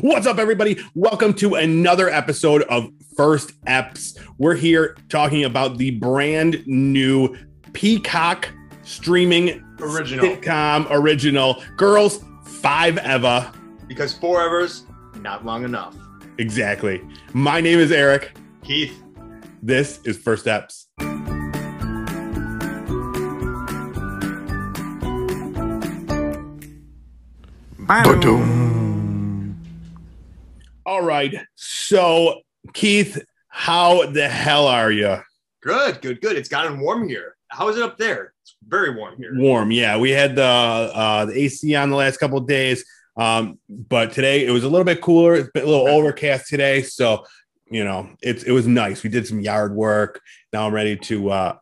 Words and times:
What's 0.00 0.26
up, 0.26 0.38
everybody? 0.38 0.78
Welcome 0.94 1.32
to 1.34 1.54
another 1.54 2.10
episode 2.10 2.62
of 2.64 2.90
First 3.16 3.58
Eps. 3.64 4.18
We're 4.36 4.54
here 4.54 4.96
talking 5.08 5.44
about 5.44 5.78
the 5.78 5.92
brand 5.92 6.62
new 6.66 7.34
Peacock 7.72 8.48
streaming 8.82 9.64
Original. 9.80 10.24
sitcom 10.26 10.86
original 10.90 11.62
Girls 11.76 12.22
Five 12.44 12.98
Eva. 12.98 13.52
Because 13.86 14.12
four 14.12 14.42
Evers, 14.44 14.84
not 15.20 15.46
long 15.46 15.64
enough. 15.64 15.96
Exactly. 16.38 17.00
My 17.32 17.60
name 17.62 17.78
is 17.78 17.90
Eric. 17.90 18.36
Keith, 18.64 19.02
This 19.62 20.00
is 20.04 20.18
First 20.18 20.44
Eps. 20.46 20.86
All 30.86 31.02
right. 31.02 31.34
So, 31.56 32.42
Keith, 32.72 33.20
how 33.48 34.06
the 34.06 34.28
hell 34.28 34.68
are 34.68 34.92
you? 34.92 35.18
good, 35.60 36.00
good, 36.00 36.20
good. 36.20 36.36
It's 36.36 36.48
gotten 36.48 36.78
warm 36.78 37.08
here. 37.08 37.34
How 37.48 37.68
is 37.68 37.76
it 37.76 37.82
up 37.82 37.98
there? 37.98 38.32
It's 38.42 38.54
very 38.68 38.94
warm 38.94 39.16
here. 39.16 39.32
Warm, 39.34 39.72
yeah. 39.72 39.96
We 39.96 40.10
had 40.10 40.36
the 40.36 40.44
uh, 40.44 41.24
the 41.24 41.36
AC 41.36 41.74
on 41.74 41.90
the 41.90 41.96
last 41.96 42.18
couple 42.18 42.38
of 42.38 42.46
days, 42.46 42.84
um, 43.16 43.58
but 43.68 44.12
today 44.12 44.46
it 44.46 44.52
was 44.52 44.62
a 44.62 44.68
little 44.68 44.84
bit 44.84 45.00
cooler. 45.00 45.34
It's 45.34 45.50
been 45.50 45.64
a 45.64 45.66
little 45.66 45.88
overcast 45.88 46.46
today, 46.46 46.82
so 46.82 47.24
you 47.68 47.82
know 47.82 48.08
it's 48.22 48.44
it 48.44 48.52
was 48.52 48.68
nice. 48.68 49.02
We 49.02 49.10
did 49.10 49.26
some 49.26 49.40
yard 49.40 49.74
work. 49.74 50.20
Now 50.52 50.68
I'm 50.68 50.72
ready 50.72 50.96
to 50.96 51.30
uh, 51.30 51.56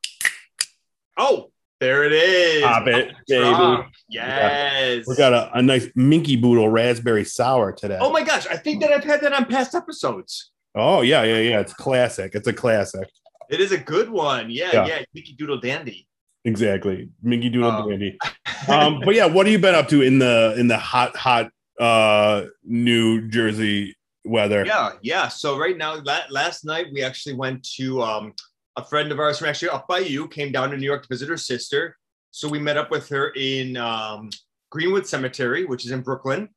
Oh, 1.16 1.50
there 1.80 2.05
it 2.05 2.12
is. 2.12 2.62
Pop 2.62 2.87
it, 2.87 3.14
baby. 3.28 3.84
Yes. 4.09 5.06
we 5.06 5.16
got 5.16 5.33
a, 5.33 5.51
a 5.59 5.62
nice 5.62 5.88
Minky 5.95 6.37
Boodle 6.37 6.69
raspberry 6.69 7.24
sour 7.24 7.73
today. 7.73 7.98
Oh 8.00 8.10
my 8.12 8.23
gosh, 8.23 8.47
I 8.47 8.56
think 8.56 8.80
that 8.83 8.91
I've 8.92 9.05
had 9.05 9.20
that 9.23 9.33
on 9.33 9.45
past 9.47 9.74
episodes. 9.74 10.50
Oh 10.74 11.02
yeah, 11.02 11.23
yeah, 11.23 11.38
yeah. 11.38 11.60
It's 11.60 11.75
classic. 11.75 12.34
It's 12.34 12.48
a 12.48 12.52
classic. 12.52 13.08
It 13.50 13.61
is 13.61 13.72
a 13.72 13.78
good 13.78 14.08
one. 14.08 14.50
Yeah, 14.50 14.70
Yeah. 14.72 14.86
yeah. 14.86 15.02
Mickey 15.14 15.34
Doodle 15.34 15.58
Dandy. 15.61 16.06
Exactly, 16.47 17.08
Minky 17.22 17.48
Doodle 17.48 17.70
Um, 17.70 17.89
Dandy. 17.91 18.19
Um, 18.69 19.00
but 19.05 19.14
yeah, 19.14 19.27
what 19.27 19.45
have 19.45 19.52
you 19.52 19.58
been 19.58 19.75
up 19.75 19.89
to 19.89 20.00
in 20.00 20.19
the 20.19 20.55
in 20.56 20.69
the 20.69 20.78
hot 20.78 21.14
hot 21.17 21.50
uh 21.78 22.45
New 22.64 23.28
Jersey 23.28 23.95
weather? 24.25 24.64
Yeah, 24.64 24.92
yeah. 25.02 25.28
So 25.28 25.58
right 25.58 25.77
now, 25.77 25.97
la- 26.02 26.25
last 26.30 26.64
night 26.64 26.86
we 26.92 27.02
actually 27.02 27.34
went 27.34 27.62
to 27.77 28.00
um, 28.00 28.33
a 28.77 28.84
friend 28.84 29.12
of 29.12 29.20
ours 29.20 29.39
from 29.39 29.48
actually 29.48 29.69
up 29.69 29.86
by 29.86 29.98
you 29.98 30.28
came 30.28 30.50
down 30.50 30.70
to 30.70 30.77
New 30.77 30.86
York 30.86 31.03
to 31.03 31.08
visit 31.08 31.28
her 31.28 31.36
sister. 31.36 31.97
So 32.30 32.48
we 32.48 32.58
met 32.58 32.77
up 32.77 32.91
with 32.91 33.08
her 33.11 33.28
in 33.36 33.77
um, 33.77 34.30
Greenwood 34.70 35.06
Cemetery, 35.06 35.64
which 35.64 35.84
is 35.84 35.92
in 35.92 36.00
Brooklyn, 36.00 36.48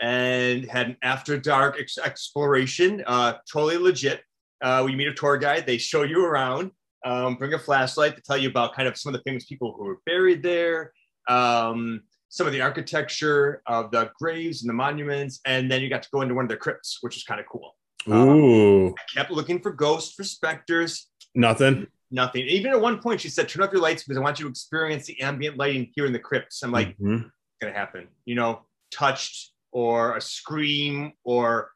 and 0.00 0.64
had 0.64 0.88
an 0.88 0.96
after 1.02 1.36
dark 1.38 1.76
ex- 1.78 1.98
exploration. 1.98 3.04
Uh, 3.06 3.34
totally 3.50 3.76
legit. 3.76 4.22
Uh, 4.62 4.82
we 4.86 4.96
meet 4.96 5.08
a 5.08 5.14
tour 5.14 5.36
guide. 5.36 5.66
They 5.66 5.76
show 5.76 6.02
you 6.02 6.24
around. 6.24 6.70
Um, 7.04 7.34
bring 7.34 7.52
a 7.52 7.58
flashlight 7.58 8.16
to 8.16 8.22
tell 8.22 8.38
you 8.38 8.48
about 8.48 8.74
kind 8.74 8.88
of 8.88 8.96
some 8.96 9.14
of 9.14 9.20
the 9.20 9.30
famous 9.30 9.44
people 9.44 9.74
who 9.76 9.84
were 9.84 9.98
buried 10.06 10.42
there. 10.42 10.92
Um, 11.28 12.02
some 12.28 12.46
of 12.46 12.52
the 12.52 12.60
architecture 12.60 13.62
of 13.66 13.90
the 13.90 14.10
graves 14.18 14.62
and 14.62 14.70
the 14.70 14.74
monuments, 14.74 15.40
and 15.46 15.70
then 15.70 15.82
you 15.82 15.88
got 15.88 16.02
to 16.02 16.08
go 16.12 16.22
into 16.22 16.34
one 16.34 16.44
of 16.44 16.48
their 16.48 16.58
crypts, 16.58 16.98
which 17.02 17.16
is 17.16 17.22
kind 17.24 17.40
of 17.40 17.46
cool. 17.46 17.74
Ooh, 18.08 18.94
Kept 19.14 19.30
looking 19.30 19.60
for 19.60 19.72
ghosts, 19.72 20.14
for 20.14 20.24
specters, 20.24 21.08
nothing. 21.36 21.86
nothing. 22.10 22.46
Even 22.46 22.72
at 22.72 22.80
one 22.80 22.98
point, 23.00 23.20
she 23.20 23.28
said, 23.28 23.48
"Turn 23.48 23.62
off 23.62 23.72
your 23.72 23.82
lights 23.82 24.02
because 24.04 24.16
I 24.16 24.20
want 24.20 24.38
you 24.38 24.44
to 24.46 24.50
experience 24.50 25.06
the 25.06 25.20
ambient 25.20 25.56
lighting 25.56 25.92
here 25.94 26.06
in 26.06 26.12
the 26.12 26.18
crypts." 26.18 26.62
I'm 26.62 26.72
like, 26.72 26.96
Mhm. 26.98 27.30
"Gonna 27.60 27.72
happen," 27.72 28.08
you 28.24 28.34
know, 28.34 28.66
touched 28.90 29.52
or 29.72 30.16
a 30.16 30.20
scream 30.20 31.12
or 31.24 31.72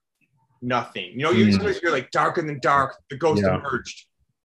nothing. 0.62 1.12
You 1.12 1.22
know, 1.24 1.30
you 1.32 1.46
Mm. 1.46 1.52
sometimes 1.52 1.80
you're 1.82 1.92
like 1.92 2.10
darker 2.10 2.42
than 2.42 2.58
dark. 2.60 2.96
The 3.10 3.16
ghost 3.16 3.42
Yeah. 3.42 3.56
emerged, 3.58 4.06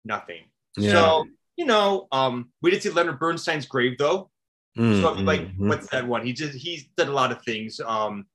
nothing. 0.05 0.43
Yeah. 0.77 0.91
So 0.91 1.25
you 1.55 1.65
know, 1.65 2.07
um, 2.11 2.51
we 2.61 2.69
did 2.69 2.83
see 2.83 2.89
Leonard 2.91 3.17
Bernstein's 3.19 3.65
grave 3.65 3.97
though. 3.97 4.29
Mm, 4.77 5.01
So 5.01 5.13
like, 5.13 5.41
mhm. 5.41 5.67
what's 5.69 5.87
that 5.89 6.07
one? 6.07 6.23
He 6.25 6.31
just 6.33 6.55
he's 6.57 6.87
done 6.97 7.07
a 7.07 7.11
lot 7.11 7.31
of 7.31 7.41
things. 7.43 7.79
Um, 7.79 8.27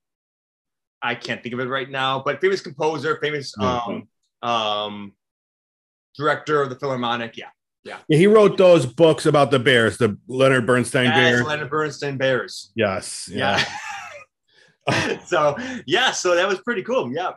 I 1.03 1.15
can't 1.15 1.43
think 1.43 1.53
of 1.53 1.61
it 1.61 1.69
right 1.69 1.88
now, 1.91 2.21
but 2.21 2.41
famous 2.41 2.61
composer, 2.61 3.19
famous 3.21 3.55
um, 3.59 4.09
um, 4.43 5.12
director 6.17 6.62
of 6.62 6.71
the 6.71 6.77
Philharmonic. 6.77 7.37
Yeah, 7.37 7.49
yeah, 7.84 7.99
he 8.09 8.27
wrote 8.27 8.56
those 8.59 8.87
books 8.87 9.27
about 9.27 9.50
the 9.50 9.59
bears, 9.59 9.99
the 9.99 10.17
Leonard 10.28 10.67
Bernstein 10.67 11.06
yes, 11.06 11.17
bear. 11.17 11.45
Leonard 11.45 11.71
Bernstein 11.71 12.17
Bears. 12.17 12.73
Yes, 12.75 13.28
Yeah. 13.33 13.62
so 15.27 15.56
yeah, 15.87 16.11
so 16.11 16.34
that 16.34 16.49
was 16.49 16.61
pretty 16.61 16.83
cool. 16.83 17.12
Yeah, 17.12 17.31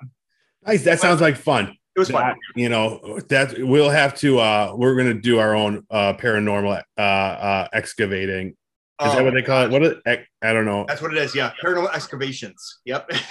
nice. 0.65 0.83
That 0.83 0.99
sounds 0.99 1.21
like 1.21 1.35
fun. 1.37 1.75
it 1.95 1.99
was 1.99 2.09
fun. 2.09 2.35
You 2.55 2.69
know, 2.69 3.19
that 3.29 3.55
we'll 3.59 3.89
have 3.91 4.15
to. 4.19 4.39
uh 4.39 4.73
We're 4.75 4.95
gonna 4.95 5.13
do 5.13 5.39
our 5.39 5.55
own 5.55 5.85
uh 5.91 6.13
paranormal 6.13 6.81
uh 6.97 7.01
uh 7.01 7.67
excavating. 7.73 8.49
Is 8.49 9.11
that 9.11 9.19
Oh, 9.19 9.23
what 9.25 9.33
they 9.33 9.41
call 9.41 9.63
it? 9.65 9.71
What? 9.71 9.83
Is, 9.83 9.93
I 10.41 10.53
don't 10.53 10.65
know. 10.65 10.85
That's 10.87 11.01
what 11.01 11.11
it 11.13 11.17
is. 11.17 11.35
Yeah, 11.35 11.51
paranormal 11.61 11.93
excavations. 11.93 12.79
Yep. 12.85 13.11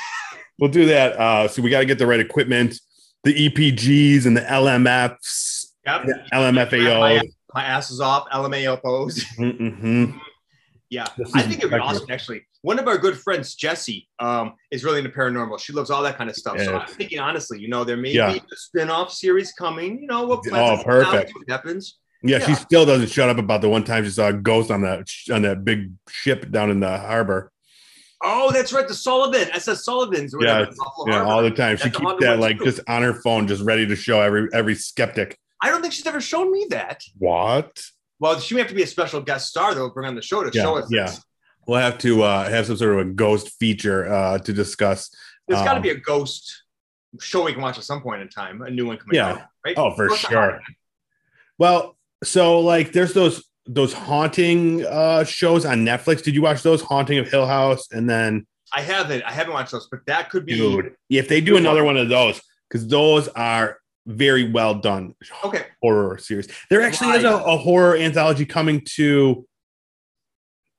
We'll 0.61 0.71
do 0.71 0.87
that. 0.87 1.19
Uh, 1.19 1.49
so 1.49 1.63
we 1.63 1.69
got 1.71 1.81
to 1.81 1.85
get 1.85 1.99
the 1.99 2.07
right 2.07 2.21
equipment, 2.21 2.79
the 3.25 3.49
EPGs 3.49 4.27
and 4.27 4.37
the 4.37 4.43
LMFs, 4.43 5.67
yep. 5.87 6.05
the 6.05 6.23
LMFAO. 6.33 7.01
My, 7.01 7.23
my 7.55 7.65
ass 7.65 7.91
is 7.91 8.01
off. 8.01 8.29
LMAOs. 8.31 9.25
Mm-hmm. 9.39 10.19
Yeah, 10.91 11.07
I 11.35 11.43
think 11.43 11.59
it'd 11.59 11.71
be 11.71 11.77
effective. 11.77 11.81
awesome. 11.81 12.07
Actually, 12.11 12.47
one 12.63 12.79
of 12.79 12.87
our 12.87 12.99
good 12.99 13.19
friends, 13.19 13.57
Jesse, 13.57 14.07
um, 14.21 14.55
is 14.71 14.85
really 14.85 14.99
into 14.99 15.11
paranormal. 15.11 15.59
She 15.59 15.73
loves 15.73 15.91
all 15.91 16.03
that 16.05 16.17
kind 16.17 16.31
of 16.31 16.37
stuff. 16.37 16.61
So 16.61 16.77
I'm 16.77 16.87
thinking, 16.87 17.19
honestly, 17.19 17.59
you 17.59 17.69
know, 17.69 17.83
there 17.83 17.97
may 17.97 18.13
Yeah. 18.13 18.33
be 18.33 18.39
a 18.39 18.57
spin-off 18.57 19.13
series 19.13 19.53
coming. 19.53 20.01
You 20.01 20.07
know, 20.07 20.27
what? 20.27 20.45
Oh, 20.53 20.81
perfect. 20.85 21.33
What 21.35 21.49
happens? 21.49 21.99
Yeah, 22.23 22.39
she 22.39 22.55
still 22.55 22.87
doesn't 22.87 23.11
shut 23.11 23.29
up 23.29 23.39
about 23.39 23.61
the 23.61 23.69
one 23.69 23.83
time 23.85 24.05
she 24.05 24.11
saw 24.11 24.29
a 24.29 24.33
ghost 24.33 24.71
on 24.71 24.83
that 24.83 25.09
on 25.33 25.43
that 25.43 25.65
big 25.65 25.91
ship 26.09 26.51
down 26.51 26.71
in 26.71 26.81
the 26.81 26.97
harbor. 26.97 27.51
Oh, 28.27 28.51
that's 28.53 28.73
right, 28.73 28.89
the 28.89 28.95
Sullivan. 28.95 29.49
I 29.53 29.59
said 29.59 29.77
Sullivan's. 29.77 30.35
Yeah, 30.41 30.67
Yeah, 31.07 31.23
all 31.25 31.43
the 31.43 31.51
time. 31.51 31.77
She 31.77 31.91
keeps 31.91 32.15
that 32.21 32.39
like 32.41 32.59
too. 32.59 32.65
just 32.65 32.81
on 32.89 33.03
her 33.03 33.13
phone, 33.15 33.47
just 33.47 33.63
ready 33.63 33.87
to 33.87 33.95
show 33.97 34.21
every 34.21 34.49
every 34.53 34.75
skeptic. 34.75 35.39
I 35.63 35.71
don't 35.71 35.81
think 35.83 35.93
she's 35.93 36.07
ever 36.07 36.21
shown 36.21 36.51
me 36.53 36.67
that. 36.71 37.03
What? 37.19 37.83
Well, 38.21 38.39
she 38.41 38.55
may 38.55 38.61
have 38.63 38.69
to 38.71 38.75
be 38.75 38.83
a 38.83 38.87
special 38.87 39.21
guest 39.21 39.49
star 39.49 39.75
though, 39.75 39.91
bring 39.91 40.07
on 40.09 40.15
the 40.15 40.23
show 40.23 40.43
to 40.43 40.51
Yeah, 40.55 40.63
show 40.63 40.79
us. 40.79 40.89
yeah. 40.91 41.07
this. 41.07 41.23
We'll 41.67 41.81
have 41.81 41.99
to 41.99 42.23
uh, 42.23 42.49
have 42.49 42.67
some 42.67 42.77
sort 42.77 42.93
of 42.99 43.07
a 43.07 43.11
ghost 43.11 43.51
feature 43.59 44.11
uh, 44.13 44.39
to 44.39 44.53
discuss. 44.53 45.11
There's 45.49 45.61
got 45.63 45.73
to 45.73 45.77
Um, 45.77 45.83
be 45.83 45.91
a 45.91 45.97
ghost 45.97 46.63
show 47.21 47.45
we 47.45 47.53
can 47.53 47.63
watch 47.63 47.79
at 47.79 47.85
some 47.85 48.01
point 48.03 48.23
in 48.23 48.29
time. 48.29 48.61
A 48.63 48.71
new 48.71 48.87
one 48.87 48.97
coming 48.99 49.17
Yeah. 49.17 49.33
out, 49.33 49.41
right? 49.65 49.75
Oh, 49.79 49.95
for 49.95 50.15
sure. 50.17 50.61
Well, 51.59 51.97
so 52.23 52.61
like 52.61 52.93
there's 52.93 53.13
those 53.13 53.45
those 53.67 53.93
haunting 53.93 54.85
uh 54.87 55.25
shows 55.25 55.65
on 55.65 55.85
Netflix. 55.85 56.23
Did 56.23 56.35
you 56.35 56.43
watch 56.43 56.63
those? 56.63 56.83
Haunting 56.83 57.19
of 57.19 57.29
Hill 57.31 57.47
House 57.47 57.91
and 57.93 58.09
then 58.09 58.47
I 58.77 58.81
haven't. 58.81 59.23
I 59.23 59.31
haven't 59.31 59.53
watched 59.53 59.73
those, 59.73 59.87
but 59.89 60.01
that 60.07 60.31
could 60.31 60.45
be 60.47 60.57
dude, 60.57 60.95
if 61.09 61.29
they 61.29 61.41
do 61.41 61.57
another 61.57 61.85
one 61.85 61.97
of 61.97 62.09
those, 62.09 62.41
because 62.69 62.89
those 62.89 63.29
are 63.29 63.79
very 64.07 64.51
well 64.51 64.75
done 64.75 65.15
okay. 65.45 65.67
horror 65.81 66.19
series. 66.19 66.49
There 66.71 66.83
actually 66.83 67.11
is 67.17 67.25
a, 67.25 67.35
a 67.35 67.57
horror 67.57 67.97
anthology 67.97 68.45
coming 68.45 68.83
to 68.97 69.47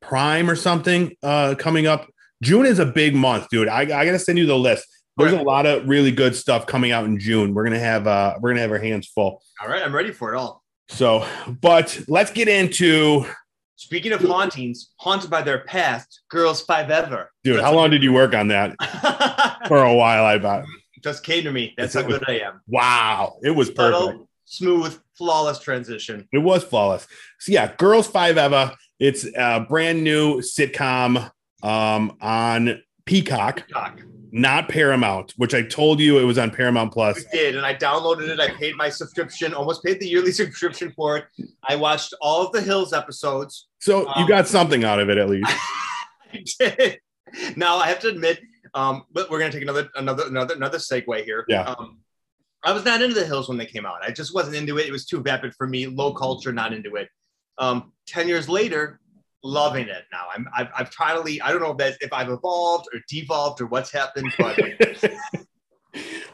Prime 0.01 0.49
or 0.49 0.55
something 0.55 1.15
uh 1.23 1.55
coming 1.57 1.87
up. 1.87 2.07
June 2.43 2.65
is 2.65 2.79
a 2.79 2.85
big 2.85 3.15
month, 3.15 3.47
dude. 3.49 3.67
I, 3.69 3.81
I 3.81 4.05
gotta 4.05 4.19
send 4.19 4.37
you 4.37 4.45
the 4.45 4.57
list. 4.57 4.85
There's 5.17 5.31
Okay. 5.31 5.41
a 5.41 5.45
lot 5.45 5.65
of 5.65 5.87
really 5.87 6.11
good 6.11 6.35
stuff 6.35 6.67
coming 6.67 6.91
out 6.91 7.05
in 7.05 7.17
June. 7.17 7.53
We're 7.53 7.63
gonna 7.63 7.79
have 7.79 8.05
uh 8.05 8.35
we're 8.41 8.49
gonna 8.51 8.61
have 8.61 8.71
our 8.71 8.77
hands 8.77 9.07
full. 9.07 9.41
All 9.61 9.69
right, 9.69 9.81
I'm 9.81 9.95
ready 9.95 10.11
for 10.11 10.33
it 10.33 10.37
all. 10.37 10.64
So, 10.87 11.27
but 11.61 11.99
let's 12.07 12.31
get 12.31 12.47
into 12.47 13.25
Speaking 13.77 14.13
of 14.13 14.21
hauntings, 14.21 14.91
haunted 14.97 15.29
by 15.29 15.41
their 15.41 15.59
past, 15.59 16.21
girls 16.29 16.61
five 16.61 16.89
ever. 16.89 17.31
dude. 17.43 17.59
How 17.59 17.73
long 17.73 17.89
did 17.89 18.01
you 18.03 18.13
work 18.13 18.33
on 18.33 18.47
that? 18.47 18.75
For 19.67 19.83
a 19.83 19.93
while, 19.93 20.25
I 20.25 20.37
bet. 20.37 20.63
Just 21.03 21.23
came 21.23 21.43
to 21.43 21.51
me. 21.51 21.73
That's 21.77 21.93
how 21.93 22.01
good 22.01 22.23
I 22.27 22.39
am. 22.39 22.61
Wow, 22.67 23.37
it 23.43 23.51
was 23.51 23.69
perfect. 23.69 23.99
Subtle, 23.99 24.29
smooth, 24.45 24.99
flawless 25.13 25.59
transition. 25.59 26.27
It 26.31 26.39
was 26.39 26.63
flawless. 26.63 27.05
So 27.39 27.51
yeah, 27.51 27.73
Girls 27.75 28.07
Five 28.07 28.37
Eva. 28.37 28.75
It's 28.99 29.25
a 29.35 29.59
brand 29.67 30.03
new 30.03 30.39
sitcom 30.39 31.29
um, 31.61 32.17
on 32.21 32.81
Peacock, 33.05 33.67
Doc. 33.67 34.01
Not 34.35 34.67
Paramount, 34.67 35.33
which 35.37 35.53
I 35.53 35.61
told 35.61 36.01
you 36.01 36.19
it 36.19 36.23
was 36.23 36.37
on 36.37 36.51
Paramount 36.51 36.91
Plus. 36.91 37.15
We 37.31 37.39
did, 37.39 37.55
and 37.55 37.65
I 37.65 37.73
downloaded 37.73 38.27
it. 38.27 38.37
I 38.39 38.49
paid 38.49 38.75
my 38.75 38.89
subscription, 38.89 39.53
almost 39.53 39.81
paid 39.81 39.99
the 40.01 40.07
yearly 40.07 40.31
subscription 40.41 40.91
for 40.93 41.15
it. 41.17 41.25
I 41.63 41.77
watched 41.77 42.13
all 42.21 42.45
of 42.45 42.51
the 42.51 42.61
Hills 42.61 42.91
episodes. 42.91 43.67
So 43.79 44.01
you 44.01 44.23
Um, 44.23 44.27
got 44.27 44.47
something 44.47 44.83
out 44.83 44.99
of 44.99 45.09
it 45.09 45.17
at 45.17 45.29
least. 45.29 45.49
I 46.33 46.43
did. 46.59 46.99
Now 47.55 47.77
I 47.77 47.87
have 47.87 47.99
to 48.01 48.09
admit, 48.09 48.41
um, 48.73 49.03
but 49.13 49.29
we're 49.29 49.39
gonna 49.39 49.53
take 49.53 49.61
another 49.61 49.89
another 49.95 50.27
another 50.27 50.53
another 50.53 50.77
segue 50.79 51.23
here. 51.23 51.45
Yeah. 51.47 51.61
Um, 51.63 51.99
I 52.61 52.73
was 52.73 52.83
not 52.83 53.01
into 53.01 53.15
the 53.15 53.25
Hills 53.25 53.47
when 53.47 53.57
they 53.57 53.65
came 53.65 53.85
out. 53.85 54.03
I 54.03 54.11
just 54.11 54.33
wasn't 54.33 54.57
into 54.57 54.77
it. 54.79 54.85
It 54.87 54.91
was 54.91 55.05
too 55.05 55.21
vapid 55.21 55.53
for 55.55 55.65
me. 55.65 55.87
Low 55.87 56.13
culture, 56.13 56.51
not 56.51 56.73
into 56.73 56.95
it. 56.95 57.07
Um, 57.57 57.93
Ten 58.05 58.27
years 58.27 58.47
later, 58.49 58.99
loving 59.45 59.87
it 59.87 60.03
now. 60.11 60.25
I'm 60.35 60.47
I've, 60.55 60.67
I've 60.77 60.89
finally 60.89 61.41
I 61.41 61.51
don't 61.51 61.61
know 61.61 61.71
if 61.71 61.77
that's 61.77 61.97
if 62.01 62.11
I've 62.11 62.29
evolved 62.29 62.87
or 62.93 62.99
devolved 63.07 63.61
or 63.61 63.67
what's 63.67 63.91
happened, 63.91 64.33
but 64.37 64.59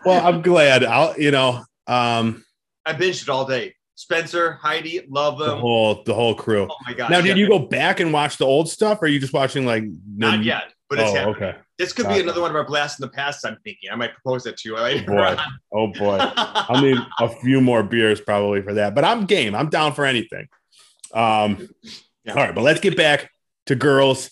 well, 0.06 0.26
I'm 0.26 0.42
glad. 0.42 0.84
I'll 0.84 1.20
you 1.20 1.32
know 1.32 1.64
um 1.88 2.44
I 2.86 2.94
binged 2.94 3.24
it 3.24 3.30
all 3.30 3.46
day. 3.46 3.76
Spencer, 3.96 4.54
Heidi, 4.54 5.02
love 5.10 5.38
the 5.38 5.46
them. 5.46 5.60
whole 5.60 6.02
the 6.04 6.14
whole 6.14 6.34
crew. 6.34 6.68
Oh 6.72 6.76
my 6.86 6.94
god! 6.94 7.12
Now, 7.12 7.22
did 7.22 7.38
you 7.38 7.48
go 7.48 7.60
back 7.60 8.00
and 8.00 8.12
watch 8.12 8.38
the 8.38 8.46
old 8.46 8.68
stuff, 8.70 9.00
or 9.02 9.06
are 9.06 9.08
you 9.08 9.20
just 9.20 9.34
watching 9.34 9.66
like 9.66 9.84
the, 9.84 10.00
Not 10.18 10.44
yet, 10.44 10.74
but 10.90 11.00
it's 11.00 11.12
oh, 11.12 11.14
happening. 11.14 11.36
okay. 11.36 11.58
This 11.78 11.94
could 11.94 12.08
be 12.08 12.20
another 12.20 12.42
one 12.42 12.52
of 12.52 12.56
our 12.56 12.66
blasts 12.66 13.00
in 13.00 13.04
the 13.04 13.12
past. 13.12 13.46
I'm 13.46 13.58
thinking 13.64 13.90
I 13.92 13.96
might 13.96 14.14
propose 14.14 14.44
that 14.44 14.58
to 14.58 14.70
you 14.70 14.76
later. 14.76 15.06
Boy. 15.06 15.18
on. 15.18 15.38
Oh 15.72 15.88
boy, 15.88 16.18
I'll 16.36 16.82
need 16.82 16.98
a 17.20 17.30
few 17.30 17.62
more 17.62 17.84
beers 17.84 18.22
probably 18.22 18.62
for 18.62 18.74
that. 18.76 18.96
But 18.96 19.04
I'm 19.04 19.26
game. 19.26 19.54
I'm 19.54 19.70
down 19.70 19.94
for 19.94 20.06
anything. 20.06 20.48
Um, 21.14 21.70
Yeah. 22.26 22.34
all 22.34 22.44
right, 22.44 22.54
but 22.56 22.62
let's 22.62 22.80
get 22.80 22.96
back 22.96 23.30
to 23.68 23.76
girls 23.76 24.30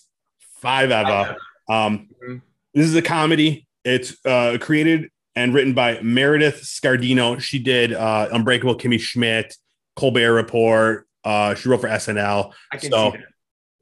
five 0.60 0.90
Eva. 0.90 1.36
Um, 1.68 2.08
Mhm. 2.22 2.42
this 2.74 2.86
is 2.86 2.94
a 2.94 3.02
comedy. 3.02 3.66
It's 3.84 4.16
uh, 4.24 4.58
created 4.60 5.10
and 5.34 5.54
written 5.54 5.72
by 5.74 6.00
Meredith 6.02 6.62
Scardino. 6.62 7.40
She 7.40 7.58
did 7.58 7.92
uh, 7.92 8.28
Unbreakable 8.32 8.76
Kimmy 8.76 9.00
Schmidt, 9.00 9.56
Colbert 9.96 10.32
Report. 10.34 11.06
Uh, 11.24 11.54
she 11.54 11.68
wrote 11.68 11.80
for 11.80 11.88
SNL. 11.88 12.52
I 12.72 12.76
can 12.76 12.90
So- 12.90 13.12
see 13.12 13.18
that. 13.18 13.26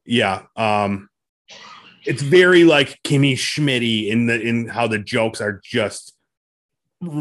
Yeah. 0.06 0.42
Um, 0.56 1.08
it's 2.04 2.22
very 2.22 2.64
like 2.64 2.98
Kimmy 3.02 3.34
Schmitty 3.34 4.08
in 4.08 4.26
the 4.26 4.40
in 4.40 4.68
how 4.68 4.86
the 4.86 4.98
jokes 4.98 5.40
are 5.42 5.60
just 5.62 6.14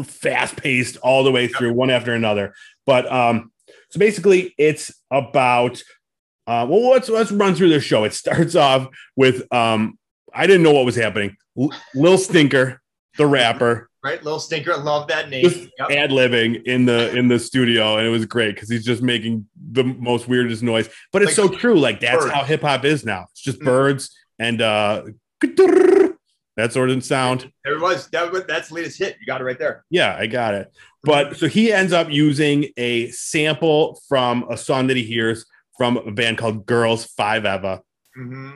fast 0.04 0.56
paced 0.56 0.96
all 0.98 1.22
the 1.24 1.30
way 1.30 1.46
through, 1.48 1.72
one 1.72 1.90
after 1.90 2.14
another. 2.14 2.54
But 2.86 3.10
um, 3.12 3.52
so 3.90 3.98
basically, 3.98 4.54
it's 4.58 4.90
about 5.10 5.82
uh, 6.48 6.66
well, 6.68 6.90
let's 6.90 7.08
let's 7.08 7.30
run 7.30 7.54
through 7.54 7.68
the 7.68 7.80
show. 7.80 8.04
It 8.04 8.14
starts 8.14 8.54
off 8.56 8.88
with 9.16 9.52
um, 9.52 9.98
I 10.34 10.46
didn't 10.46 10.62
know 10.62 10.72
what 10.72 10.84
was 10.84 10.96
happening. 10.96 11.36
L- 11.58 11.72
Lil 11.94 12.18
Stinker, 12.18 12.80
the 13.16 13.26
rapper, 13.26 13.84
Right, 14.04 14.22
little 14.22 14.38
stinker. 14.38 14.76
Love 14.76 15.08
that 15.08 15.28
name. 15.28 15.44
Yep. 15.44 15.90
ad 15.90 16.10
libbing 16.10 16.62
in 16.64 16.86
the 16.86 17.14
in 17.16 17.26
the 17.28 17.38
studio, 17.38 17.96
and 17.98 18.06
it 18.06 18.10
was 18.10 18.24
great 18.26 18.54
because 18.54 18.70
he's 18.70 18.84
just 18.84 19.02
making 19.02 19.46
the 19.72 19.82
most 19.84 20.28
weirdest 20.28 20.62
noise. 20.62 20.88
But 21.12 21.22
it's 21.22 21.36
Like 21.36 21.50
so 21.50 21.56
true. 21.56 21.78
Like 21.78 22.00
that's 22.00 22.24
birds. 22.24 22.32
how 22.34 22.44
hip 22.44 22.62
hop 22.62 22.84
is 22.84 23.04
now. 23.04 23.26
It's 23.32 23.42
just 23.42 23.58
Mhm. 23.60 23.64
birds 23.64 24.16
and 24.38 24.62
uh 24.62 25.02
that 26.56 26.72
sort 26.72 26.90
of 26.90 27.04
sound. 27.04 27.50
There 27.64 27.74
it 27.74 27.80
was. 27.80 28.08
That 28.08 28.30
was 28.32 28.44
that's 28.46 28.68
the 28.68 28.74
latest 28.76 28.98
hit. 28.98 29.16
You 29.20 29.26
got 29.26 29.40
it 29.40 29.44
right 29.44 29.58
there. 29.58 29.84
Yeah, 29.90 30.16
I 30.18 30.26
got 30.26 30.54
it. 30.54 30.72
But 31.04 31.36
so 31.36 31.46
he 31.48 31.72
ends 31.72 31.92
up 31.92 32.10
using 32.10 32.66
a 32.76 33.10
sample 33.10 34.00
from 34.08 34.46
a 34.50 34.56
song 34.56 34.86
that 34.88 34.96
he 34.96 35.04
hears 35.04 35.44
from 35.78 35.96
a 35.96 36.10
band 36.10 36.36
called 36.38 36.66
Girls 36.66 37.06
Five 37.06 37.46
Eva. 37.46 37.80
hmm 38.14 38.50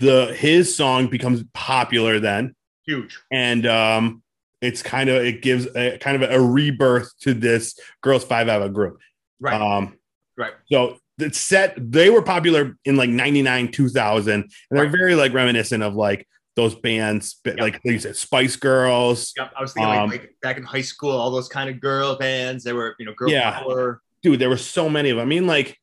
The 0.00 0.34
his 0.36 0.74
song 0.76 1.06
becomes 1.08 1.44
popular 1.54 2.18
then, 2.18 2.54
Huge. 2.86 3.18
and 3.30 3.66
um, 3.66 4.22
it's 4.60 4.82
kind 4.82 5.08
of 5.10 5.22
it 5.24 5.42
gives 5.42 5.66
a 5.76 5.98
kind 5.98 6.20
of 6.22 6.28
a 6.30 6.40
rebirth 6.40 7.12
to 7.20 7.34
this 7.34 7.78
Girls 8.02 8.24
Five 8.24 8.48
Eva 8.48 8.68
group. 8.68 8.98
Right. 9.40 9.60
Um, 9.60 9.96
right. 10.36 10.52
so 10.70 10.98
it's 11.18 11.38
set. 11.38 11.74
They 11.78 12.10
were 12.10 12.22
popular 12.22 12.76
in 12.84 12.96
like 12.96 13.10
'99, 13.10 13.70
2000, 13.72 14.32
and 14.34 14.50
they're 14.70 14.84
Right. 14.84 14.92
very 14.92 15.14
like 15.14 15.32
reminiscent 15.32 15.82
of 15.82 15.94
like 15.94 16.26
those 16.56 16.74
bands, 16.74 17.36
Yep. 17.44 17.58
like 17.58 17.80
you 17.84 17.98
said, 17.98 18.16
Spice 18.16 18.56
Girls. 18.56 19.32
Yep. 19.36 19.52
I 19.58 19.60
was 19.60 19.72
thinking 19.74 19.92
Um, 19.92 20.08
like, 20.10 20.20
like 20.22 20.36
back 20.42 20.56
in 20.56 20.62
high 20.62 20.80
school, 20.82 21.12
all 21.12 21.30
those 21.30 21.48
kind 21.50 21.68
of 21.68 21.80
girl 21.80 22.16
bands. 22.16 22.64
They 22.64 22.72
were, 22.72 22.96
you 22.98 23.04
know, 23.04 23.12
girl 23.14 23.30
Yeah. 23.30 23.58
power. 23.60 24.00
Dude, 24.22 24.38
there 24.40 24.48
were 24.48 24.56
so 24.56 24.88
many 24.88 25.10
of 25.10 25.18
them. 25.18 25.26
I 25.26 25.28
mean, 25.28 25.46
like, 25.46 25.78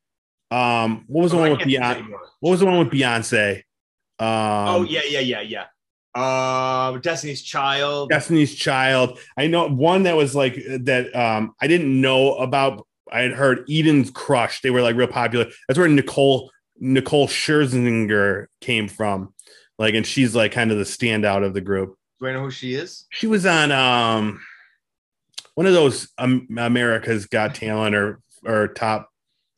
um, 0.53 1.03
what 1.07 1.23
was 1.23 1.31
the 1.31 1.37
Oh, 1.37 1.41
one 1.41 1.51
with 1.51 1.59
Beyonce? 1.61 2.07
What 2.39 2.51
was 2.51 2.59
the 2.59 2.65
one 2.65 2.79
with 2.79 2.89
Beyonce? 2.89 3.57
Um, 4.19 4.67
oh 4.69 4.83
yeah, 4.83 5.01
yeah, 5.07 5.19
yeah, 5.19 5.41
yeah. 5.41 5.65
Uh, 6.15 6.97
Destiny's 6.99 7.41
Child. 7.41 8.09
Destiny's 8.09 8.53
Child. 8.53 9.17
I 9.35 9.47
know 9.47 9.67
one 9.67 10.03
that 10.03 10.15
was 10.15 10.35
like 10.35 10.55
that. 10.81 11.15
Um, 11.15 11.55
I 11.61 11.67
didn't 11.67 11.99
know 11.99 12.35
about. 12.35 12.85
I 13.11 13.21
had 13.21 13.31
heard 13.31 13.65
Eden's 13.69 14.11
Crush. 14.11 14.61
They 14.61 14.69
were 14.69 14.81
like 14.81 14.95
real 14.95 15.07
popular. 15.07 15.45
That's 15.67 15.77
where 15.77 15.87
Nicole 15.87 16.51
Nicole 16.79 17.27
Scherzinger 17.27 18.47
came 18.61 18.87
from. 18.87 19.33
Like, 19.79 19.95
and 19.95 20.05
she's 20.05 20.35
like 20.35 20.51
kind 20.51 20.71
of 20.71 20.77
the 20.77 20.83
standout 20.83 21.43
of 21.43 21.53
the 21.53 21.61
group. 21.61 21.97
Do 22.19 22.27
I 22.27 22.33
know 22.33 22.41
who 22.41 22.51
she 22.51 22.75
is? 22.75 23.05
She 23.09 23.25
was 23.27 23.45
on 23.45 23.71
um 23.71 24.39
one 25.55 25.65
of 25.67 25.73
those 25.73 26.09
um, 26.17 26.47
America's 26.57 27.25
Got 27.25 27.55
Talent 27.55 27.95
or 27.95 28.19
or 28.45 28.67
Top, 28.69 29.09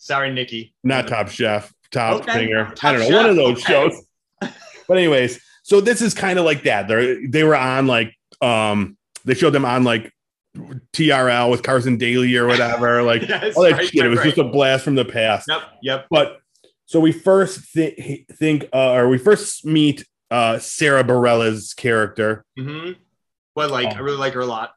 Sorry, 0.05 0.31
Nikki. 0.31 0.75
not 0.83 1.07
Top 1.07 1.29
Chef, 1.29 1.73
Top 1.89 2.21
Okay. 2.21 2.33
Singer. 2.45 2.65
Top 2.75 2.83
I 2.83 2.91
don't 2.91 2.99
know, 3.01 3.07
Chef, 3.07 3.15
one 3.15 3.29
of 3.31 3.35
those 3.35 3.63
okay. 3.63 3.73
shows. 3.73 4.05
But 4.87 4.97
anyways, 4.99 5.41
so 5.63 5.81
this 5.81 5.99
is 6.03 6.13
kind 6.13 6.37
of 6.37 6.45
like 6.45 6.61
that. 6.65 6.87
They 6.87 7.25
they 7.25 7.43
were 7.43 7.55
on 7.55 7.87
like 7.87 8.13
um 8.39 8.97
they 9.25 9.33
showed 9.33 9.49
them 9.49 9.65
on 9.65 9.83
like 9.83 10.13
TRL 10.93 11.49
with 11.49 11.63
Carson 11.63 11.97
Daly 11.97 12.35
or 12.37 12.45
whatever, 12.45 13.01
like 13.11 13.27
Yes, 13.27 13.57
all 13.57 13.63
that 13.63 13.71
right, 13.73 13.87
shit. 13.87 13.99
right, 14.01 14.05
it 14.05 14.09
was 14.09 14.19
right. 14.19 14.25
just 14.25 14.37
a 14.37 14.43
blast 14.43 14.83
from 14.83 14.93
the 14.93 15.05
past. 15.05 15.47
Yep. 15.49 15.61
Yep. 15.81 16.05
But 16.11 16.37
so 16.85 16.99
we 16.99 17.11
first 17.11 17.61
thi- 17.73 18.27
think, 18.33 18.65
uh, 18.71 18.91
or 18.91 19.09
we 19.09 19.17
first 19.17 19.65
meet 19.65 20.05
uh, 20.29 20.59
Sarah 20.59 21.03
Bareilles' 21.03 21.75
character. 21.75 22.45
hmm 22.55 22.91
But 23.55 23.71
like, 23.71 23.95
I 23.95 23.99
really 24.01 24.17
like 24.17 24.33
her 24.33 24.41
a 24.41 24.45
lot. 24.45 24.73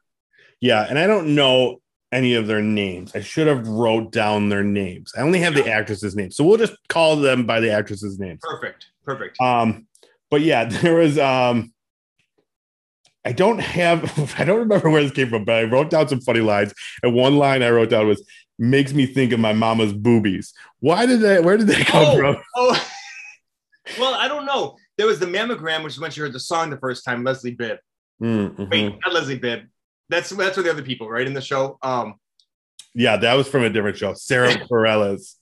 Yeah, 0.59 0.83
and 0.89 0.97
I 0.97 1.05
don't 1.05 1.35
know 1.35 1.81
any 2.11 2.33
of 2.33 2.47
their 2.47 2.61
names. 2.61 3.15
I 3.15 3.21
should 3.21 3.47
have 3.47 3.67
wrote 3.67 4.11
down 4.11 4.49
their 4.49 4.63
names. 4.63 5.13
I 5.17 5.21
only 5.21 5.39
have 5.39 5.53
the 5.53 5.69
actresses' 5.69 6.15
names, 6.15 6.35
so 6.35 6.43
we'll 6.43 6.57
just 6.57 6.73
call 6.87 7.15
them 7.15 7.45
by 7.45 7.59
the 7.59 7.71
actresses' 7.71 8.19
names. 8.19 8.39
Perfect. 8.43 8.87
Perfect. 9.05 9.39
Um, 9.41 9.87
but 10.29 10.41
yeah, 10.41 10.65
there 10.69 10.95
was 10.95 11.17
um 11.19 11.73
I 13.25 13.31
don't 13.31 13.59
have 13.59 14.35
I 14.39 14.43
don't 14.45 14.59
remember 14.59 14.89
where 14.89 15.03
this 15.03 15.11
came 15.11 15.29
from, 15.29 15.45
but 15.45 15.55
I 15.55 15.63
wrote 15.63 15.89
down 15.89 16.07
some 16.07 16.21
funny 16.21 16.41
lines. 16.41 16.73
And 17.03 17.13
one 17.13 17.37
line 17.37 17.61
I 17.63 17.69
wrote 17.69 17.89
down 17.89 18.07
was 18.07 18.25
makes 18.57 18.93
me 18.93 19.05
think 19.05 19.31
of 19.31 19.39
my 19.39 19.53
mama's 19.53 19.93
boobies. 19.93 20.53
Why 20.79 21.05
did 21.05 21.21
that 21.21 21.43
where 21.43 21.57
did 21.57 21.67
that 21.67 21.85
come 21.87 22.05
Oh. 22.05 22.17
from? 22.17 22.37
oh, 22.55 22.87
well, 23.99 24.13
I 24.15 24.27
don't 24.27 24.45
know. 24.45 24.75
There 24.97 25.07
was 25.07 25.19
the 25.19 25.25
mammogram, 25.25 25.83
which 25.83 25.93
is 25.93 25.99
when 25.99 26.11
she 26.11 26.19
heard 26.21 26.33
the 26.33 26.39
song 26.39 26.69
the 26.69 26.77
first 26.77 27.05
time. 27.05 27.23
Leslie 27.23 27.55
Bibb. 27.55 27.77
Mm, 28.21 28.55
mhm. 28.55 28.69
Wait, 28.69 28.95
not 29.05 29.13
Leslie 29.13 29.37
Bibb. 29.39 29.61
That's 30.09 30.29
that's 30.31 30.57
what 30.57 30.63
the 30.65 30.71
other 30.71 30.81
people, 30.81 31.09
right, 31.09 31.25
in 31.27 31.33
the 31.33 31.41
show. 31.41 31.77
Um, 31.81 32.15
Yeah, 32.95 33.17
that 33.17 33.33
was 33.35 33.47
from 33.47 33.63
a 33.63 33.69
different 33.69 33.97
show. 33.97 34.13
Sarah 34.13 34.53
Bareilles. 34.71 35.35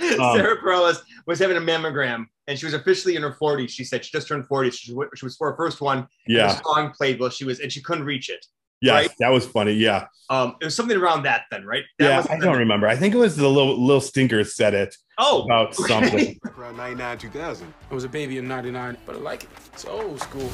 Um, 0.00 0.36
Sarah 0.36 0.60
Bareilles 0.62 0.98
was 1.26 1.38
having 1.38 1.56
a 1.56 1.60
mammogram, 1.60 2.26
and 2.46 2.58
she 2.58 2.66
was 2.66 2.74
officially 2.74 3.16
in 3.16 3.22
her 3.22 3.32
40s. 3.40 3.70
She 3.70 3.82
said 3.84 4.04
she 4.04 4.12
just 4.12 4.28
turned 4.28 4.46
40. 4.46 4.70
She, 4.70 4.92
was- 4.92 5.08
she 5.16 5.24
was 5.24 5.36
for 5.36 5.50
her 5.50 5.56
first 5.56 5.80
one. 5.80 5.98
and 5.98 6.06
Yeah, 6.28 6.48
The 6.54 6.62
song 6.62 6.92
played 6.96 7.18
while 7.18 7.30
she 7.30 7.44
was, 7.44 7.60
and 7.60 7.72
she 7.72 7.80
couldn't 7.82 8.04
reach 8.04 8.28
it. 8.28 8.44
yes, 8.82 8.92
right? 8.92 9.10
that 9.20 9.30
was 9.30 9.46
funny. 9.46 9.72
Yeah, 9.72 10.06
Um, 10.28 10.54
it 10.60 10.66
was 10.66 10.74
something 10.76 10.96
around 10.96 11.22
that 11.24 11.44
then, 11.50 11.64
right? 11.64 11.84
That 11.98 12.08
yeah. 12.10 12.16
was 12.18 12.26
I 12.28 12.38
don't 12.38 12.58
remember. 12.58 12.86
I 12.86 12.94
think 12.96 13.14
it 13.14 13.18
was 13.18 13.36
the 13.36 13.48
little 13.48 13.76
little 13.82 14.02
stinker 14.02 14.44
said 14.44 14.74
it 14.74 14.94
Oh, 15.18 15.44
about 15.44 15.74
something. 15.74 16.38
Around 16.58 16.76
99, 16.76 17.18
2000. 17.18 17.72
I 17.90 17.94
was 17.94 18.04
a 18.04 18.08
baby 18.08 18.36
in 18.36 18.46
99, 18.46 18.98
but 19.06 19.16
I 19.16 19.18
like 19.18 19.44
it. 19.44 19.48
It's 19.72 19.86
old 19.86 20.20
school. 20.20 20.50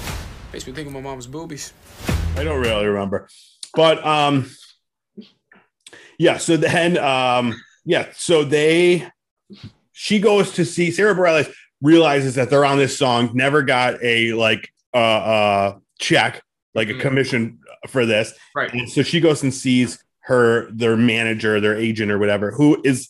Makes 0.52 0.66
me 0.68 0.72
think 0.72 0.86
of 0.86 0.92
my 0.94 1.00
mom's 1.00 1.26
boobies. 1.26 1.72
I 2.36 2.44
don't 2.44 2.60
really 2.60 2.86
remember. 2.86 3.28
But 3.74 4.04
um 4.06 4.50
yeah, 6.18 6.38
so 6.38 6.56
then 6.56 6.98
um 6.98 7.60
yeah, 7.84 8.08
so 8.14 8.44
they 8.44 9.08
she 9.92 10.18
goes 10.20 10.52
to 10.52 10.64
see 10.64 10.90
Sarah 10.90 11.14
Bareilles 11.14 11.52
realizes 11.80 12.34
that 12.36 12.48
they're 12.50 12.64
on 12.64 12.78
this 12.78 12.96
song, 12.96 13.30
never 13.34 13.62
got 13.62 14.02
a 14.02 14.32
like 14.34 14.68
uh 14.94 14.96
uh 14.98 15.78
check, 16.00 16.42
like 16.74 16.88
a 16.88 16.94
Mhm. 16.94 17.00
commission 17.00 17.58
for 17.88 18.06
this. 18.06 18.32
right. 18.54 18.72
And 18.72 18.88
so 18.90 19.02
she 19.02 19.20
goes 19.20 19.42
and 19.42 19.52
sees 19.52 20.02
her 20.20 20.70
their 20.70 20.96
manager, 20.96 21.60
their 21.60 21.76
agent 21.76 22.12
or 22.12 22.18
whatever, 22.18 22.52
who 22.52 22.80
is 22.84 23.08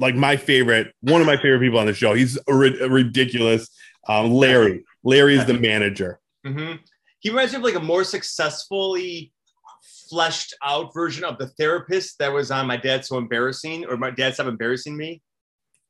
like 0.00 0.14
my 0.16 0.36
favorite, 0.36 0.92
one 1.00 1.20
of 1.20 1.26
my 1.26 1.36
favorite 1.36 1.60
people 1.60 1.78
on 1.78 1.86
the 1.86 1.94
show. 1.94 2.14
He's 2.14 2.36
a, 2.48 2.54
ri- 2.54 2.80
a 2.80 2.88
ridiculous 2.88 3.68
um 4.08 4.30
Larry. 4.32 4.84
Larry 5.04 5.36
is 5.36 5.46
the 5.46 5.54
manager. 5.58 6.18
hmm 6.44 6.72
He 7.20 7.30
reminds 7.30 7.52
me 7.52 7.58
of 7.58 7.64
like 7.64 7.74
a 7.74 7.80
more 7.80 8.04
successfully 8.04 9.32
fleshed 10.08 10.54
out 10.64 10.92
version 10.94 11.24
of 11.24 11.38
the 11.38 11.48
therapist 11.48 12.18
that 12.18 12.32
was 12.32 12.50
on 12.50 12.66
My 12.66 12.76
dad's 12.76 13.08
So 13.08 13.18
Embarrassing 13.18 13.86
or 13.86 13.96
My 13.96 14.10
dad's 14.10 14.36
Stop 14.36 14.46
Embarrassing 14.46 14.96
Me. 14.96 15.22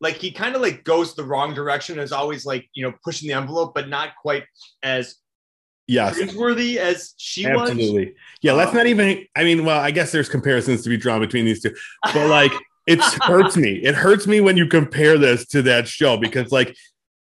Like 0.00 0.16
he 0.16 0.30
kind 0.30 0.54
of 0.54 0.62
like 0.62 0.84
goes 0.84 1.14
the 1.14 1.24
wrong 1.24 1.54
direction, 1.54 1.98
is 1.98 2.12
always 2.12 2.46
like, 2.46 2.68
you 2.74 2.84
know, 2.84 2.94
pushing 3.04 3.28
the 3.28 3.34
envelope, 3.34 3.74
but 3.74 3.88
not 3.88 4.10
quite 4.20 4.44
as 4.82 5.16
Yes. 5.88 6.18
cringeworthy 6.18 6.76
as 6.76 7.14
she 7.16 7.46
was. 7.46 7.70
Absolutely. 7.70 8.14
Yeah, 8.42 8.52
let's 8.52 8.74
not 8.74 8.82
um, 8.82 8.88
even. 8.88 9.24
I 9.34 9.42
mean, 9.42 9.64
well, 9.64 9.80
I 9.80 9.90
guess 9.90 10.12
there's 10.12 10.28
comparisons 10.28 10.82
to 10.82 10.90
be 10.90 10.98
drawn 10.98 11.20
between 11.20 11.46
these 11.46 11.62
two, 11.62 11.74
but 12.12 12.26
like, 12.28 12.52
it 12.86 13.00
hurts 13.22 13.56
me. 13.56 13.72
It 13.72 13.94
hurts 13.94 14.26
me 14.26 14.42
when 14.42 14.58
you 14.58 14.66
compare 14.66 15.16
this 15.16 15.46
to 15.48 15.62
that 15.62 15.88
show 15.88 16.18
because, 16.18 16.52
like, 16.52 16.76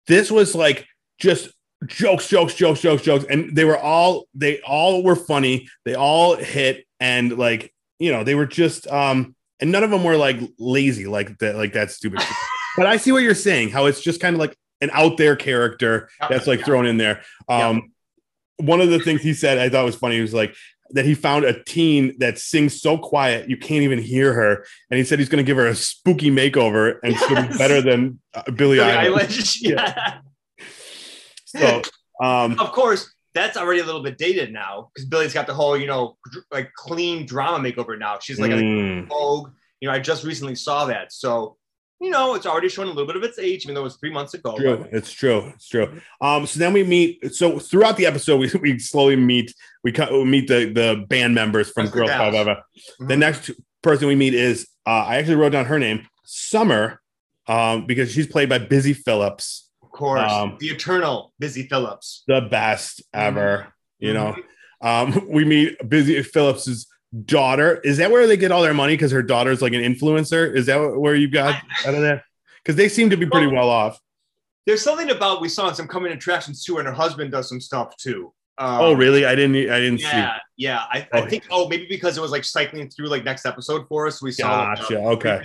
this 0.05 0.29
was 0.29 0.53
like 0.53 0.85
just 1.19 1.49
jokes, 1.87 2.27
jokes, 2.27 2.53
jokes, 2.55 2.81
jokes, 2.81 3.01
jokes, 3.03 3.25
and 3.29 3.55
they 3.55 3.65
were 3.65 3.77
all 3.77 4.27
they 4.33 4.61
all 4.61 5.03
were 5.03 5.15
funny. 5.15 5.67
They 5.85 5.95
all 5.95 6.35
hit, 6.35 6.85
and 6.99 7.37
like, 7.37 7.73
you 7.99 8.11
know, 8.11 8.23
they 8.23 8.35
were 8.35 8.45
just 8.45 8.87
um, 8.87 9.35
and 9.59 9.71
none 9.71 9.83
of 9.83 9.89
them 9.91 10.03
were 10.03 10.17
like 10.17 10.39
lazy, 10.59 11.07
like 11.07 11.37
that, 11.39 11.55
like 11.55 11.73
that 11.73 11.91
stupid. 11.91 12.21
but 12.77 12.85
I 12.85 12.97
see 12.97 13.11
what 13.11 13.23
you're 13.23 13.35
saying. 13.35 13.69
How 13.69 13.85
it's 13.85 14.01
just 14.01 14.19
kind 14.21 14.35
of 14.35 14.39
like 14.39 14.55
an 14.81 14.89
out 14.93 15.17
there 15.17 15.35
character 15.35 16.09
that's 16.29 16.47
like 16.47 16.65
thrown 16.65 16.85
in 16.85 16.97
there. 16.97 17.21
Um, 17.49 17.91
one 18.57 18.81
of 18.81 18.89
the 18.89 18.99
things 18.99 19.21
he 19.21 19.33
said 19.33 19.57
I 19.57 19.69
thought 19.69 19.85
was 19.85 19.95
funny. 19.95 20.15
He 20.15 20.21
was 20.21 20.33
like 20.33 20.55
that 20.93 21.05
he 21.05 21.13
found 21.15 21.45
a 21.45 21.63
teen 21.63 22.17
that 22.19 22.37
sings 22.37 22.81
so 22.81 22.97
quiet 22.97 23.49
you 23.49 23.55
can't 23.57 23.81
even 23.83 23.97
hear 23.99 24.33
her, 24.33 24.65
and 24.89 24.97
he 24.97 25.03
said 25.03 25.19
he's 25.19 25.29
going 25.29 25.43
to 25.43 25.47
give 25.47 25.57
her 25.57 25.67
a 25.67 25.75
spooky 25.75 26.29
makeover 26.29 26.97
and 27.03 27.15
she'll 27.17 27.29
be 27.29 27.33
Yes. 27.35 27.57
better 27.57 27.81
than 27.81 28.19
uh, 28.33 28.43
Billie 28.51 28.77
Billie 28.77 28.79
Eilish. 28.79 29.25
Eilish, 29.27 29.57
yeah. 29.61 30.19
So, 31.55 31.81
um, 32.23 32.59
of 32.59 32.71
course, 32.71 33.13
that's 33.33 33.57
already 33.57 33.79
a 33.81 33.85
little 33.85 34.03
bit 34.03 34.17
dated 34.17 34.51
now 34.51 34.89
because 34.93 35.07
Billie's 35.07 35.33
got 35.33 35.47
the 35.47 35.53
whole, 35.53 35.77
you 35.77 35.87
know, 35.87 36.17
like 36.51 36.71
clean 36.75 37.25
drama 37.25 37.57
makeover 37.63 37.97
now. 37.97 38.19
She's 38.19 38.39
like 38.39 38.51
a 38.51 38.55
mm, 38.55 39.07
Vogue. 39.07 39.51
You 39.79 39.87
know, 39.87 39.93
I 39.93 39.99
just 39.99 40.23
recently 40.23 40.55
saw 40.55 40.85
that. 40.85 41.11
So, 41.11 41.57
you 41.99 42.09
know, 42.09 42.35
it's 42.35 42.45
already 42.45 42.67
showing 42.67 42.89
a 42.89 42.91
little 42.91 43.07
bit 43.07 43.15
of 43.15 43.23
its 43.23 43.39
age, 43.39 43.63
even 43.63 43.75
though 43.75 43.81
it 43.81 43.85
was 43.85 43.95
three 43.95 44.11
months 44.11 44.33
ago. 44.33 44.57
true. 44.57 44.85
It's 44.91 45.11
true. 45.11 45.51
It's 45.55 45.67
true. 45.67 46.01
Um, 46.19 46.45
so 46.45 46.59
then 46.59 46.73
we 46.73 46.83
meet. 46.83 47.33
So 47.33 47.59
throughout 47.59 47.95
the 47.95 48.05
episode, 48.05 48.37
we, 48.37 48.51
we 48.59 48.79
slowly 48.79 49.15
meet. 49.15 49.53
We, 49.83 49.91
cut, 49.91 50.11
we 50.11 50.25
meet 50.25 50.47
the 50.47 50.65
the 50.65 51.05
band 51.07 51.33
members 51.33 51.71
from 51.71 51.85
That's 51.85 51.95
Girls. 51.95 52.11
Five 52.11 52.33
Eva. 52.33 52.63
The 52.99 53.17
next 53.17 53.51
person 53.81 54.07
we 54.07 54.15
meet 54.15 54.33
is 54.33 54.67
uh, 54.85 55.05
I 55.05 55.17
actually 55.17 55.35
wrote 55.35 55.51
down 55.51 55.65
her 55.65 55.79
name, 55.79 56.07
Summer, 56.25 57.01
um, 57.47 57.85
because 57.85 58.11
she's 58.11 58.27
played 58.27 58.49
by 58.49 58.57
Busy 58.57 58.93
Phillips, 58.93 59.69
course, 60.01 60.31
Um, 60.31 60.57
the 60.59 60.67
eternal 60.67 61.31
Busy 61.39 61.67
Phillips. 61.67 62.23
the 62.27 62.41
best 62.41 63.01
ever. 63.13 63.71
You 63.99 64.13
know, 64.13 64.35
Mhm. 64.83 64.87
um, 64.87 65.27
we 65.29 65.45
meet 65.45 65.77
Busy 65.87 66.21
Phillips's 66.23 66.87
daughter. 67.25 67.79
Is 67.83 67.97
that 67.97 68.09
where 68.11 68.25
they 68.25 68.37
get 68.37 68.51
all 68.51 68.61
their 68.63 68.73
money? 68.73 68.93
Because 68.93 69.11
her 69.11 69.21
daughter's 69.21 69.61
like 69.61 69.73
an 69.73 69.81
influencer. 69.81 70.53
Is 70.55 70.65
that 70.65 70.77
where 70.99 71.13
you 71.15 71.29
got 71.29 71.55
out 71.85 71.93
of 71.93 72.01
that? 72.01 72.23
Because 72.63 72.75
they 72.77 72.89
seem 72.89 73.09
to 73.11 73.17
be 73.17 73.25
pretty 73.27 73.47
well 73.47 73.69
off. 73.69 73.99
There's 74.65 74.81
something 74.81 75.09
about 75.11 75.41
we 75.41 75.49
saw 75.49 75.69
in 75.69 75.75
some 75.75 75.87
coming 75.87 76.11
attractions 76.11 76.63
too, 76.63 76.77
and 76.77 76.87
her 76.87 76.93
husband 76.93 77.31
does 77.31 77.47
some 77.49 77.59
stuff 77.61 77.95
too. 77.97 78.33
Um, 78.57 78.81
oh, 78.81 78.93
really? 78.93 79.25
I 79.25 79.33
didn't. 79.35 79.55
I 79.69 79.79
didn't 79.79 79.99
see. 79.99 80.05
Yeah, 80.05 80.37
yeah. 80.57 80.83
I, 80.91 81.07
I 81.13 81.21
think. 81.27 81.45
Oh, 81.49 81.67
maybe 81.67 81.87
because 81.89 82.17
it 82.17 82.21
was 82.21 82.31
like 82.31 82.43
cycling 82.43 82.89
through 82.89 83.07
like 83.07 83.23
next 83.23 83.45
episode 83.45 83.87
for 83.87 84.05
us. 84.07 84.21
We 84.21 84.31
saw. 84.31 84.67
like, 84.69 84.77
Gotcha. 84.79 84.99
uh, 84.99 85.09
Okay. 85.15 85.41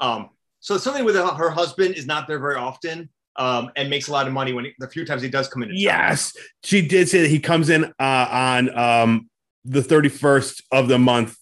Um, 0.00 0.28
so 0.60 0.76
something 0.76 1.04
with 1.06 1.14
her, 1.16 1.26
her 1.26 1.50
husband 1.50 1.94
is 1.94 2.06
not 2.06 2.26
there 2.28 2.38
very 2.38 2.56
often, 2.56 3.08
um, 3.36 3.70
and 3.76 3.88
makes 3.90 4.08
a 4.08 4.12
lot 4.12 4.26
of 4.26 4.32
money 4.32 4.52
when 4.52 4.66
he, 4.66 4.72
the 4.78 4.88
few 4.88 5.04
times 5.04 5.22
he 5.22 5.28
does 5.28 5.48
come 5.48 5.62
in. 5.62 5.70
Yes, 5.72 6.32
she 6.64 6.86
did 6.86 7.08
say 7.08 7.22
that 7.22 7.30
he 7.30 7.38
comes 7.40 7.70
in 7.70 7.84
uh, 7.84 8.28
on 8.30 8.78
um, 8.78 9.30
the 9.64 9.80
31st 9.80 10.62
of 10.72 10.88
the 10.88 10.98
month 10.98 11.36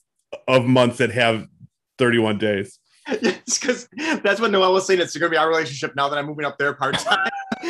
of 0.46 0.66
months 0.66 0.98
that 0.98 1.10
have 1.10 1.46
31 1.98 2.38
days. 2.38 2.78
yes, 3.22 3.58
because 3.58 3.88
that's 4.22 4.40
what 4.40 4.50
Noelle 4.50 4.72
was 4.74 4.86
saying. 4.86 5.00
It's 5.00 5.16
going 5.16 5.30
to 5.30 5.34
be 5.34 5.38
our 5.38 5.48
relationship 5.48 5.96
now 5.96 6.08
that 6.10 6.18
I'm 6.18 6.26
moving 6.26 6.44
up 6.44 6.58
there 6.58 6.74
part 6.74 6.98
time. 6.98 7.28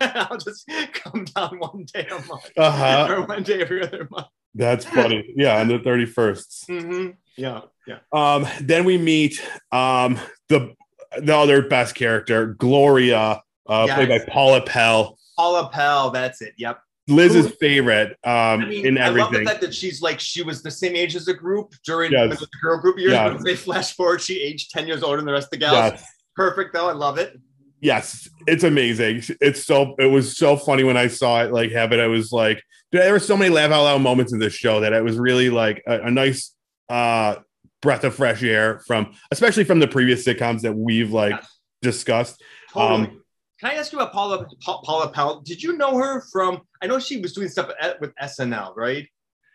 I'll 0.00 0.36
just 0.38 0.68
come 0.92 1.24
down 1.24 1.58
one 1.58 1.86
day 1.92 2.06
a 2.10 2.14
month, 2.26 2.50
Uh 2.56 2.70
huh. 2.70 3.06
or 3.10 3.26
one 3.26 3.42
day 3.44 3.60
every 3.62 3.82
other 3.82 4.08
month. 4.10 4.26
That's 4.54 4.84
funny. 4.84 5.32
Yeah, 5.36 5.60
on 5.60 5.68
the 5.68 5.78
31st. 5.78 6.66
hmm 6.66 7.10
Yeah, 7.36 7.60
yeah. 7.86 7.98
Um, 8.12 8.46
then 8.60 8.84
we 8.84 8.98
meet 8.98 9.40
um, 9.70 10.18
the 10.48 10.74
the 11.18 11.36
other 11.36 11.62
best 11.62 11.94
character, 11.94 12.46
Gloria, 12.46 13.42
uh, 13.72 13.94
played 13.94 14.08
by 14.08 14.14
Yes. 14.16 14.28
Paula 14.28 14.60
Pell, 14.62 15.18
Paula 15.36 15.68
Pell. 15.72 16.10
That's 16.10 16.42
it. 16.42 16.54
Yep. 16.58 16.78
Liz's 17.08 17.50
favorite 17.60 18.10
um, 18.24 18.32
I 18.32 18.56
mean, 18.66 18.86
in 18.86 18.98
I 18.98 19.08
love 19.08 19.32
the 19.32 19.44
fact 19.44 19.60
that 19.62 19.74
she's 19.74 20.00
like 20.00 20.20
she 20.20 20.42
was 20.44 20.62
the 20.62 20.70
same 20.70 20.94
age 20.94 21.16
as 21.16 21.24
the 21.24 21.34
group 21.34 21.74
during 21.84 22.12
Yes. 22.12 22.38
the 22.38 22.46
girl 22.62 22.78
group 22.80 22.96
years. 22.98 23.12
Yeah. 23.12 23.28
But 23.28 23.36
if 23.38 23.42
they 23.42 23.56
flash 23.56 23.94
forward, 23.96 24.20
she 24.20 24.40
aged 24.40 24.70
ten 24.70 24.86
years 24.86 25.02
older 25.02 25.16
than 25.16 25.26
the 25.26 25.32
rest 25.32 25.46
of 25.46 25.50
the 25.50 25.56
gals. 25.56 25.74
Yes. 25.92 26.04
Perfect 26.36 26.72
though. 26.72 26.88
I 26.88 26.92
love 26.92 27.18
it. 27.18 27.38
yes, 27.80 28.28
it's 28.46 28.62
amazing. 28.62 29.22
It's 29.40 29.64
so 29.66 29.96
it 29.98 30.06
was 30.06 30.36
so 30.36 30.56
funny 30.56 30.84
when 30.84 30.96
I 30.96 31.08
saw 31.08 31.42
it 31.42 31.52
like 31.52 31.72
happen. 31.72 31.98
I 31.98 32.06
was 32.06 32.30
like, 32.30 32.62
dude, 32.92 33.02
there 33.02 33.12
were 33.12 33.18
so 33.18 33.36
many 33.36 33.50
laugh 33.52 33.72
out 33.72 33.82
loud 33.82 34.00
moments 34.00 34.32
in 34.32 34.38
this 34.38 34.54
show 34.54 34.78
that 34.80 34.92
it 34.92 35.02
was 35.02 35.18
really 35.18 35.50
like 35.50 35.82
a, 35.88 36.02
a 36.02 36.10
nice 36.10 36.54
uh 36.88 37.34
breath 37.80 38.04
of 38.04 38.14
fresh 38.14 38.44
air 38.44 38.80
from 38.86 39.12
especially 39.32 39.64
from 39.64 39.80
the 39.80 39.88
previous 39.88 40.24
sitcoms 40.24 40.60
that 40.60 40.72
we've 40.74 41.10
like 41.12 41.32
Yes. 41.32 41.58
discussed. 41.82 42.40
Totally. 42.72 43.08
Um, 43.08 43.18
Can 43.62 43.70
I 43.70 43.74
ask 43.74 43.92
you 43.92 44.00
about 44.00 44.12
Paula 44.12 44.44
Pa- 44.60 44.80
Paula 44.82 45.08
Pell? 45.12 45.40
Did 45.40 45.62
you 45.62 45.76
know 45.76 45.96
her 45.96 46.22
from? 46.32 46.62
I 46.82 46.88
know 46.88 46.98
she 46.98 47.20
was 47.20 47.32
doing 47.32 47.48
stuff 47.48 47.70
at, 47.80 48.00
with 48.00 48.12
SNL, 48.20 48.74
right? 48.76 49.06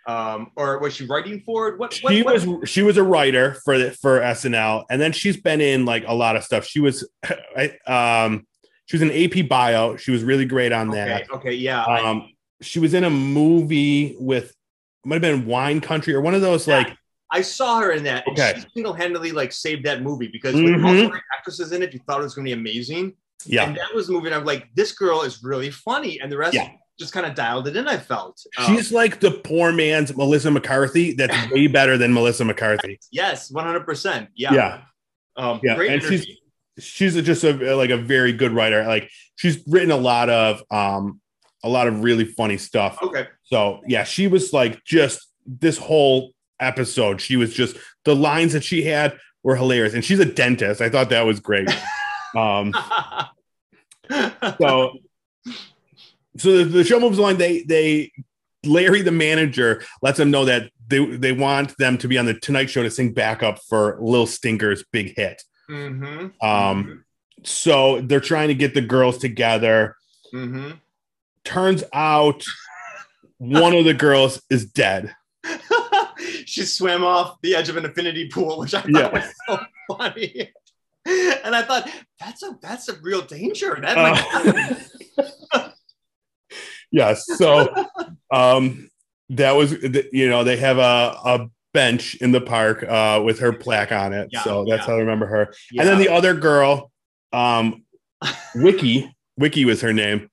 Um, 0.07 0.51
or 0.55 0.79
was 0.79 0.95
she 0.95 1.05
writing 1.05 1.43
for 1.45 1.67
it? 1.67 1.77
What, 1.77 1.99
what, 2.01 2.13
she 2.13 2.23
what- 2.23 2.45
was 2.47 2.69
she 2.69 2.83
was 2.83 2.95
a 2.95 3.03
writer 3.03 3.57
for 3.65 3.77
the, 3.77 3.91
for 3.91 4.21
SNL, 4.21 4.85
and 4.89 5.01
then 5.01 5.11
she's 5.11 5.35
been 5.35 5.59
in 5.59 5.83
like 5.83 6.05
a 6.07 6.13
lot 6.13 6.37
of 6.37 6.45
stuff. 6.45 6.65
She 6.65 6.79
was, 6.79 7.05
I, 7.25 7.73
um, 7.85 8.47
she 8.85 8.97
was 8.97 9.01
in 9.01 9.11
AP 9.11 9.49
Bio. 9.49 9.97
She 9.97 10.11
was 10.11 10.23
really 10.23 10.45
great 10.45 10.71
on 10.71 10.87
Okay, 10.89 10.97
that. 11.05 11.29
okay, 11.31 11.51
yeah. 11.53 11.83
I- 11.83 12.09
Um, 12.09 12.29
she 12.61 12.79
was 12.79 12.93
in 12.93 13.03
a 13.03 13.09
movie 13.09 14.15
with 14.21 14.53
might 15.03 15.15
have 15.15 15.21
been 15.21 15.45
Wine 15.45 15.81
Country 15.81 16.13
or 16.13 16.21
one 16.21 16.33
of 16.33 16.39
those 16.41 16.65
Yeah. 16.65 16.77
like 16.77 16.97
I 17.29 17.41
saw 17.41 17.81
her 17.81 17.91
in 17.91 18.03
that, 18.05 18.25
and 18.25 18.39
Okay. 18.39 18.53
she 18.57 18.65
single-handedly 18.73 19.33
like 19.33 19.51
saved 19.51 19.85
that 19.85 20.01
movie 20.01 20.29
because 20.31 20.55
with 20.55 20.81
all 20.81 20.93
the 20.93 21.21
actresses 21.37 21.73
in 21.73 21.83
it, 21.83 21.93
you 21.93 21.99
thought 22.07 22.21
it 22.21 22.23
was 22.23 22.33
going 22.35 22.45
to 22.47 22.55
be 22.55 22.59
amazing. 22.59 23.13
Yeah 23.46 23.65
And 23.67 23.75
that 23.77 23.94
was 23.94 24.10
moving. 24.10 24.34
I'm 24.34 24.46
like, 24.46 24.67
this 24.75 24.91
girl 24.91 25.22
is 25.24 25.44
really 25.44 25.70
funny, 25.70 26.20
and 26.20 26.32
the 26.32 26.38
rest 26.38 26.53
Yeah. 26.56 26.70
just 27.00 27.13
kind 27.13 27.25
of 27.25 27.36
dialed 27.36 27.67
it 27.67 27.75
in. 27.75 27.88
I 27.88 27.98
felt. 27.98 28.41
Um, 28.58 28.65
She's 28.75 28.91
like 28.91 29.20
the 29.20 29.32
poor 29.32 29.72
man's 29.72 30.15
Melissa 30.15 30.51
McCarthy. 30.51 31.13
That's 31.13 31.51
way 31.51 31.67
better 31.67 31.98
than 31.98 32.13
Melissa 32.13 32.46
McCarthy. 32.46 33.00
yes, 33.12 33.51
100. 33.51 33.82
percent 33.86 34.29
Yeah, 34.36 34.53
Yeah, 34.53 34.82
Um, 35.36 35.60
Yeah, 35.63 35.75
great 35.75 35.91
and 35.91 36.01
energy. 36.01 36.17
she's- 36.25 36.38
she's 36.79 37.15
just 37.24 37.44
a 37.44 37.75
like 37.75 37.89
a 37.89 37.98
very 37.98 38.32
good 38.34 38.51
writer. 38.51 38.84
Like 38.86 39.10
she's 39.36 39.63
written 39.67 39.89
a 39.89 39.98
lot 39.98 40.29
of 40.29 40.62
um 40.70 41.20
a 41.63 41.70
lot 41.70 41.88
of 41.88 42.03
really 42.03 42.25
funny 42.25 42.58
stuff. 42.58 43.00
okay. 43.01 43.25
So 43.46 43.82
yeah, 43.88 44.03
she 44.03 44.27
was 44.27 44.53
like 44.53 44.84
just 44.84 45.20
this 45.48 45.77
whole 45.79 46.34
episode. 46.60 47.20
She 47.20 47.36
was 47.36 47.51
just 47.53 47.77
the 48.06 48.15
lines 48.15 48.53
that 48.53 48.63
she 48.63 48.84
had 48.84 49.17
were 49.44 49.56
hilarious, 49.56 49.96
and 49.96 50.06
she's 50.06 50.20
a 50.20 50.25
dentist. 50.25 50.82
I 50.82 50.89
thought 50.89 51.10
that 51.10 51.25
was 51.25 51.39
great. 51.39 51.67
um, 52.36 52.74
so 54.60 54.98
so 56.38 56.57
the, 56.57 56.63
the 56.65 56.84
show 56.84 57.00
moves 57.00 57.17
along. 57.17 57.38
They 57.38 57.63
they 57.63 58.12
Larry 58.65 59.01
the 59.01 59.12
manager 59.12 59.84
lets 60.01 60.17
them 60.17 60.31
know 60.31 60.46
that 60.46 60.72
they 60.88 61.03
they 61.05 61.31
want 61.31 61.77
them 61.77 61.98
to 62.00 62.07
be 62.07 62.17
on 62.17 62.25
the 62.25 62.34
Tonight 62.34 62.69
Show 62.69 62.84
to 62.84 62.91
sing 62.91 63.13
backup 63.13 63.60
for 63.69 63.98
Lil 64.01 64.27
Stinker's 64.27 64.84
big 64.91 65.15
hit. 65.15 65.41
hmm 65.67 66.27
Um, 66.41 67.03
so 67.43 68.01
they're 68.01 68.19
trying 68.19 68.48
to 68.50 68.55
get 68.55 68.74
the 68.74 68.81
girls 68.81 69.17
together. 69.17 69.96
hmm 70.31 70.72
Turns 71.43 71.84
out 71.93 72.43
one 73.38 73.74
of 73.74 73.86
the 73.86 73.93
girls 73.93 74.41
is 74.50 74.65
dead. 74.65 75.15
she 76.46 76.63
swam 76.63 77.03
off 77.03 77.39
the 77.41 77.55
edge 77.55 77.69
of 77.69 77.77
an 77.77 77.86
infinity 77.86 78.27
pool, 78.27 78.60
which 78.60 78.74
I 78.74 78.81
thought 78.81 78.91
Yeah. 78.91 79.07
was 79.10 79.34
so 79.48 79.60
funny. 79.96 80.51
And 81.43 81.55
I 81.55 81.61
thought 81.61 81.89
that's 82.19 82.43
a 82.43 82.57
that's 82.61 82.89
a 82.89 82.99
real 83.01 83.21
danger. 83.21 83.79
That 83.81 83.95
might 83.97 85.33
Uh, 85.53 85.69
yes. 86.91 87.25
So 87.37 87.73
um, 88.33 88.89
that 89.29 89.53
was 89.53 89.71
you 90.11 90.29
know 90.29 90.43
they 90.43 90.57
have 90.57 90.77
a 90.77 91.17
a 91.23 91.47
bench 91.73 92.15
in 92.15 92.31
the 92.31 92.41
park 92.41 92.83
uh, 92.83 93.21
with 93.23 93.39
her 93.39 93.53
plaque 93.53 93.91
on 93.91 94.11
it. 94.11 94.29
Yeah, 94.31 94.43
so 94.43 94.65
that's 94.65 94.81
yeah. 94.81 94.87
how 94.87 94.93
I 94.95 94.99
remember 94.99 95.27
her. 95.27 95.53
Yeah. 95.71 95.81
And 95.81 95.89
then 95.89 95.99
the 95.99 96.09
other 96.09 96.33
girl, 96.33 96.91
um, 97.31 97.83
Wiki, 98.55 99.15
Wiki 99.37 99.63
was 99.63 99.81
her 99.81 99.93
name. 99.93 100.29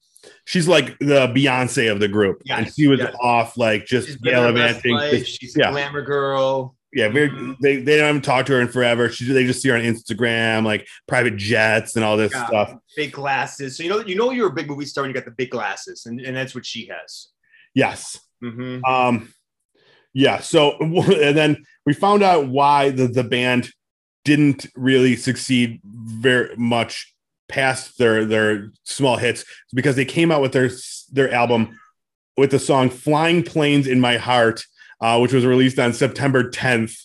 She's 0.47 0.67
like 0.67 0.99
the 0.99 1.29
Beyonce 1.29 1.91
of 1.91 2.01
the 2.01 2.09
group, 2.09 2.43
Yes, 2.45 2.59
and 2.59 2.75
she 2.75 2.89
was 2.89 2.99
yes. 2.99 3.15
off 3.21 3.57
like 3.57 3.87
just 3.87 4.09
She's 4.09 4.21
living 4.21 4.43
her 4.43 4.53
best 4.53 4.83
gallivanting. 4.83 5.25
She's 5.25 5.57
a 5.57 5.71
glamour 5.71 6.03
girl. 6.03 6.75
Yeah, 6.95 7.09
very. 7.09 7.57
They 7.61 7.77
they 7.77 7.97
don't 7.99 8.09
even 8.11 8.23
talk 8.23 8.47
to 8.47 8.53
her 8.53 8.61
in 8.61 8.69
forever. 8.69 9.09
She 9.09 9.25
they 9.33 9.45
just 9.45 9.61
see 9.61 9.69
her 9.71 9.77
on 9.77 9.83
Instagram, 9.83 10.65
like 10.65 10.87
private 11.09 11.37
jets 11.37 11.97
and 11.97 12.05
all 12.05 12.17
this 12.17 12.33
Yeah. 12.33 12.47
stuff. 12.47 12.75
Big 12.97 13.13
glasses. 13.13 13.77
So 13.77 13.83
you 13.83 13.89
know 13.89 14.01
you 14.01 14.15
know 14.15 14.31
you're 14.31 14.49
a 14.49 14.53
big 14.53 14.69
movie 14.69 14.85
star 14.87 15.03
when 15.03 15.11
you 15.11 15.15
got 15.15 15.25
the 15.25 15.33
big 15.33 15.51
glasses, 15.51 16.07
and, 16.07 16.21
and 16.21 16.37
that's 16.37 16.55
what 16.55 16.65
she 16.65 16.87
has. 16.87 17.29
Yes. 17.75 18.19
hmm 18.41 18.79
Um. 18.87 19.33
Yeah. 20.13 20.39
So 20.41 20.77
and 20.81 21.37
then 21.37 21.65
we 21.85 21.93
found 21.95 22.23
out 22.23 22.47
why 22.49 22.91
the 22.91 23.09
the 23.09 23.25
band 23.25 23.71
didn't 24.25 24.67
really 24.77 25.17
succeed 25.17 25.81
very 25.85 26.55
much 26.57 27.13
past 27.49 27.99
their 27.99 28.25
their 28.25 28.71
small 28.85 29.17
hits 29.17 29.45
because 29.75 29.97
they 29.97 30.05
came 30.05 30.31
out 30.31 30.41
with 30.41 30.53
their 30.53 30.71
their 31.13 31.33
album 31.33 31.79
with 32.37 32.51
the 32.53 32.59
song 32.59 32.89
"Flying 32.89 33.43
Planes 33.43 33.87
in 33.87 34.01
My 34.01 34.17
Heart," 34.17 34.65
uh, 35.05 35.19
which 35.21 35.33
was 35.35 35.45
released 35.45 35.79
on 35.79 35.93
September 35.93 36.51
10th. 36.51 36.97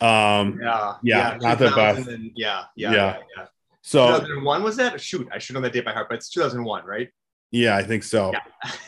Um. 0.00 0.60
Yeah. 0.62 0.94
Yeah, 1.02 1.38
not 1.40 1.58
the 1.58 1.68
2000 1.68 2.04
best. 2.04 2.08
and- 2.14 2.30
yeah, 2.36 2.64
yeah. 2.76 2.90
Yeah. 2.92 2.96
Yeah. 2.96 3.18
yeah. 3.36 3.46
So 3.82 4.06
2001 4.18 4.62
was 4.62 4.76
that? 4.76 5.00
Shoot, 5.00 5.28
I 5.32 5.38
should 5.38 5.54
know 5.54 5.60
that 5.62 5.72
date 5.72 5.84
by 5.84 5.92
heart, 5.92 6.08
but 6.08 6.16
it's 6.16 6.28
2001, 6.30 6.84
right? 6.84 7.08
yeah, 7.50 7.76
I 7.76 7.82
think 7.82 8.02
so. 8.04 8.32
Yeah. 8.32 8.70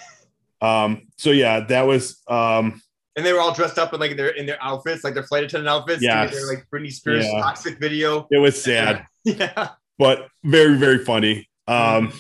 Um. 0.61 1.07
So 1.18 1.30
yeah, 1.30 1.61
that 1.61 1.83
was 1.83 2.21
um. 2.26 2.83
And 3.16 3.25
they 3.25 3.33
were 3.33 3.40
all 3.40 3.54
dressed 3.54 3.78
up 3.78 3.95
in 3.95 4.00
like 4.00 4.16
their 4.16 4.28
in 4.30 4.45
their 4.47 4.59
outfits, 4.61 5.04
like 5.04 5.14
their 5.14 5.23
flight 5.23 5.45
attendant 5.45 5.68
outfits. 5.68 6.00
to 6.00 6.04
Yes. 6.07 6.30
get 6.30 6.37
their 6.37 6.47
like 6.49 6.66
Britney 6.73 6.92
Spears 6.92 7.25
Yeah. 7.26 7.40
toxic 7.40 7.78
video. 7.80 8.26
It 8.30 8.38
was 8.38 8.61
sad. 8.61 9.07
Yeah. 9.25 9.68
but 9.99 10.26
very 10.42 10.76
very 10.76 10.99
funny. 11.04 11.49
Um, 11.68 12.12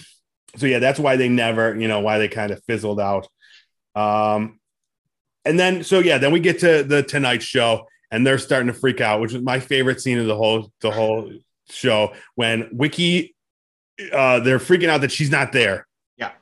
so 0.56 0.66
yeah, 0.66 0.78
that's 0.78 1.00
why 1.00 1.16
they 1.16 1.28
never, 1.28 1.74
you 1.76 1.88
know, 1.88 1.98
why 2.00 2.18
they 2.18 2.28
kind 2.28 2.52
of 2.52 2.62
fizzled 2.64 3.00
out. 3.00 3.26
Um, 3.96 4.57
and 5.48 5.58
then 5.58 5.82
so 5.82 5.98
yeah, 5.98 6.18
then 6.18 6.30
we 6.32 6.40
get 6.40 6.58
to 6.60 6.82
the 6.82 7.02
Tonight 7.02 7.42
Show, 7.42 7.86
and 8.10 8.26
they're 8.26 8.38
starting 8.38 8.68
to 8.68 8.72
freak 8.74 9.00
out, 9.00 9.20
which 9.20 9.34
is 9.34 9.42
my 9.42 9.58
favorite 9.60 10.00
scene 10.00 10.18
of 10.18 10.26
the 10.26 10.36
whole 10.36 10.70
the 10.80 10.90
whole 10.90 11.32
show 11.70 12.12
when 12.34 12.68
Wiki, 12.72 13.34
uh, 14.12 14.40
they're 14.40 14.58
freaking 14.58 14.88
out 14.88 15.00
that 15.02 15.12
she's 15.12 15.30
not 15.30 15.52
there. 15.52 15.86
Yeah. 16.16 16.32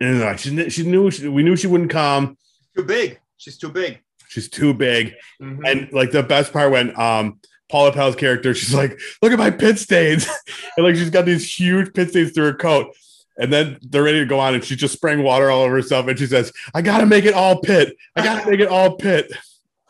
and 0.00 0.20
like 0.20 0.38
she, 0.38 0.70
she 0.70 0.84
knew 0.84 1.10
she, 1.10 1.28
we 1.28 1.42
knew 1.42 1.56
she 1.56 1.66
wouldn't 1.66 1.90
come. 1.90 2.36
Too 2.76 2.84
big. 2.84 3.20
She's 3.36 3.56
too 3.56 3.70
big. 3.70 4.00
She's 4.28 4.48
too 4.48 4.74
big. 4.74 5.14
Mhm. 5.40 5.60
And 5.64 5.92
like 5.92 6.10
the 6.12 6.22
best 6.22 6.52
part 6.52 6.70
when 6.70 6.98
um 7.00 7.40
Paula 7.70 7.92
Pell's 7.92 8.16
character, 8.16 8.52
she's 8.52 8.74
like, 8.74 8.98
look 9.22 9.32
at 9.32 9.38
my 9.38 9.50
pit 9.50 9.78
stains. 9.78 10.26
and 10.76 10.84
like 10.84 10.96
she's 10.96 11.10
got 11.10 11.24
these 11.24 11.52
huge 11.58 11.94
pit 11.94 12.10
stains 12.10 12.32
through 12.32 12.46
her 12.46 12.54
coat. 12.54 12.94
And 13.40 13.52
then 13.52 13.78
they're 13.82 14.02
ready 14.02 14.18
to 14.20 14.26
go 14.26 14.38
on, 14.38 14.54
and 14.54 14.62
she's 14.62 14.76
just 14.78 14.94
spraying 14.94 15.22
water 15.22 15.50
all 15.50 15.62
over 15.62 15.74
herself. 15.74 16.06
And 16.06 16.18
she 16.18 16.26
says, 16.26 16.52
I 16.74 16.82
gotta 16.82 17.06
make 17.06 17.24
it 17.24 17.34
all 17.34 17.60
pit. 17.60 17.96
I 18.14 18.22
gotta 18.22 18.48
make 18.50 18.60
it 18.60 18.68
all 18.68 18.96
pit. 18.96 19.32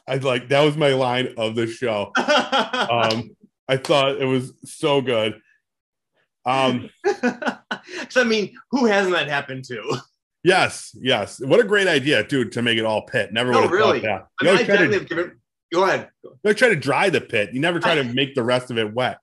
I 0.06 0.16
like 0.16 0.48
that 0.48 0.62
was 0.62 0.76
my 0.76 0.90
line 0.94 1.34
of 1.36 1.54
the 1.54 1.66
show. 1.66 2.12
Um, 2.90 3.36
I 3.68 3.76
thought 3.76 4.20
it 4.20 4.24
was 4.24 4.52
so 4.64 5.00
good. 5.00 5.40
Um, 6.44 6.90
so 8.08 8.20
I 8.20 8.24
mean, 8.24 8.54
who 8.70 8.86
hasn't 8.86 9.14
that 9.14 9.28
happened 9.28 9.64
to? 9.66 9.98
yes, 10.42 10.90
yes. 11.00 11.40
What 11.40 11.60
a 11.60 11.64
great 11.64 11.86
idea, 11.86 12.24
dude, 12.24 12.52
to 12.52 12.62
make 12.62 12.78
it 12.78 12.84
all 12.84 13.02
pit. 13.02 13.32
Never 13.32 13.52
No, 13.52 13.58
would 13.58 13.62
have 13.64 13.72
really. 13.72 14.00
thought 14.00 14.06
that. 14.06 14.26
I 14.40 14.44
You 14.44 14.50
mean, 14.50 14.54
I 14.54 14.64
try 14.64 14.76
definitely 14.76 14.98
to, 15.00 15.04
given. 15.04 15.40
Go 15.72 15.84
ahead. 15.84 16.08
you 16.42 16.54
try 16.54 16.68
to 16.70 16.76
dry 16.76 17.10
the 17.10 17.20
pit. 17.20 17.50
You 17.52 17.60
never 17.60 17.78
try 17.78 17.94
to 17.94 18.02
make 18.04 18.34
the 18.34 18.42
rest 18.42 18.70
of 18.72 18.78
it 18.78 18.92
wet. 18.92 19.18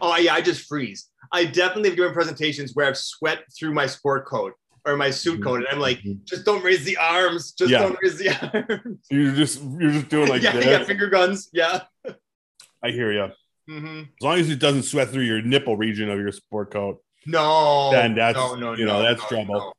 Oh 0.00 0.16
yeah, 0.16 0.32
I 0.34 0.40
just 0.40 0.66
freeze. 0.66 1.06
I 1.32 1.44
definitely 1.44 1.90
have 1.90 1.96
given 1.96 2.12
presentations 2.12 2.74
where 2.74 2.86
I've 2.86 2.96
sweat 2.98 3.44
through 3.56 3.74
my 3.74 3.86
sport 3.86 4.26
coat 4.26 4.54
or 4.86 4.96
my 4.96 5.10
suit 5.10 5.42
coat, 5.42 5.56
and 5.58 5.66
I'm 5.70 5.80
like, 5.80 6.00
just 6.24 6.44
don't 6.46 6.62
raise 6.64 6.84
the 6.84 6.96
arms. 6.96 7.52
Just 7.52 7.70
Yeah. 7.70 7.80
don't 7.80 7.98
raise 8.02 8.16
the 8.18 8.30
arms. 8.84 8.98
You're 9.10 9.32
just 9.34 9.62
you're 9.78 9.90
just 9.90 10.08
doing 10.08 10.28
like 10.28 10.42
yeah, 10.44 10.52
this. 10.52 10.64
yeah, 10.66 10.84
finger 10.84 11.08
guns. 11.10 11.50
Yeah. 11.52 11.82
I 12.82 12.90
hear 12.90 13.12
you. 13.12 13.28
hmm 13.66 13.98
As 14.00 14.22
long 14.22 14.38
as 14.38 14.48
it 14.50 14.58
doesn't 14.60 14.84
sweat 14.84 15.08
through 15.10 15.24
your 15.24 15.42
nipple 15.42 15.76
region 15.76 16.08
of 16.10 16.18
your 16.18 16.32
sport 16.32 16.70
coat. 16.72 17.02
No. 17.26 17.90
Then 17.90 18.14
that's, 18.14 18.36
no, 18.36 18.54
no, 18.54 18.72
you 18.74 18.86
know, 18.86 19.02
no, 19.02 19.02
that's 19.02 19.26
trouble. 19.28 19.74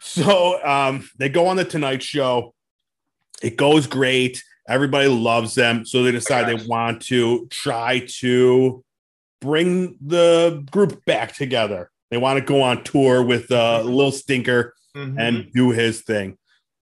So 0.00 0.64
um, 0.64 1.08
they 1.18 1.28
go 1.28 1.46
on 1.46 1.56
the 1.56 1.64
Tonight 1.64 2.02
Show. 2.02 2.54
It 3.42 3.56
goes 3.56 3.86
great. 3.86 4.42
Everybody 4.68 5.08
loves 5.08 5.54
them. 5.54 5.84
So 5.84 6.02
they 6.02 6.12
decide 6.12 6.46
they 6.48 6.64
want 6.66 7.02
to 7.02 7.46
try 7.50 8.06
to 8.20 8.82
bring 9.44 9.96
the 10.00 10.64
group 10.70 11.04
back 11.04 11.34
together. 11.34 11.90
They 12.10 12.16
want 12.16 12.38
to 12.38 12.44
go 12.44 12.62
on 12.62 12.82
tour 12.84 13.22
with 13.22 13.50
uh, 13.52 13.82
Lil 13.82 14.10
Stinker 14.12 14.74
Mhm. 14.96 15.16
and 15.18 15.52
do 15.52 15.70
his 15.70 16.02
thing. 16.02 16.38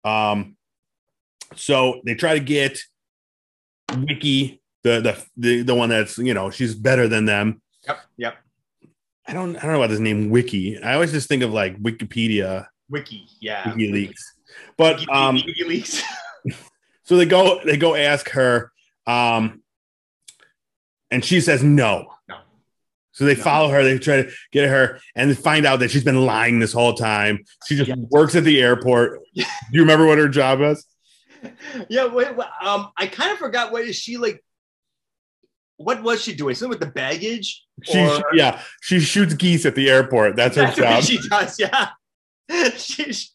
Um, 0.04 0.56
so 1.56 2.02
they 2.04 2.14
try 2.14 2.34
to 2.34 2.44
get 2.44 2.78
Wiki, 3.96 4.61
the, 4.82 5.00
the 5.00 5.25
the 5.38 5.62
the 5.62 5.75
one 5.75 5.88
that's 5.88 6.18
you 6.18 6.34
know 6.34 6.50
she's 6.50 6.75
better 6.75 7.08
than 7.08 7.25
them. 7.25 7.62
yep, 7.87 7.99
yep. 8.18 8.37
I 9.26 9.32
don't 9.32 9.56
I 9.56 9.61
don't 9.62 9.73
know 9.73 9.78
about 9.78 9.88
this 9.90 10.00
name 10.00 10.28
Wiki. 10.28 10.78
I 10.82 10.92
always 10.94 11.12
just 11.12 11.28
think 11.28 11.42
of 11.42 11.52
like 11.54 11.80
Wikipedia, 11.82 12.66
Wiki, 12.90 13.26
yeah. 13.40 13.64
WikiLeaks. 13.73 14.20
But 14.76 14.99
Wiki, 15.00 15.11
um, 15.11 15.38
WikiLeaks. 15.38 16.02
so 17.04 17.16
they 17.16 17.25
go 17.26 17.64
they 17.64 17.78
go 17.78 17.94
ask 17.94 18.28
her, 18.30 18.70
um, 19.06 19.62
and 21.11 21.25
she 21.25 21.40
says 21.40 21.62
no. 21.64 22.11
So 23.14 23.25
they 23.25 23.37
No. 23.37 23.42
follow 23.42 23.68
her. 23.71 23.83
They 23.83 23.99
try 23.99 24.23
to 24.23 24.30
get 24.52 24.68
her, 24.68 25.00
and 25.16 25.37
find 25.38 25.64
out 25.66 25.78
that 25.80 25.90
she's 25.90 26.04
been 26.04 26.26
lying 26.26 26.59
this 26.59 26.73
whole 26.73 26.94
time. 26.94 27.44
She 27.66 27.76
just 27.76 27.90
works 28.11 28.35
at 28.35 28.44
the 28.44 28.61
airport. 28.61 29.21
Do 29.35 29.44
you 29.73 29.80
remember 29.80 30.06
what 30.06 30.18
her 30.18 30.28
job 30.28 30.61
is? 30.61 30.85
yeah, 31.88 32.06
wait, 32.06 32.28
um, 32.61 32.90
I 32.97 33.06
kind 33.06 33.33
of 33.33 33.38
forgot 33.38 33.70
what 33.72 33.85
is 33.85 33.96
she 33.96 34.16
like? 34.16 34.42
What 35.77 36.03
was 36.03 36.22
she 36.22 36.35
doing? 36.35 36.55
Something 36.55 36.70
with 36.70 36.81
the 36.81 36.87
baggage? 36.92 37.64
She, 37.83 37.98
Or- 37.98 38.22
yeah, 38.33 38.61
she 38.81 39.00
shoots 39.00 39.35
geese 39.35 39.66
at 39.66 39.74
the 39.74 39.90
airport. 39.90 40.37
That's 40.37 40.57
her 40.57 40.62
That's 40.62 40.79
what 40.79 40.87
job. 40.87 41.03
she 41.05 41.29
does. 41.29 41.59
Yeah. 41.59 41.88
she, 42.77 43.12
she- 43.12 43.29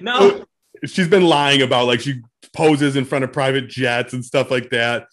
no. 0.00 0.44
She's 0.84 1.08
been 1.08 1.24
lying 1.24 1.62
about 1.62 1.86
like 1.86 2.00
she 2.00 2.20
poses 2.54 2.96
in 2.96 3.04
front 3.04 3.24
of 3.24 3.32
private 3.32 3.68
jets 3.68 4.12
and 4.12 4.24
stuff 4.24 4.50
like 4.50 4.70
that. 4.70 5.06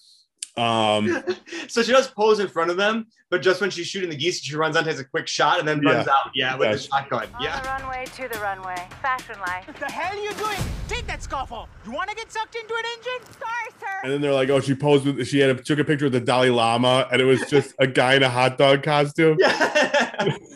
Um, 0.60 1.24
so 1.68 1.82
she 1.82 1.92
does 1.92 2.08
pose 2.10 2.40
in 2.40 2.48
front 2.48 2.70
of 2.72 2.78
them, 2.78 3.08
but 3.30 3.42
just 3.42 3.62
when 3.62 3.70
she's 3.70 3.88
shooting 3.88 4.10
the 4.10 4.16
geese, 4.16 4.42
she 4.42 4.56
runs 4.56 4.76
on, 4.76 4.84
takes 4.84 5.00
a 5.00 5.04
quick 5.06 5.28
shot, 5.28 5.60
and 5.60 5.68
then 5.68 5.80
runs 5.82 6.08
out. 6.08 6.32
Yeah, 6.36 6.56
with 6.58 6.70
Yes. 6.70 6.88
the 6.88 6.90
shotgun. 6.98 7.28
On 7.36 7.42
Yeah. 7.44 7.62
the 7.62 7.68
runway 7.70 8.06
to 8.18 8.28
the 8.28 8.40
runway. 8.40 8.88
Fashion 9.02 9.40
life. 9.40 9.66
What 9.68 9.78
the 9.78 9.86
hell 9.92 10.12
are 10.18 10.22
you 10.22 10.34
doing? 10.34 10.60
Take 10.88 11.08
that 11.08 11.24
scarf 11.24 11.52
off. 11.52 11.70
You 11.86 11.92
want 11.92 12.10
to 12.10 12.16
get 12.16 12.32
sucked 12.32 12.56
into 12.56 12.74
an 12.74 12.84
engine? 12.98 13.34
Sorry, 13.34 13.72
sir. 13.80 14.00
and 14.04 14.12
then 14.12 14.22
they're 14.22 14.34
like, 14.34 14.50
"Oh, 14.50 14.60
she 14.60 14.76
posed 14.76 15.06
with 15.06 15.26
she 15.28 15.40
had 15.40 15.50
a, 15.52 15.56
took 15.56 15.80
a 15.80 15.84
picture 15.84 16.06
with 16.06 16.14
the 16.14 16.20
Dalai 16.20 16.50
Lama, 16.50 17.08
and 17.12 17.22
it 17.22 17.26
was 17.26 17.42
just 17.50 17.74
a 17.80 17.88
guy 17.88 18.16
in 18.16 18.24
a 18.24 18.30
hot 18.30 18.58
dog 18.58 18.84
costume." 18.84 19.38
Yeah. 19.40 20.36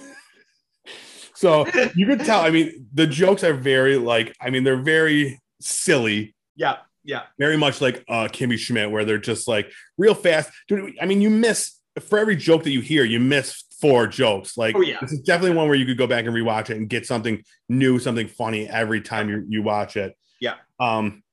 So 1.35 1.65
you 1.95 2.05
could 2.05 2.21
tell. 2.21 2.39
I 2.41 2.51
mean, 2.51 2.87
the 2.93 3.05
jokes 3.05 3.43
are 3.43 3.53
very 3.53 3.97
like. 3.97 4.33
I 4.39 4.49
mean, 4.49 4.63
they're 4.63 4.77
very 4.81 5.41
silly. 5.59 6.35
yeah. 6.55 6.77
Yeah. 7.05 7.23
very 7.37 7.57
much 7.57 7.81
like 7.81 8.03
uh 8.07 8.27
Kimmy 8.31 8.57
Schmidt, 8.57 8.89
where 8.91 9.03
they're 9.05 9.17
just 9.17 9.47
like 9.47 9.71
real 9.97 10.13
fast. 10.15 10.49
Dude, 10.67 10.93
I 11.01 11.05
mean, 11.05 11.21
you 11.21 11.29
miss 11.29 11.77
for 12.01 12.17
every 12.17 12.35
joke 12.35 12.63
that 12.63 12.71
you 12.71 12.81
hear, 12.81 13.03
you 13.03 13.19
miss 13.19 13.63
four 13.81 14.07
jokes. 14.07 14.57
Like, 14.57 14.75
Oh, 14.75 14.81
yeah. 14.81 14.97
this 15.01 15.11
is 15.11 15.19
definitely 15.19 15.57
one 15.57 15.67
where 15.67 15.75
you 15.75 15.85
could 15.85 15.97
go 15.97 16.07
back 16.07 16.25
and 16.25 16.33
rewatch 16.33 16.69
it 16.69 16.77
and 16.77 16.89
get 16.89 17.05
something 17.05 17.43
new, 17.69 17.99
something 17.99 18.27
funny 18.27 18.67
every 18.69 19.01
time 19.01 19.29
you, 19.29 19.45
you 19.49 19.61
watch 19.61 19.97
it. 19.97 20.17
Yeah. 20.39 20.55
Um, 20.79 21.23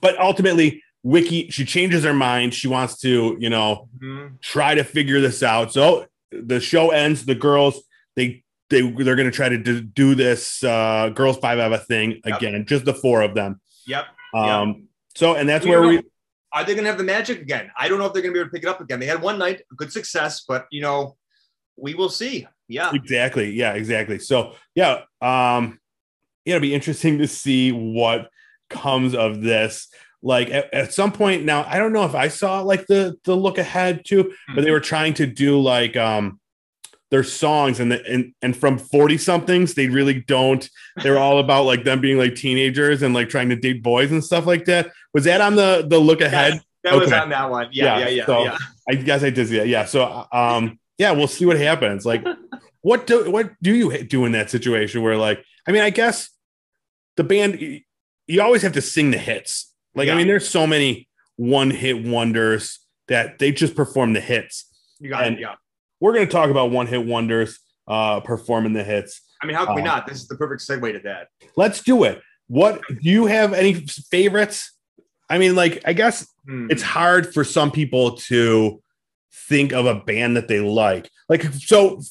but 0.00 0.18
ultimately, 0.20 0.82
Wiki, 1.02 1.50
she 1.50 1.64
changes 1.64 2.04
her 2.04 2.14
mind. 2.14 2.54
She 2.54 2.68
wants 2.68 2.98
to, 3.00 3.36
you 3.40 3.50
know, 3.50 3.88
Mhm. 4.02 4.40
try 4.40 4.74
to 4.74 4.84
figure 4.84 5.20
this 5.20 5.42
out. 5.42 5.72
So 5.72 6.06
the 6.30 6.60
show 6.60 6.90
ends. 6.90 7.24
The 7.26 7.34
girls, 7.34 7.82
they 8.16 8.42
they 8.70 8.80
they're 8.90 9.14
gonna 9.16 9.30
try 9.30 9.48
to 9.48 9.58
do, 9.58 9.80
do 9.82 10.14
this 10.14 10.64
uh 10.64 11.10
girls 11.14 11.36
five 11.38 11.58
have 11.58 11.72
a 11.72 11.78
thing 11.78 12.20
Yep. 12.24 12.36
again, 12.38 12.64
just 12.66 12.84
the 12.86 12.94
four 12.94 13.20
of 13.22 13.34
them. 13.34 13.60
Yep. 13.86 14.06
Um, 14.34 14.88
so 15.14 15.34
and 15.34 15.48
that's 15.48 15.64
where 15.64 15.82
we 15.82 16.02
Are 16.52 16.64
they 16.64 16.74
going 16.74 16.84
to 16.84 16.90
have 16.90 16.98
the 16.98 17.04
magic 17.04 17.40
again? 17.40 17.70
I 17.78 17.88
don't 17.88 17.98
know 17.98 18.06
if 18.06 18.12
they're 18.12 18.22
going 18.22 18.34
to 18.34 18.38
be 18.38 18.40
able 18.40 18.50
to 18.50 18.54
pick 18.54 18.62
it 18.64 18.68
up 18.68 18.80
again. 18.80 19.00
They 19.00 19.06
had 19.06 19.22
one 19.22 19.38
night, 19.38 19.62
good 19.76 19.92
success, 19.92 20.44
but 20.46 20.66
you 20.70 20.82
know, 20.82 21.16
we 21.76 21.94
will 21.94 22.08
see. 22.08 22.46
Yeah. 22.66 22.92
exactly 22.94 23.50
yeah 23.50 23.74
exactly 23.74 24.18
so 24.18 24.54
yeah 24.74 25.02
um 25.20 25.78
yeah, 26.46 26.56
it'll 26.56 26.62
be 26.62 26.74
interesting 26.74 27.18
to 27.18 27.28
see 27.28 27.72
what 27.72 28.30
comes 28.70 29.14
of 29.14 29.42
this 29.42 29.88
like 30.22 30.48
at, 30.48 30.72
at 30.72 30.94
some 30.94 31.12
point 31.12 31.44
now 31.44 31.66
i 31.68 31.76
don't 31.76 31.92
know 31.92 32.06
if 32.06 32.14
i 32.14 32.28
saw 32.28 32.62
like 32.62 32.86
the 32.86 33.16
the 33.24 33.36
look 33.36 33.58
ahead 33.58 34.02
too 34.06 34.32
but 34.54 34.64
they 34.64 34.70
were 34.70 34.80
trying 34.80 35.12
to 35.12 35.26
do 35.26 35.60
like 35.60 35.94
um 35.94 36.40
their 37.14 37.22
songs 37.22 37.78
and 37.78 37.92
the 37.92 38.04
and, 38.06 38.34
and 38.42 38.56
from 38.56 38.76
40 38.76 39.18
somethings 39.18 39.74
they 39.74 39.88
really 39.88 40.20
don't 40.20 40.68
they're 40.96 41.18
all 41.18 41.38
about 41.38 41.64
like 41.64 41.84
them 41.84 42.00
being 42.00 42.18
like 42.18 42.34
teenagers 42.34 43.02
and 43.02 43.14
like 43.14 43.28
trying 43.28 43.50
to 43.50 43.56
date 43.56 43.82
boys 43.82 44.10
and 44.10 44.24
stuff 44.24 44.46
like 44.46 44.64
that 44.64 44.90
was 45.12 45.24
that 45.24 45.40
on 45.40 45.54
the 45.54 45.86
the 45.88 45.98
look 45.98 46.20
ahead 46.20 46.54
Yes, 46.54 46.64
that 46.84 46.94
was 46.96 47.12
on 47.12 47.30
that 47.30 47.50
one. 47.50 47.68
Yeah. 47.72 47.98
Yeah. 47.98 48.08
Yeah. 48.08 48.26
so 48.26 48.44
yeah. 48.44 48.58
I 48.88 48.94
guess 48.94 49.22
I 49.22 49.30
did 49.30 49.48
see 49.48 49.56
that. 49.58 49.68
Yeah. 49.68 49.86
So, 49.86 50.26
um, 50.30 50.78
yeah, 50.98 51.12
we'll 51.12 51.28
see 51.28 51.46
what 51.46 51.58
happens. 51.58 52.04
Like, 52.04 52.22
what 52.82 53.06
do 53.06 53.30
what 53.30 53.52
do 53.62 53.74
you 53.74 54.04
do 54.04 54.26
in 54.26 54.32
that 54.32 54.50
situation 54.50 55.02
where, 55.02 55.16
like, 55.16 55.42
I 55.66 55.72
mean, 55.72 55.82
I 55.82 55.90
guess 55.90 56.28
the 57.16 57.24
band 57.24 57.58
you 58.26 58.42
always 58.42 58.62
have 58.62 58.72
to 58.72 58.82
sing 58.82 59.10
the 59.10 59.18
hits. 59.18 59.72
Like, 59.94 60.08
I 60.08 60.14
mean, 60.14 60.26
there's 60.26 60.48
so 60.48 60.66
many 60.66 61.08
one 61.36 61.70
hit 61.70 62.04
wonders 62.04 62.80
that 63.08 63.38
they 63.38 63.52
just 63.52 63.74
perform 63.74 64.12
the 64.12 64.20
hits. 64.20 64.66
You 65.00 65.10
got 65.10 65.24
and- 65.24 65.36
it. 65.36 65.42
Yeah. 65.42 65.54
We're 66.04 66.12
going 66.12 66.26
to 66.26 66.30
talk 66.32 66.50
about 66.50 66.70
one 66.70 66.86
hit 66.86 67.06
wonders 67.06 67.58
uh 67.88 68.20
performing 68.20 68.74
the 68.74 68.84
hits. 68.84 69.22
I 69.42 69.46
mean, 69.46 69.56
how 69.56 69.64
can 69.64 69.74
we 69.74 69.80
Um, 69.80 69.86
not? 69.86 70.06
This 70.06 70.18
is 70.18 70.28
the 70.28 70.36
perfect 70.36 70.60
segue 70.68 70.92
to 70.92 70.98
that. 71.04 71.28
Let's 71.56 71.82
do 71.82 72.04
it. 72.04 72.20
What 72.46 72.82
do 72.86 72.96
you 73.00 73.24
have 73.24 73.54
any 73.54 73.72
favorites? 74.10 74.70
I 75.30 75.38
mean, 75.38 75.54
like, 75.56 75.80
I 75.86 75.94
guess 75.94 76.26
Hmm. 76.46 76.66
it's 76.70 76.82
hard 76.82 77.32
for 77.32 77.42
some 77.42 77.70
people 77.70 78.16
to 78.28 78.82
think 79.48 79.72
of 79.72 79.86
a 79.86 79.94
band 79.94 80.36
that 80.36 80.46
they 80.46 80.60
like. 80.60 81.08
Like, 81.30 81.44
so, 81.54 82.02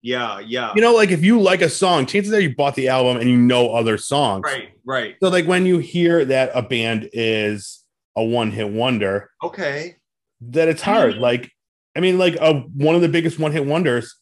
Yeah. 0.00 0.38
Yeah. 0.38 0.72
you 0.76 0.80
know, 0.80 0.94
like 0.94 1.10
if 1.10 1.24
you 1.24 1.40
like 1.40 1.60
a 1.60 1.68
song, 1.68 2.06
chances 2.06 2.32
are 2.32 2.40
you 2.40 2.54
bought 2.54 2.76
the 2.76 2.86
album 2.86 3.16
and 3.20 3.28
you 3.28 3.36
know 3.36 3.72
other 3.74 3.98
songs. 3.98 4.42
Right. 4.44 4.68
Right. 4.84 5.16
So, 5.20 5.28
like, 5.28 5.46
when 5.48 5.66
you 5.66 5.78
hear 5.78 6.24
that 6.24 6.52
a 6.54 6.62
band 6.62 7.10
is 7.12 7.82
a 8.14 8.22
one 8.22 8.52
hit 8.52 8.70
wonder, 8.70 9.30
Okay. 9.42 9.96
that 10.40 10.68
it's 10.68 10.82
hard. 10.82 11.16
Like, 11.16 11.50
I 11.96 12.00
mean, 12.00 12.18
like, 12.18 12.36
a, 12.36 12.54
one 12.54 12.94
of 12.94 13.00
the 13.00 13.08
biggest 13.08 13.38
one 13.38 13.52
hit 13.52 13.64
wonders 13.66 14.14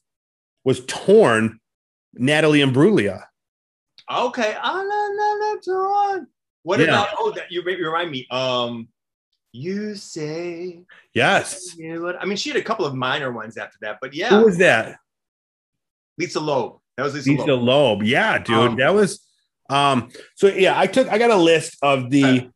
was 0.64 0.84
Torn, 0.86 1.60
Natalie 2.14 2.60
Imbruglia. 2.60 3.24
Okay. 4.10 4.56
Ah, 4.58 4.72
la, 4.72 4.80
la, 4.82 5.32
la, 5.34 5.56
Dawn. 5.64 6.26
What 6.62 6.80
Yeah. 6.80 6.86
about? 6.86 7.08
Oh, 7.18 7.32
that 7.32 7.50
you, 7.50 7.62
you 7.68 7.86
remind 7.86 8.10
me. 8.10 8.26
Um, 8.30 8.88
You 9.52 9.94
say. 9.94 10.82
Yes. 11.14 11.76
I 11.80 12.24
mean, 12.26 12.36
she 12.36 12.50
had 12.50 12.58
a 12.58 12.62
couple 12.62 12.84
of 12.86 12.94
minor 12.94 13.32
ones 13.32 13.56
after 13.56 13.78
that, 13.82 13.98
but 14.00 14.14
yeah, 14.14 14.28
Who 14.30 14.44
was 14.44 14.58
that? 14.58 14.98
Lisa 16.18 16.40
Loeb. 16.40 16.78
That 16.96 17.04
was 17.04 17.14
Lisa, 17.14 17.30
Lisa 17.30 17.54
Loeb. 17.54 18.00
Loeb. 18.00 18.02
Yeah, 18.04 18.38
dude. 18.38 18.56
Um, 18.56 18.76
that 18.76 18.94
was 18.94 19.20
um 19.68 20.10
so 20.36 20.46
yeah, 20.48 20.78
I 20.78 20.86
took 20.86 21.08
I 21.08 21.18
got 21.18 21.30
a 21.30 21.36
list 21.36 21.76
of 21.82 22.10
the 22.10 22.50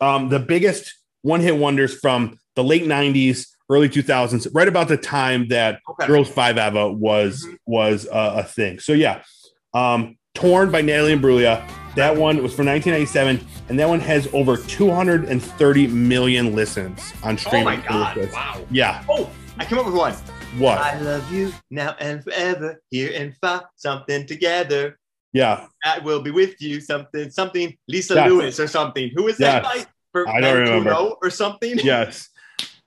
um 0.00 0.28
the 0.28 0.38
biggest 0.38 0.94
one-hit 1.22 1.56
wonders 1.56 1.98
from 1.98 2.38
the 2.56 2.62
late 2.64 2.84
90s, 2.84 3.48
early 3.70 3.88
2000s, 3.88 4.46
right 4.54 4.68
about 4.68 4.88
the 4.88 4.96
time 4.96 5.48
that 5.48 5.80
Okay. 5.90 6.06
Girls 6.06 6.28
Five 6.28 6.58
Eva 6.58 6.90
was 6.92 7.46
Mhm. 7.46 7.56
was 7.66 8.06
uh, 8.08 8.34
a 8.36 8.44
thing. 8.44 8.78
So 8.78 8.92
yeah. 8.92 9.22
Um 9.72 10.16
Torn 10.34 10.72
by 10.72 10.80
Natalie 10.82 11.14
Imbruglia. 11.16 11.62
That 11.94 12.16
one 12.16 12.42
was 12.42 12.52
from 12.52 12.66
1997, 12.66 13.46
and 13.68 13.78
that 13.78 13.88
one 13.88 14.00
has 14.00 14.26
over 14.32 14.56
230 14.56 15.86
million 15.86 16.56
listens 16.56 17.12
on 17.22 17.38
streaming. 17.38 17.68
Oh 17.68 17.70
my 17.70 17.76
god! 17.88 18.14
services. 18.14 18.34
Wow. 18.34 18.60
Yeah. 18.70 19.04
Oh, 19.08 19.30
I 19.60 19.64
came 19.64 19.78
up 19.78 19.86
with 19.86 19.94
one. 19.94 20.12
What? 20.58 20.78
I 20.78 20.98
love 21.00 21.32
you 21.32 21.52
now 21.70 21.94
and 22.00 22.22
forever. 22.24 22.80
Here 22.90 23.12
and 23.14 23.36
far, 23.40 23.68
something 23.76 24.26
together. 24.26 24.98
yeah. 25.32 25.66
I 25.84 26.00
will 26.00 26.20
be 26.20 26.32
with 26.32 26.60
you. 26.60 26.80
Something, 26.80 27.30
something. 27.30 27.76
Lisa 27.88 28.14
Yes. 28.14 28.28
Lewis 28.30 28.58
or 28.60 28.66
something. 28.66 29.10
Who 29.14 29.28
is 29.28 29.36
that? 29.38 29.62
Yes. 29.62 29.84
By? 29.84 29.90
For 30.12 30.28
I 30.28 30.40
don't 30.40 30.58
remember. 30.58 30.92
Or 31.22 31.30
something. 31.30 31.78
yes. 31.78 32.28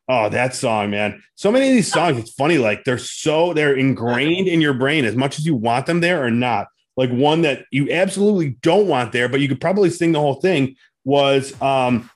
Oh, 0.10 0.30
that 0.30 0.56
song, 0.56 0.90
man. 0.92 1.22
So 1.36 1.52
many 1.52 1.68
of 1.68 1.74
these 1.74 1.92
songs, 1.92 2.18
it's 2.18 2.32
funny, 2.32 2.58
like 2.58 2.84
they're 2.86 2.98
so 2.98 3.54
they're 3.54 3.76
ingrained 3.76 4.48
in 4.48 4.62
your 4.62 4.74
brain 4.74 5.04
as 5.06 5.16
much 5.16 5.38
as 5.38 5.46
you 5.46 5.56
want 5.56 5.86
them 5.86 6.00
there 6.00 6.24
or 6.24 6.32
not. 6.32 6.68
Like 6.96 7.10
one 7.12 7.42
that 7.42 7.66
you 7.72 7.92
absolutely 7.92 8.52
don't 8.62 8.88
want 8.88 9.12
there, 9.12 9.28
but 9.30 9.42
you 9.42 9.48
could 9.50 9.60
probably 9.62 9.90
sing 9.90 10.14
the 10.14 10.20
whole 10.20 10.36
thing 10.36 10.76
was 11.04 11.60
um 11.62 12.10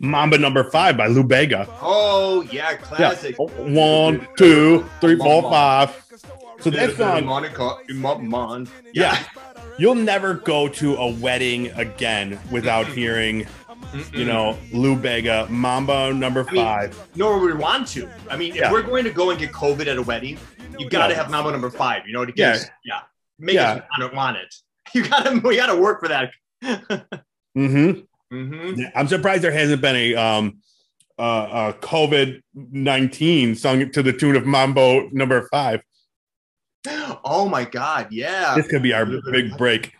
Mambo 0.00 0.36
number 0.36 0.70
five 0.70 0.96
by 0.96 1.08
Lou 1.08 1.24
Bega. 1.24 1.66
Oh 1.82 2.42
yeah, 2.52 2.70
Yeah. 2.72 2.76
classic. 2.76 3.36
One, 3.38 4.26
two, 4.36 4.84
three, 5.00 5.16
four, 5.16 5.42
five. 5.42 5.90
So 6.60 6.70
that 6.70 6.96
song, 6.96 7.24
Monica, 7.24 7.78
Mon. 7.94 8.68
yeah. 8.92 9.18
You'll 9.78 9.94
never 9.94 10.34
go 10.34 10.68
to 10.68 10.96
a 10.96 11.08
wedding 11.14 11.68
again 11.76 12.38
without 12.50 12.86
hearing, 12.88 13.46
you 14.12 14.24
know, 14.24 14.56
Lou 14.72 14.96
Bega, 14.96 15.46
Mambo 15.50 16.12
number 16.12 16.46
I 16.48 16.52
mean, 16.52 16.64
five. 16.64 17.08
Nor 17.16 17.38
would 17.38 17.52
we 17.54 17.58
want 17.58 17.88
to. 17.88 18.08
I 18.30 18.36
mean, 18.36 18.50
if 18.50 18.56
Yeah. 18.56 18.72
we're 18.72 18.82
going 18.82 19.04
to 19.04 19.10
go 19.10 19.30
and 19.30 19.38
get 19.38 19.52
COVID 19.52 19.86
at 19.86 19.96
a 19.96 20.02
wedding, 20.02 20.38
you 20.78 20.88
got 20.88 21.06
to 21.08 21.14
Yeah. 21.14 21.22
have 21.22 21.30
Mambo 21.30 21.50
number 21.50 21.70
five. 21.70 22.02
You 22.06 22.12
know, 22.12 22.24
to 22.24 22.32
Yeah. 22.36 22.52
get 22.52 22.62
us, 22.62 22.70
yeah, 22.84 23.00
make 23.38 23.54
Yeah. 23.54 23.72
us 23.72 23.82
want 23.98 24.12
it, 24.12 24.16
want 24.16 24.36
it. 24.42 24.54
You 24.94 25.06
got 25.08 25.24
to, 25.26 25.38
we 25.40 25.56
got 25.56 25.66
to 25.66 25.76
work 25.76 26.00
for 26.00 26.08
that. 26.08 26.30
Mm-hmm. 27.56 28.00
hmm 28.30 28.74
Yeah, 28.76 28.90
I'm 28.94 29.08
surprised 29.08 29.42
there 29.42 29.50
hasn't 29.50 29.80
been 29.82 29.96
a 29.96 30.14
um 30.14 30.58
uh, 31.18 31.22
uh 31.22 31.72
COVID 31.72 32.40
nineteen 32.54 33.54
sung 33.56 33.90
to 33.90 34.02
the 34.02 34.12
tune 34.12 34.36
of 34.36 34.46
Mambo 34.46 35.08
number 35.10 35.48
five. 35.50 35.80
Oh 37.24 37.48
my 37.48 37.64
God! 37.64 38.08
Yeah. 38.12 38.54
This 38.54 38.68
could 38.68 38.82
be 38.82 38.92
our 38.92 39.04
big 39.04 39.56
break. 39.58 39.92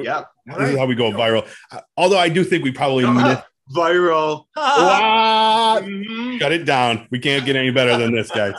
Yeah. 0.00 0.24
This 0.46 0.70
is 0.70 0.78
how 0.78 0.86
we 0.86 0.94
go 0.94 1.10
viral. 1.10 1.46
Uh, 1.70 1.80
Although 1.96 2.18
I 2.18 2.28
do 2.28 2.44
think 2.44 2.64
we 2.64 2.72
probably 2.72 3.06
missed. 3.12 3.42
Viral. 3.74 4.44
Ah, 4.56 5.78
Mhm. 5.82 6.38
Shut 6.38 6.52
it 6.52 6.64
down. 6.64 7.06
We 7.10 7.18
can't 7.18 7.44
get 7.44 7.54
any 7.56 7.70
better 7.70 7.96
than 7.98 8.14
this, 8.14 8.30
guys. 8.30 8.54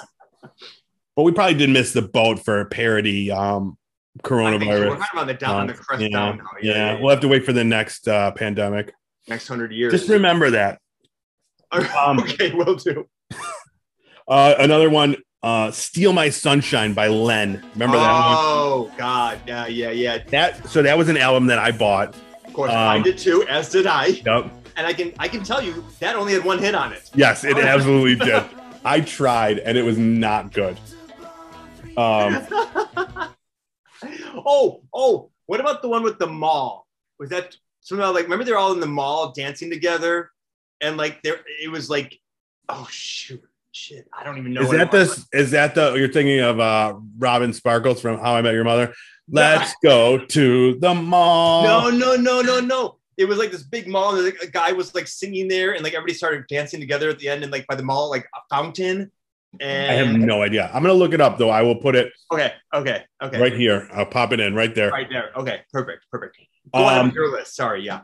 But 1.16 1.24
we 1.24 1.32
probably 1.32 1.56
did 1.56 1.70
miss 1.70 1.94
the 1.94 2.02
boat 2.04 2.40
for 2.40 2.62
a 2.62 2.66
parody 2.66 3.32
um 3.32 3.78
I 4.26 4.28
think 4.28 4.28
so. 4.28 4.36
We're 4.36 4.58
coronavirus. 4.60 4.90
kind 4.90 5.02
of 5.14 5.20
on 5.20 5.28
the 5.28 5.34
down, 5.34 5.56
on 5.62 5.68
the 5.68 5.74
crest 5.74 6.02
yeah, 6.02 6.10
down 6.10 6.38
now. 6.38 6.44
yeah, 6.62 7.00
we'll 7.00 7.10
have 7.10 7.20
to 7.22 7.28
wait 7.28 7.46
for 7.46 7.54
the 7.54 7.64
next 7.64 8.08
uh, 8.08 8.32
pandemic. 8.32 8.94
Next 9.28 9.48
hundred 9.48 9.72
years. 9.72 9.94
Just 9.94 10.10
remember 10.10 10.50
that. 10.52 10.80
um, 11.72 12.20
okay, 12.20 12.52
we'll 12.54 12.76
do. 12.76 13.08
Uh, 14.28 14.56
another 14.60 14.90
one, 14.90 15.16
uh, 15.44 15.72
"Steal 15.72 16.14
My 16.14 16.30
Sunshine" 16.30 16.94
by 16.94 17.08
Len. 17.08 17.64
Remember 17.74 17.98
that 17.98 18.12
one? 18.12 18.36
Oh 18.38 18.92
God! 18.98 19.40
Yeah, 19.48 19.68
yeah, 19.68 19.92
yeah. 19.92 20.18
That 20.30 20.68
so 20.68 20.82
that 20.82 20.98
was 20.98 21.10
an 21.10 21.18
album 21.18 21.48
that 21.48 21.60
I 21.60 21.72
bought. 21.72 22.16
Of 22.46 22.54
course, 22.54 22.72
I 22.72 22.98
Um, 22.98 23.04
did 23.04 23.18
too, 23.18 23.46
as 23.48 23.70
did 23.70 23.88
I. 23.88 24.08
Yep. 24.08 24.52
And 24.76 24.88
I 24.88 24.94
can, 24.94 25.14
I 25.20 25.28
can 25.28 25.44
tell 25.44 25.62
you 25.62 25.84
that 26.00 26.16
only 26.16 26.34
had 26.34 26.44
one 26.46 26.58
hit 26.60 26.74
on 26.74 26.94
it. 26.94 27.10
Yes, 27.14 27.44
it 27.44 27.58
absolutely 27.58 28.16
did. 28.16 28.44
I 28.86 29.02
tried 29.02 29.60
and 29.60 29.78
it 29.78 29.84
was 29.84 29.98
not 29.98 30.54
good. 30.54 30.80
Um, 31.98 32.48
oh, 34.46 34.82
oh, 34.94 35.32
what 35.48 35.60
about 35.60 35.82
the 35.82 35.90
one 35.90 36.04
with 36.04 36.18
the 36.18 36.28
mall? 36.28 36.88
Was 37.20 37.30
that 37.30 37.56
somehow 37.82 38.14
like 38.14 38.24
remember 38.24 38.46
they're 38.46 38.58
all 38.58 38.72
in 38.72 38.80
the 38.80 38.88
mall 38.88 39.32
dancing 39.34 39.70
together, 39.70 40.32
and 40.82 40.96
like 40.98 41.22
there 41.24 41.42
it 41.62 41.70
was 41.70 41.90
like, 41.90 42.18
oh 42.70 42.88
shoot, 42.90 43.44
shit, 43.72 44.08
I 44.18 44.24
don't 44.24 44.38
even 44.38 44.54
know. 44.54 44.62
is 44.62 44.72
that 44.72 44.92
this? 44.92 45.26
Is 45.34 45.52
that 45.52 45.76
the 45.76 45.94
you're 45.96 46.12
thinking 46.12 46.40
of 46.40 46.60
uh 46.60 46.96
Robin 47.18 47.54
Sparkles 47.54 48.02
from 48.02 48.20
How 48.20 48.36
I 48.36 48.42
Met 48.42 48.54
Your 48.54 48.64
Mother? 48.64 48.94
Let's 49.32 49.76
go 49.84 50.18
to 50.26 50.80
the 50.80 50.94
mall. 50.96 51.64
No, 51.64 51.90
no, 51.90 52.16
no, 52.16 52.42
no, 52.42 52.60
no. 52.60 52.98
It 53.18 53.26
was 53.28 53.38
like 53.38 53.52
this 53.52 53.64
big 53.64 53.88
mall, 53.88 54.16
and 54.18 54.34
a 54.42 54.48
guy 54.48 54.72
was 54.72 54.96
like 54.96 55.08
singing 55.08 55.48
there, 55.48 55.74
and 55.74 55.84
like 55.84 55.94
everybody 55.94 56.14
started 56.14 56.46
dancing 56.48 56.80
together 56.80 57.10
at 57.10 57.20
the 57.20 57.28
end, 57.30 57.44
and 57.44 57.52
like 57.52 57.68
by 57.68 57.76
the 57.76 57.84
mall, 57.84 58.10
like 58.10 58.26
a 58.36 58.40
fountain. 58.56 59.12
And 59.60 59.92
I 59.92 59.96
have 59.96 60.16
no 60.16 60.42
idea. 60.44 60.70
I'm 60.74 60.82
gonna 60.84 60.94
look 60.94 61.14
it 61.14 61.20
up 61.22 61.38
though. 61.38 61.50
I 61.50 61.62
will 61.64 61.76
put 61.76 61.96
it 61.96 62.12
okay, 62.32 62.54
okay, 62.74 63.04
okay, 63.22 63.40
right 63.42 63.54
here. 63.54 63.88
I'll 63.94 64.06
pop 64.06 64.32
it 64.32 64.40
in 64.40 64.56
right 64.56 64.74
there. 64.74 64.90
right 64.92 65.10
there. 65.10 65.32
Okay, 65.36 65.62
perfect, 65.74 66.06
perfect. 66.12 66.38
Go 66.74 66.84
on 66.84 66.98
Um, 67.00 67.06
with 67.08 67.16
your 67.16 67.32
list. 67.32 67.56
Sorry, 67.56 67.84
yeah. 67.84 68.02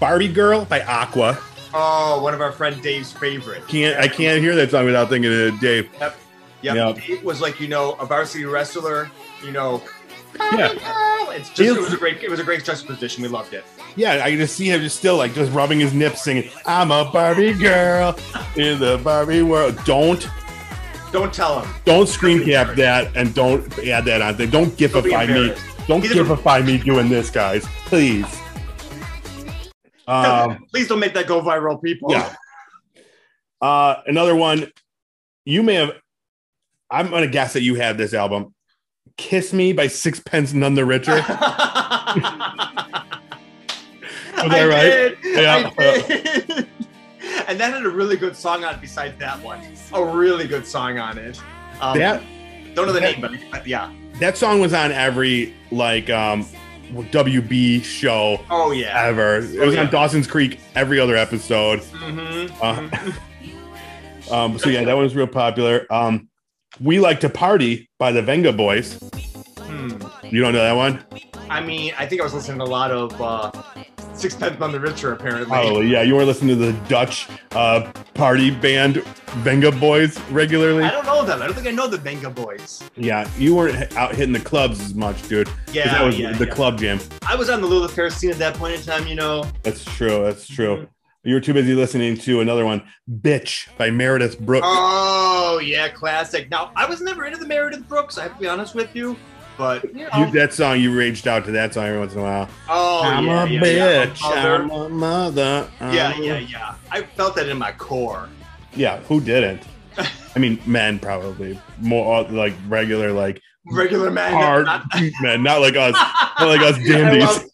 Barbie 0.00 0.28
Girl 0.28 0.64
by 0.64 0.80
Aqua. 0.82 1.38
Oh, 1.74 2.22
one 2.22 2.34
of 2.34 2.40
our 2.40 2.52
friend 2.52 2.80
Dave's 2.82 3.12
favorite. 3.12 3.66
Can't 3.68 3.98
I 3.98 4.08
can't 4.08 4.40
hear 4.42 4.54
that 4.56 4.70
song 4.70 4.84
without 4.86 5.08
thinking 5.08 5.32
of 5.32 5.60
Dave. 5.60 5.90
Yep. 6.00 6.16
Yep. 6.62 6.74
Yep. 6.76 6.96
Dave 7.06 7.22
was 7.24 7.40
like, 7.40 7.60
you 7.60 7.68
know, 7.68 7.92
a 7.94 8.06
varsity 8.06 8.44
wrestler, 8.44 9.10
you 9.44 9.52
know. 9.52 9.82
Yeah. 10.52 10.72
It's 11.32 11.50
just 11.50 11.76
it 11.76 11.80
was 11.80 11.92
a 11.92 11.96
great 11.96 12.22
it 12.22 12.30
was 12.30 12.40
a 12.40 12.44
great 12.44 12.64
juxtaposition. 12.64 13.22
We 13.22 13.28
loved 13.28 13.52
it. 13.54 13.64
Yeah, 13.96 14.22
I 14.24 14.30
can 14.30 14.38
just 14.38 14.56
see 14.56 14.70
him 14.70 14.80
just 14.80 14.96
still 14.96 15.16
like 15.16 15.34
just 15.34 15.52
rubbing 15.52 15.80
his 15.80 15.92
nips 15.92 16.22
singing, 16.22 16.50
I'm 16.66 16.90
a 16.90 17.10
Barbie 17.12 17.52
girl 17.54 18.16
in 18.56 18.78
the 18.78 18.98
Barbie 19.02 19.42
world. 19.42 19.78
Don't 19.84 20.26
Don't 21.12 21.32
tell 21.32 21.60
him. 21.60 21.74
don't 21.84 22.08
screen 22.08 22.44
cap 22.44 22.76
that 22.76 23.14
and 23.16 23.34
don't 23.34 23.62
add 23.80 24.04
that 24.06 24.22
on 24.22 24.36
there. 24.36 24.46
Don't 24.46 24.70
gifify 24.70 25.26
me. 25.28 25.54
Don't 25.86 26.04
Either- 26.04 26.24
gifify 26.24 26.64
me 26.64 26.78
doing 26.78 27.08
this, 27.08 27.30
guys. 27.30 27.64
Please. 27.86 28.26
Um 30.08 30.66
Please 30.72 30.88
don't 30.88 30.98
make 31.00 31.14
that 31.14 31.26
go 31.26 31.40
viral, 31.40 31.80
people. 31.82 32.10
yeah. 32.10 32.34
Uh 33.60 33.96
another 34.06 34.34
one. 34.34 34.72
You 35.44 35.62
may 35.62 35.74
have 35.74 35.92
I'm 36.90 37.10
gonna 37.10 37.26
guess 37.28 37.52
that 37.52 37.62
you 37.62 37.74
had 37.76 37.98
this 37.98 38.14
album. 38.14 38.54
Kiss 39.16 39.52
Me 39.52 39.72
by 39.72 39.88
Sixpence 39.88 40.52
None 40.52 40.74
the 40.74 40.84
Richer. 40.84 41.22
Was 44.36 44.50
that 44.52 44.64
right? 44.64 45.16
Yeah. 45.24 45.70
Did. 45.76 46.68
and 47.48 47.58
that 47.58 47.72
had 47.74 47.84
a 47.84 47.90
really 47.90 48.16
good 48.16 48.36
song 48.36 48.64
on 48.64 48.74
it 48.74 48.80
besides 48.80 49.18
that 49.18 49.42
one. 49.42 49.60
A 49.92 50.04
really 50.04 50.46
good 50.46 50.66
song 50.66 50.98
on 50.98 51.18
it. 51.18 51.40
Um, 51.80 51.98
that 51.98 52.22
don't 52.74 52.86
know 52.86 52.92
the 52.92 53.00
that- 53.00 53.18
name, 53.18 53.20
but, 53.20 53.32
but 53.50 53.66
yeah. 53.66 53.92
that 54.20 54.36
song 54.38 54.60
was 54.60 54.72
on 54.72 54.92
every 54.92 55.54
like 55.72 56.08
um 56.10 56.46
WB 56.92 57.82
show 57.84 58.40
Oh 58.50 58.70
yeah. 58.70 59.02
ever. 59.04 59.38
It 59.38 59.58
Oh, 59.60 59.66
was 59.66 59.74
yeah. 59.74 59.82
on 59.82 59.90
Dawson's 59.90 60.26
Creek 60.26 60.58
every 60.74 60.98
other 61.00 61.16
episode. 61.16 61.80
Mhm. 61.80 62.50
Uh, 64.30 64.34
um, 64.34 64.58
so 64.58 64.68
yeah, 64.70 64.84
that 64.84 64.94
was 64.96 65.14
real 65.14 65.26
popular. 65.26 65.86
Um, 65.90 66.28
we 66.80 67.00
like 67.00 67.20
to 67.20 67.28
party 67.28 67.88
by 67.98 68.12
the 68.12 68.22
Vengaboys. 68.22 68.98
Hmm. 69.58 69.90
You 70.26 70.42
don't 70.42 70.52
know 70.52 70.60
that 70.62 70.76
one? 70.76 71.02
I 71.50 71.60
mean, 71.60 71.92
I 71.98 72.06
think 72.06 72.20
I 72.20 72.24
was 72.24 72.34
listening 72.34 72.58
to 72.58 72.64
a 72.64 72.66
lot 72.66 72.90
of 72.90 73.20
uh, 73.20 73.50
Sixpence 74.18 74.58
None 74.58 74.72
the 74.72 74.80
Richer, 74.80 75.12
apparently. 75.12 75.56
Oh 75.56 75.80
Yeah, 75.80 76.02
you 76.02 76.14
were 76.14 76.24
listening 76.24 76.58
to 76.58 76.72
the 76.72 76.72
Dutch 76.88 77.28
uh, 77.52 77.90
party 78.14 78.50
band 78.50 78.96
Vengaboys 79.42 80.20
regularly. 80.32 80.84
I 80.84 80.90
don't 80.90 81.06
know 81.06 81.24
them. 81.24 81.40
I 81.40 81.46
don't 81.46 81.54
think 81.54 81.68
I 81.68 81.70
know 81.70 81.86
the 81.86 81.98
Vengaboys. 81.98 82.88
Yeah, 82.96 83.28
you 83.38 83.54
weren't 83.54 83.96
out 83.96 84.14
hitting 84.14 84.32
the 84.32 84.40
clubs 84.40 84.80
as 84.80 84.94
much, 84.94 85.26
dude. 85.28 85.48
Yeah, 85.72 85.92
that 85.92 86.04
was 86.04 86.18
yeah, 86.18 86.32
the 86.32 86.46
yeah. 86.46 86.54
club 86.54 86.78
jam. 86.78 86.98
I 87.26 87.36
was 87.36 87.48
on 87.48 87.60
the 87.60 87.66
Lilith 87.66 87.92
Fair 87.92 88.10
scene 88.10 88.30
at 88.30 88.38
that 88.38 88.54
point 88.54 88.74
in 88.74 88.82
time, 88.82 89.06
you 89.06 89.14
know. 89.14 89.44
That's 89.62 89.84
true. 89.84 90.24
That's 90.24 90.46
true. 90.46 90.88
You 91.24 91.34
were 91.34 91.40
too 91.40 91.52
busy 91.52 91.74
listening 91.74 92.16
to 92.18 92.40
another 92.40 92.64
one, 92.64 92.82
"Bitch" 93.20 93.68
by 93.76 93.90
Meredith 93.90 94.40
Brooks. 94.40 94.66
Oh, 94.68 95.60
yeah, 95.62 95.88
classic. 95.88 96.50
Now, 96.50 96.72
I 96.74 96.86
was 96.86 97.00
never 97.00 97.26
into 97.26 97.38
the 97.38 97.46
Meredith 97.46 97.86
Brooks, 97.88 98.18
I 98.18 98.22
have 98.22 98.34
to 98.34 98.40
be 98.40 98.48
honest 98.48 98.74
with 98.74 98.94
you. 98.96 99.16
But, 99.58 99.84
you 99.94 100.08
know. 100.08 100.24
You, 100.26 100.30
that 100.32 100.54
song, 100.54 100.80
you 100.80 100.96
raged 100.96 101.26
out 101.26 101.44
to 101.46 101.50
that 101.50 101.74
song 101.74 101.86
every 101.86 101.98
once 101.98 102.12
in 102.12 102.20
a 102.20 102.22
while. 102.22 102.48
oh, 102.68 103.02
I'm 103.02 103.24
yeah, 103.26 103.44
a 103.44 103.46
yeah, 103.48 103.64
yeah. 103.66 104.06
bitch. 104.06 104.22
Mother. 104.22 104.54
I'm 104.54 104.70
a 104.70 104.88
mother. 104.88 105.70
Yeah, 105.80 106.12
I'm 106.14 106.22
a- 106.22 106.24
yeah, 106.24 106.38
yeah. 106.38 106.74
I 106.92 107.02
felt 107.02 107.34
that 107.36 107.48
in 107.48 107.58
my 107.58 107.72
core. 107.72 108.28
Yeah, 108.76 109.00
who 109.00 109.20
didn't? 109.20 109.62
I 109.98 110.38
mean, 110.38 110.60
men 110.64 111.00
probably 111.00 111.60
more 111.80 112.18
uh, 112.24 112.30
like 112.30 112.54
regular, 112.68 113.12
like 113.12 113.42
Regular 113.70 114.10
man. 114.10 114.32
hard 114.32 114.66
not- 114.66 114.84
men, 115.20 115.42
not 115.42 115.60
like 115.60 115.74
us, 115.76 115.92
not 116.38 116.48
like 116.48 116.60
us 116.60 116.76
dandies. 116.86 117.44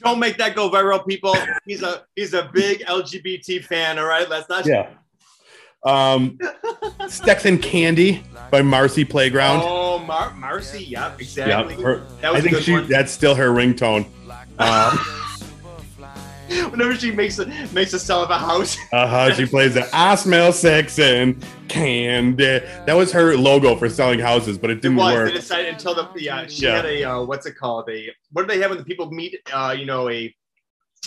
Don't 0.00 0.18
make 0.20 0.38
that 0.38 0.54
go 0.54 0.70
viral, 0.70 1.04
people. 1.06 1.36
He's 1.64 1.82
a 1.82 2.04
he's 2.14 2.32
a 2.32 2.48
big 2.54 2.80
LGBT 2.86 3.64
fan. 3.64 3.98
All 3.98 4.06
right, 4.06 4.28
let's 4.30 4.48
not. 4.48 4.64
Yeah. 4.64 4.90
Um, 5.84 6.38
Sex 7.08 7.44
and 7.44 7.62
Candy 7.62 8.22
by 8.50 8.62
Marcy 8.62 9.04
Playground. 9.04 9.60
Oh, 9.64 9.98
Mar- 10.00 10.34
Marcy. 10.34 10.84
Yep, 10.84 10.90
yeah, 10.90 11.14
exactly. 11.18 11.74
her- 11.82 12.00
that 12.20 12.32
was 12.32 12.36
I 12.36 12.38
a 12.38 12.42
think 12.42 12.54
good 12.56 12.62
she 12.64 12.72
one. 12.72 12.88
that's 12.88 13.12
still 13.12 13.34
her 13.34 13.50
ringtone. 13.50 14.06
Uh, 14.58 14.96
Whenever 16.70 16.94
she 16.94 17.10
makes 17.10 17.38
a 17.40 17.46
makes 17.72 17.92
a 17.92 17.98
sell 17.98 18.22
of 18.22 18.30
a 18.30 18.38
house. 18.38 18.76
uh-huh, 18.92 19.34
she 19.34 19.46
plays 19.46 19.74
the 19.74 19.88
I 19.92 20.14
smell 20.14 20.52
sex 20.52 20.96
and 20.98 21.44
candy. 21.68 22.60
That 22.86 22.92
was 22.94 23.10
her 23.12 23.36
logo 23.36 23.74
for 23.74 23.88
selling 23.88 24.20
houses, 24.20 24.56
but 24.56 24.70
it 24.70 24.78
It 24.78 24.82
didn't 24.82 24.96
was. 24.96 25.12
work. 25.12 25.28
They 25.28 25.34
decided 25.38 25.72
until 25.74 25.94
the 25.94 26.08
yeah. 26.16 26.46
She 26.46 26.62
Yeah. 26.64 26.76
had 26.76 26.84
a 26.86 27.04
uh, 27.04 27.22
what's 27.22 27.46
it 27.46 27.56
called? 27.56 27.88
A 27.90 28.12
what 28.30 28.42
do 28.42 28.54
they 28.54 28.60
have 28.60 28.70
when 28.70 28.78
the 28.78 28.84
people 28.84 29.10
meet? 29.10 29.40
Uh, 29.52 29.74
you 29.76 29.86
know, 29.86 30.08
a 30.08 30.34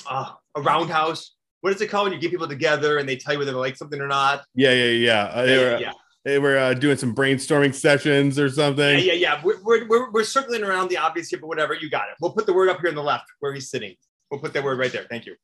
uh, 0.10 0.32
a 0.56 0.62
roundhouse. 0.62 1.36
What 1.62 1.74
is 1.74 1.82
it 1.82 1.88
called 1.88 2.06
when 2.06 2.14
you 2.14 2.20
get 2.20 2.32
people 2.32 2.48
together 2.48 2.98
and 2.98 3.08
they 3.08 3.16
tell 3.16 3.34
you 3.34 3.40
whether 3.40 3.52
they 3.52 3.58
like 3.58 3.76
something 3.76 4.00
or 4.00 4.08
not? 4.08 4.46
Yeah, 4.56 4.72
yeah, 4.72 4.86
yeah. 4.86 5.24
Uh, 5.26 5.46
they 5.46 5.58
were, 5.58 5.78
yeah, 5.78 5.92
they 6.24 6.40
were 6.40 6.58
uh, 6.58 6.74
doing 6.74 6.98
some 6.98 7.14
brainstorming 7.14 7.74
sessions 7.74 8.40
or 8.40 8.48
yeah, 8.48 8.54
something. 8.54 9.00
yeah, 9.00 9.14
yeah. 9.14 9.42
We're, 9.44 9.62
we're, 9.62 9.88
we're, 9.88 10.12
we're 10.12 10.24
circling 10.24 10.64
around 10.64 10.90
the 10.90 10.98
obvious 10.98 11.30
here, 11.30 11.40
but 11.40 11.48
whatever. 11.48 11.74
You 11.74 11.90
got 11.90 12.10
it. 12.10 12.16
We'll 12.22 12.32
put 12.32 12.46
the 12.46 12.54
word 12.54 12.70
up 12.70 12.80
here 12.80 12.90
on 12.90 12.96
the 12.96 13.04
left 13.04 13.26
where 13.40 13.54
he's 13.54 13.70
sitting. 13.70 13.96
We'll 14.32 14.40
put 14.40 14.54
that 14.54 14.64
word 14.64 14.80
right 14.80 14.92
there. 14.92 15.06
Thank 15.10 15.26
you. 15.26 15.36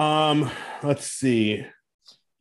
Um, 0.00 0.50
let's 0.82 1.06
see. 1.06 1.64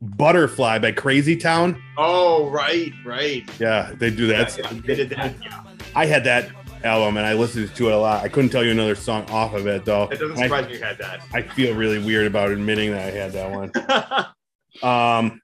Butterfly 0.01 0.79
by 0.79 0.93
Crazy 0.93 1.35
Town. 1.35 1.79
Oh, 1.97 2.49
right, 2.49 2.91
right. 3.05 3.47
Yeah, 3.59 3.91
they 3.93 4.09
do 4.09 4.25
that. 4.27 4.57
Yeah, 4.57 4.71
yeah, 4.71 4.81
they 4.83 4.95
did 4.95 5.09
that. 5.11 5.35
Yeah. 5.39 5.63
I 5.95 6.07
had 6.07 6.23
that 6.23 6.49
album 6.83 7.17
and 7.17 7.25
I 7.25 7.33
listened 7.33 7.73
to 7.75 7.87
it 7.89 7.93
a 7.93 7.97
lot. 7.97 8.23
I 8.23 8.29
couldn't 8.29 8.49
tell 8.49 8.63
you 8.63 8.71
another 8.71 8.95
song 8.95 9.25
off 9.29 9.53
of 9.53 9.67
it 9.67 9.85
though. 9.85 10.07
That 10.07 10.19
doesn't 10.19 10.37
I, 10.39 10.43
surprise 10.43 10.67
me 10.67 10.73
you 10.73 10.83
had 10.83 10.97
that. 10.99 11.21
I 11.33 11.41
feel 11.41 11.75
really 11.75 11.99
weird 11.99 12.27
about 12.27 12.51
admitting 12.51 12.91
that 12.91 13.07
I 13.07 13.11
had 13.11 13.31
that 13.33 13.51
one. 13.51 13.71
Um, 14.81 15.41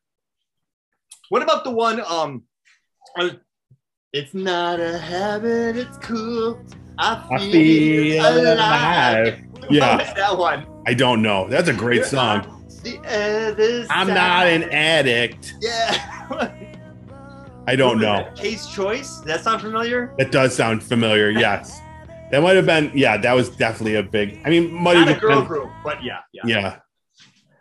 what 1.30 1.41
about 1.43 1.65
the 1.65 1.71
one? 1.71 2.02
Um, 2.08 2.43
uh, 3.19 3.32
it's 4.13 4.34
not 4.34 4.80
a 4.80 4.97
habit. 4.97 5.76
It's 5.76 5.97
cool. 5.97 6.60
I 6.97 7.28
feel, 7.28 8.21
I 8.26 8.34
feel 8.34 8.54
alive. 8.54 9.28
alive. 9.28 9.43
Yeah. 9.69 10.13
that 10.13 10.38
one? 10.38 10.65
I 10.88 10.93
don't 10.93 11.21
know. 11.21 11.50
That's 11.50 11.67
a 11.67 11.73
great 11.73 11.97
You're 11.97 12.06
song. 12.06 12.39
on 12.45 12.65
The 12.84 13.00
other 13.06 13.86
I'm 13.89 14.08
not 14.08 14.47
an 14.47 14.63
addict. 14.71 15.56
Yeah. 15.62 16.54
I 17.67 17.75
don't 17.75 17.99
know. 17.99 18.32
K's 18.36 18.65
Choice. 18.67 19.17
That 19.19 19.43
sound 19.43 19.62
familiar? 19.62 20.13
That 20.17 20.32
does 20.32 20.56
sound 20.56 20.82
familiar. 20.84 21.30
Yes. 21.38 21.80
That 22.32 22.41
might 22.41 22.56
have 22.58 22.65
been, 22.65 22.91
yeah, 22.93 23.15
that 23.15 23.34
was 23.34 23.47
definitely 23.49 23.95
a 23.95 24.03
big, 24.03 24.41
I 24.43 24.49
mean, 24.49 24.69
might 24.73 24.95
Not 24.95 25.08
a 25.10 25.13
girl 25.13 25.39
been, 25.39 25.47
group, 25.47 25.69
but 25.82 26.03
yeah, 26.03 26.19
yeah. 26.34 26.41
yeah. 26.45 26.80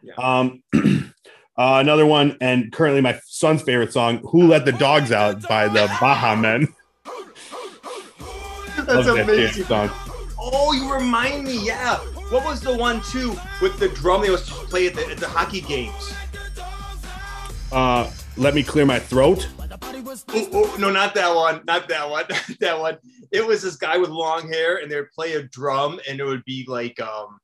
Yeah. 0.03 0.14
Um, 0.19 0.62
uh, 0.75 1.79
another 1.81 2.05
one, 2.05 2.37
and 2.40 2.73
currently 2.73 3.01
my 3.01 3.21
son's 3.27 3.62
favorite 3.62 3.92
song, 3.92 4.19
Who 4.31 4.49
Let 4.49 4.64
the 4.64 4.73
Dogs 4.73 5.12
Out 5.12 5.42
by 5.49 5.69
the 5.69 5.87
Baha 6.01 6.37
Men. 6.37 6.66
That's 8.77 8.88
Love 8.88 9.05
that 9.16 9.23
amazing. 9.29 9.64
song. 9.66 9.90
Oh, 10.38 10.73
you 10.73 10.92
remind 10.92 11.45
me. 11.45 11.64
Yeah. 11.64 11.99
What 12.31 12.45
was 12.45 12.61
the 12.61 12.77
one 12.77 13.01
too 13.03 13.37
with 13.62 13.79
the 13.79 13.88
drum 13.90 14.23
they 14.23 14.31
was 14.31 14.47
to 14.47 14.53
play 14.53 14.88
at 14.88 14.95
the, 14.95 15.07
at 15.09 15.19
the 15.19 15.29
hockey 15.29 15.61
games? 15.61 16.12
Uh, 17.71 18.11
Let 18.37 18.55
Me 18.55 18.62
Clear 18.64 18.85
My 18.85 18.99
Throat. 18.99 19.49
Oh, 19.88 20.49
oh, 20.53 20.77
no, 20.79 20.90
not 20.90 21.14
that 21.14 21.35
one. 21.35 21.62
Not 21.66 21.88
that 21.88 22.09
one. 22.11 22.25
Not 22.31 22.59
that 22.61 22.79
one. 22.79 22.99
It 23.33 23.46
was 23.46 23.62
this 23.62 23.77
guy 23.77 23.96
with 23.99 24.11
long 24.11 24.51
hair, 24.53 24.79
and 24.79 24.90
they 24.90 24.96
would 24.96 25.11
play 25.12 25.35
a 25.35 25.42
drum, 25.44 26.01
and 26.09 26.20
it 26.20 26.25
would 26.25 26.44
be 26.44 26.64
like, 26.68 26.99
um, 27.01 27.38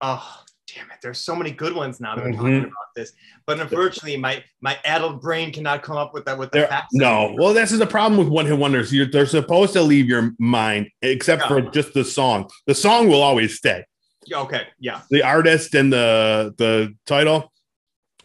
oh, 0.00 0.42
damn 0.74 0.86
it. 0.90 0.98
There's 1.02 1.18
so 1.18 1.34
many 1.36 1.50
good 1.50 1.74
ones 1.74 2.00
now 2.00 2.14
that 2.14 2.24
we're 2.24 2.32
talking 2.32 2.46
Mhm. 2.62 2.64
about 2.64 2.72
this, 2.94 3.12
but 3.46 3.60
unfortunately, 3.60 4.16
my 4.16 4.42
my 4.60 4.78
addled 4.84 5.20
brain 5.20 5.52
cannot 5.52 5.82
come 5.82 5.96
up 5.96 6.12
with 6.14 6.24
that 6.26 6.38
with 6.38 6.50
the 6.50 6.60
There, 6.60 6.68
facts. 6.68 6.88
no, 6.92 7.34
well, 7.38 7.52
this 7.54 7.72
is 7.72 7.78
the 7.78 7.86
problem 7.86 8.18
with 8.18 8.28
one 8.28 8.46
hit 8.46 8.58
wonders. 8.58 8.92
You're, 8.92 9.06
they're 9.06 9.26
supposed 9.26 9.72
to 9.74 9.82
leave 9.82 10.06
your 10.06 10.32
mind, 10.38 10.88
except 11.02 11.42
Yeah. 11.42 11.48
for 11.48 11.60
just 11.62 11.94
the 11.94 12.04
song. 12.04 12.50
The 12.66 12.74
song 12.74 13.08
will 13.08 13.22
always 13.22 13.56
stay. 13.56 13.84
Okay. 14.32 14.66
Yeah. 14.78 15.02
The 15.10 15.22
artist 15.22 15.74
and 15.74 15.92
the 15.92 16.54
the 16.58 16.94
title 17.06 17.52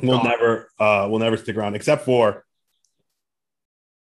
will 0.02 0.20
Oh. 0.20 0.24
never 0.24 0.70
uh 0.80 1.08
will 1.10 1.20
never 1.20 1.38
stick 1.38 1.56
around, 1.56 1.76
except 1.76 2.06
for 2.06 2.44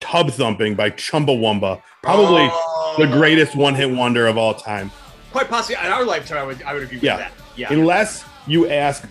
Tub 0.01 0.31
Thumping 0.31 0.75
by 0.75 0.91
Chumbawamba, 0.91 1.83
probably 2.03 2.49
Oh. 2.51 2.95
the 2.99 3.07
greatest 3.07 3.55
one 3.55 3.75
hit 3.75 3.91
wonder 3.91 4.27
of 4.27 4.37
all 4.39 4.55
time. 4.55 4.91
Quite 5.33 5.49
possibly 5.49 5.77
in 5.85 5.93
our 5.93 6.05
lifetime, 6.05 6.39
I 6.39 6.43
would 6.45 6.63
I 6.63 6.75
would 6.75 6.83
agree 6.83 6.97
with 6.97 7.05
Yeah. 7.05 7.17
that. 7.19 7.33
Yeah. 7.57 7.73
Unless 7.73 8.25
you 8.47 8.69
ask 8.71 9.05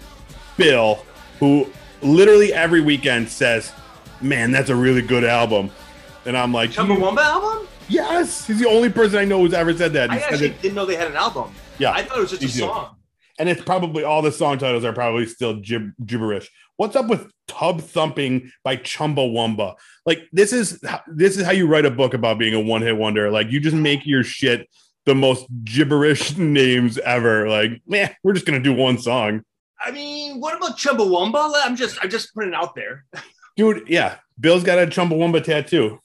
Bill, 0.57 1.05
who 1.39 1.67
literally 2.01 2.53
every 2.53 2.81
weekend 2.81 3.29
says, 3.29 3.71
"Man, 4.21 4.51
that's 4.51 4.69
a 4.69 4.75
really 4.75 5.01
good 5.01 5.23
album," 5.23 5.69
and 6.25 6.37
I'm 6.37 6.51
like, 6.53 6.71
Chumbawamba 6.71 7.19
album? 7.23 7.67
Yes, 7.87 8.45
he's 8.47 8.59
the 8.59 8.67
only 8.67 8.89
person 8.89 9.17
I 9.19 9.25
know 9.25 9.39
who's 9.39 9.53
ever 9.53 9.73
said 9.75 9.93
that. 9.93 10.11
He 10.11 10.17
I 10.17 10.21
actually 10.21 10.47
it- 10.47 10.61
didn't 10.61 10.75
know 10.75 10.85
they 10.85 10.95
had 10.95 11.07
an 11.07 11.15
album. 11.15 11.51
yeah, 11.77 11.91
I 11.91 12.03
thought 12.03 12.17
it 12.17 12.21
was 12.21 12.31
just 12.31 12.43
a 12.43 12.47
song. 12.49 12.95
and 13.39 13.47
it's 13.47 13.61
probably 13.63 14.03
all 14.03 14.21
the 14.21 14.31
song 14.31 14.57
titles 14.57 14.83
are 14.83 14.91
probably 14.93 15.25
still 15.27 15.53
gib- 15.55 15.93
gibberish. 16.05 16.49
What's 16.79 16.95
up 16.95 17.07
with 17.07 17.29
Tub 17.49 17.81
Thumping 17.81 18.53
by 18.63 18.77
Chumbawamba? 18.77 19.75
Like 20.05 20.29
this 20.31 20.53
is 20.53 20.79
this 21.07 21.35
is 21.35 21.43
how 21.43 21.51
you 21.51 21.67
write 21.67 21.85
a 21.85 21.91
book 21.91 22.13
about 22.13 22.39
being 22.39 22.53
a 22.53 22.59
one 22.61 22.81
hit 22.81 22.95
wonder. 22.95 23.29
Like 23.29 23.51
you 23.51 23.59
just 23.59 23.75
make 23.75 24.05
your 24.05 24.23
shit 24.23 24.65
the 25.05 25.13
most 25.13 25.45
gibberish 25.65 26.37
names 26.37 26.97
ever. 26.97 27.49
Like 27.49 27.81
man, 27.85 28.15
we're 28.23 28.31
just 28.31 28.45
gonna 28.45 28.61
do 28.61 28.71
one 28.71 28.97
song, 28.97 29.43
I 29.83 29.91
mean, 29.91 30.39
what 30.39 30.55
about 30.55 30.77
Chumbawamba? 30.77 31.51
I'm 31.65 31.75
just 31.75 31.97
I'm 32.01 32.09
just 32.09 32.33
putting 32.33 32.53
it 32.53 32.55
out 32.55 32.75
there. 32.75 33.03
dude. 33.57 33.89
Yeah, 33.89 34.15
Bill's 34.39 34.63
got 34.63 34.79
a 34.79 34.87
Chumbawamba 34.87 35.43
tattoo. 35.43 35.99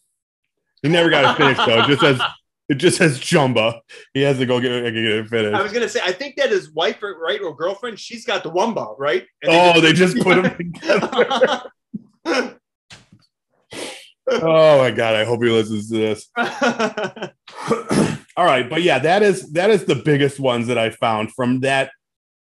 He 0.82 0.88
never 0.88 1.08
got 1.08 1.34
it 1.34 1.38
finished 1.40 1.64
though. 1.64 1.82
It 1.84 1.86
just 1.86 2.00
says 2.00 2.20
it 2.68 2.74
just 2.76 2.96
says 2.98 3.18
Chumba. 3.20 3.80
He 4.14 4.22
has 4.22 4.38
to 4.38 4.46
go 4.46 4.60
get, 4.60 4.82
get 4.84 4.94
it 4.96 5.28
finished. 5.28 5.54
I 5.54 5.62
was 5.62 5.72
gonna 5.72 5.88
say 5.88 6.00
I 6.04 6.12
think 6.12 6.36
that 6.36 6.50
his 6.50 6.72
wife, 6.72 7.02
or- 7.02 7.18
right, 7.20 7.40
or 7.40 7.54
girlfriend, 7.54 7.98
she's 7.98 8.24
got 8.24 8.42
the 8.42 8.50
Wumba, 8.50 8.94
right? 8.98 9.24
And 9.42 9.52
Oh, 9.76 9.80
they 9.80 9.92
just 9.92 10.16
put 10.18 10.42
them 10.42 10.56
together. 10.74 11.62
Oh 14.26 14.78
my 14.78 14.90
god, 14.90 15.16
I 15.16 15.24
hope 15.24 15.42
he 15.42 15.50
listens 15.50 15.90
to 15.90 15.96
this. 15.98 16.30
All 18.36 18.44
right, 18.46 18.68
but 18.70 18.82
yeah, 18.82 18.98
that 19.00 19.22
is 19.22 19.52
that 19.52 19.68
is 19.68 19.84
the 19.84 19.96
biggest 19.96 20.40
ones 20.40 20.66
that 20.68 20.78
I 20.78 20.88
found 20.90 21.30
from 21.32 21.60
that 21.60 21.90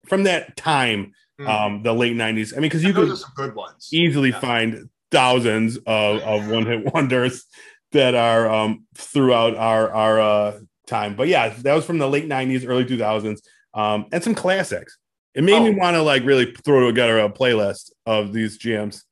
from 0.06 0.24
that 0.24 0.56
time, 0.56 1.12
Hmm. 1.38 1.46
um, 1.46 1.82
the 1.84 1.94
late 1.94 2.16
'90s. 2.16 2.52
I 2.52 2.56
mean, 2.56 2.62
because 2.62 2.82
you 2.82 2.92
could 2.92 3.16
some 3.16 3.30
good 3.36 3.54
ones. 3.54 3.88
easily 3.92 4.30
Yeah. 4.30 4.40
find 4.40 4.88
thousands 5.12 5.76
of, 5.86 6.20
of 6.22 6.48
one 6.48 6.66
hit 6.66 6.92
wonders 6.92 7.44
that 7.92 8.14
are 8.14 8.48
um, 8.48 8.86
throughout 8.96 9.56
our 9.56 9.90
our 9.90 10.20
uh, 10.20 10.58
time. 10.86 11.16
But 11.16 11.28
yeah, 11.28 11.50
that 11.50 11.74
was 11.74 11.84
from 11.84 11.98
the 11.98 12.08
late 12.08 12.28
'90s, 12.28 12.64
early 12.66 12.84
2000s, 12.84 13.40
um, 13.74 14.06
and 14.12 14.22
some 14.22 14.34
classics. 14.34 14.98
It 15.34 15.44
made 15.44 15.62
me 15.62 15.70
Oh. 15.70 15.78
want 15.78 15.94
to 15.94 16.02
like 16.02 16.24
really 16.24 16.52
throw 16.64 16.86
together 16.86 17.18
a 17.20 17.30
playlist 17.30 17.92
of 18.06 18.32
these 18.32 18.58
jams. 18.58 19.04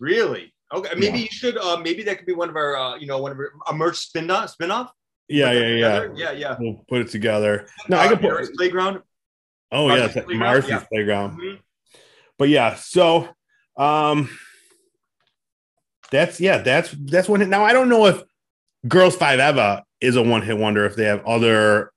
Really? 0.00 0.52
Okay, 0.72 0.94
maybe 0.94 1.18
Yeah. 1.18 1.24
you 1.24 1.28
should. 1.30 1.56
Uh, 1.58 1.76
maybe 1.76 2.02
that 2.04 2.16
could 2.18 2.26
be 2.26 2.32
one 2.32 2.48
of 2.48 2.56
our, 2.56 2.76
uh, 2.76 2.96
you 2.96 3.06
know, 3.06 3.18
one 3.18 3.32
of 3.32 3.38
our 3.38 3.52
a 3.68 3.72
merch 3.72 3.96
spin 3.98 4.30
off. 4.30 4.50
Spin 4.50 4.70
off. 4.70 4.90
Yeah, 5.28 5.52
yeah, 5.52 5.66
yeah. 5.68 6.06
yeah, 6.16 6.32
yeah. 6.32 6.56
We'll 6.58 6.84
put 6.88 7.02
it 7.02 7.08
together. 7.10 7.68
No, 7.88 7.96
uh, 7.98 8.00
I 8.00 8.08
could 8.08 8.20
put. 8.20 8.30
Marcy's 8.30 8.56
playground. 8.56 9.00
Oh 9.72 9.86
Marcy's 9.86 10.16
yes, 10.16 10.24
Playground, 10.24 10.38
Marcy's 10.38 10.70
yeah. 10.70 10.84
playground. 10.92 11.40
Mhm. 11.40 11.58
But 12.38 12.48
yeah, 12.48 12.74
so 12.74 13.28
um 13.76 14.28
that's 16.10 16.40
yeah, 16.40 16.58
that's 16.58 16.90
that's 16.92 17.28
one 17.28 17.40
hit. 17.40 17.48
Now 17.48 17.64
I 17.64 17.72
don't 17.72 17.88
know 17.88 18.06
if 18.06 18.22
Girls 18.88 19.16
Five 19.16 19.38
Eva 19.40 19.84
is 20.00 20.16
a 20.16 20.22
one 20.22 20.42
hit 20.42 20.56
wonder 20.58 20.84
if 20.86 20.96
they 20.96 21.04
have 21.04 21.24
other 21.26 21.92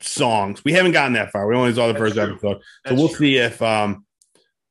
songs. 0.00 0.64
We 0.64 0.72
haven't 0.72 0.92
gotten 0.92 1.14
that 1.14 1.32
far. 1.32 1.46
We 1.46 1.56
only 1.56 1.72
saw 1.74 1.86
the 1.86 1.92
That's 1.94 2.00
first 2.02 2.14
true. 2.14 2.22
episode. 2.24 2.58
So 2.58 2.60
That's 2.84 2.96
we'll 2.96 3.08
true. 3.08 3.16
see 3.18 3.36
if 3.38 3.60
um 3.62 4.04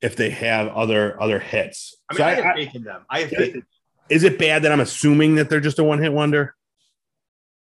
if 0.00 0.16
they 0.16 0.30
have 0.30 0.68
other 0.68 1.20
other 1.20 1.38
hits. 1.38 1.96
I 2.10 2.14
mean, 2.14 2.18
So 2.18 2.24
I, 2.24 2.28
I- 2.30 2.34
have 2.42 2.54
faith 2.56 2.74
in 2.74 2.82
them. 2.84 3.02
I 3.10 3.20
have 3.20 3.30
faith. 3.30 3.54
In 3.56 3.62
is 4.08 4.22
it 4.22 4.38
bad 4.38 4.62
that 4.62 4.70
I'm 4.70 4.78
assuming 4.80 5.34
that 5.34 5.50
they're 5.50 5.58
just 5.60 5.80
a 5.80 5.84
one 5.84 6.00
hit 6.00 6.12
wonder? 6.12 6.54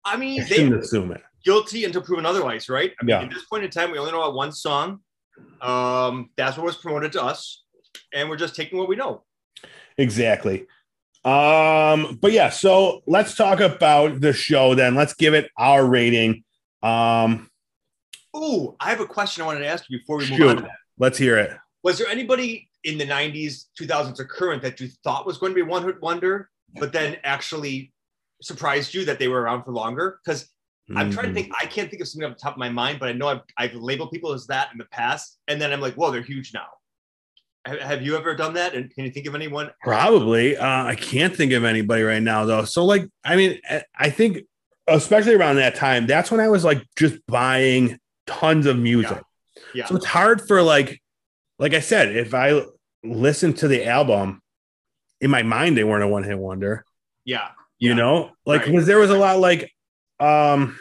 I 0.05 0.13
I 0.15 0.17
mean, 0.19 0.41
they 0.43 0.57
shouldn't 0.57 0.83
assume 0.83 1.11
it. 1.13 1.23
guilty 1.43 1.85
until 1.87 2.03
proven 2.03 2.27
otherwise, 2.27 2.69
right? 2.69 2.93
I 3.01 3.05
mean, 3.05 3.09
Yeah. 3.09 3.23
at 3.23 3.31
this 3.31 3.47
point 3.47 3.65
in 3.65 3.71
time, 3.71 3.91
we 3.91 3.99
only 3.99 4.13
know 4.13 4.21
about 4.21 4.35
one 4.35 4.53
song. 4.53 5.01
Um, 5.63 6.29
that's 6.37 6.59
what 6.59 6.67
was 6.67 6.77
promoted 6.77 7.13
to 7.13 7.23
us, 7.23 7.65
and 8.13 8.29
we're 8.29 8.37
just 8.37 8.55
taking 8.55 8.79
what 8.79 8.89
we 8.91 8.97
know. 8.97 9.25
Exactly. 9.97 10.67
Um, 11.25 12.19
but 12.21 12.33
yeah, 12.33 12.51
so 12.51 13.03
let's 13.07 13.35
talk 13.35 13.61
about 13.61 14.21
the 14.21 14.33
show 14.33 14.75
then. 14.75 14.95
Let's 14.95 15.15
give 15.15 15.33
it 15.35 15.51
our 15.59 15.87
rating. 15.87 16.45
Um, 16.83 17.49
Ooh, 18.37 18.77
I 18.81 18.91
have 18.91 19.01
a 19.01 19.07
question 19.07 19.43
I 19.43 19.47
wanted 19.47 19.61
to 19.61 19.67
ask 19.69 19.85
you 19.89 19.99
before 19.99 20.19
we 20.19 20.29
move 20.29 20.43
on 20.43 20.57
to 20.57 20.63
that. 20.63 20.71
let's 20.99 21.17
hear 21.17 21.39
it. 21.39 21.57
Was 21.83 21.99
there 21.99 22.09
anybody 22.09 22.69
in 22.83 22.99
the 22.99 23.07
90s, 23.07 23.67
2000s, 23.81 24.19
or 24.21 24.25
current 24.25 24.61
that 24.63 24.81
you 24.81 24.89
thought 25.05 25.25
was 25.25 25.39
going 25.39 25.53
to 25.53 25.55
be 25.55 25.63
one 25.63 25.85
hit 25.85 26.01
wonder, 26.03 26.51
but 26.75 26.93
then 26.93 27.17
actually 27.25 27.93
surprised 28.43 28.93
you 28.93 29.05
that 29.07 29.19
they 29.19 29.29
were 29.29 29.41
around 29.41 29.63
for 29.65 29.73
longer? 29.73 30.19
Because 30.25 30.49
I'm 30.97 31.11
trying 31.11 31.27
to 31.27 31.31
Mhm. 31.31 31.35
think. 31.35 31.53
I 31.59 31.65
can't 31.65 31.89
think 31.89 32.03
of 32.03 32.09
something 32.09 32.29
off 32.31 32.37
the 32.37 32.43
top 32.43 32.53
of 32.53 32.59
my 32.59 32.69
mind, 32.69 32.99
but 33.01 33.09
I 33.09 33.13
know 33.13 33.29
I've, 33.29 33.41
I've 33.57 33.75
labeled 33.75 34.11
people 34.11 34.33
as 34.33 34.47
that 34.49 34.69
in 34.73 34.77
the 34.79 34.85
past, 34.87 35.39
and 35.49 35.59
then 35.59 35.73
I'm 35.73 35.81
like, 35.81 35.95
whoa, 35.95 36.11
they're 36.11 36.21
huge 36.21 36.53
now. 36.53 36.67
Have, 37.66 38.03
you 38.03 38.16
ever 38.16 38.35
done 38.35 38.55
that? 38.55 38.74
And 38.74 38.90
can 38.94 39.05
you 39.05 39.11
think 39.11 39.27
of 39.27 39.35
anyone? 39.35 39.70
Probably. 39.83 40.57
Uh, 40.57 40.85
I 40.85 40.94
can't 40.96 41.35
think 41.35 41.53
of 41.53 41.64
anybody 41.64 42.03
right 42.03 42.22
now 42.22 42.44
though. 42.44 42.64
So 42.64 42.85
like, 42.85 43.07
I 43.24 43.37
mean, 43.37 43.59
I- 43.68 43.85
I 43.98 44.11
think 44.11 44.40
especially 44.87 45.35
around 45.35 45.57
that 45.57 45.74
time, 45.74 46.07
that's 46.07 46.31
when 46.31 46.40
I 46.40 46.48
was 46.48 46.62
like 46.64 46.83
just 46.96 47.16
buying 47.27 47.98
tons 48.27 48.66
of 48.66 48.79
music. 48.79 49.22
Yeah. 49.74 49.87
So 49.87 49.96
it's 49.96 50.05
hard 50.05 50.46
for 50.46 50.61
like, 50.62 51.00
like 51.59 51.72
I 51.72 51.81
said, 51.81 52.14
if 52.14 52.35
I 52.35 52.61
listen 53.03 53.55
to 53.55 53.68
the 53.68 53.87
album, 53.87 54.42
in 55.22 55.31
my 55.31 55.42
mind 55.42 55.77
they 55.77 55.85
weren't 55.85 56.05
a 56.05 56.09
one 56.09 56.22
hit 56.24 56.38
wonder. 56.38 56.85
Yeah. 57.24 57.48
You 57.79 57.90
Yeah. 57.90 57.94
know, 57.96 58.31
like 58.44 58.61
Right. 58.62 58.72
because 58.72 58.87
there 58.87 58.98
was 58.98 59.11
a 59.11 59.16
lot 59.18 59.38
like, 59.38 59.72
um, 60.20 60.79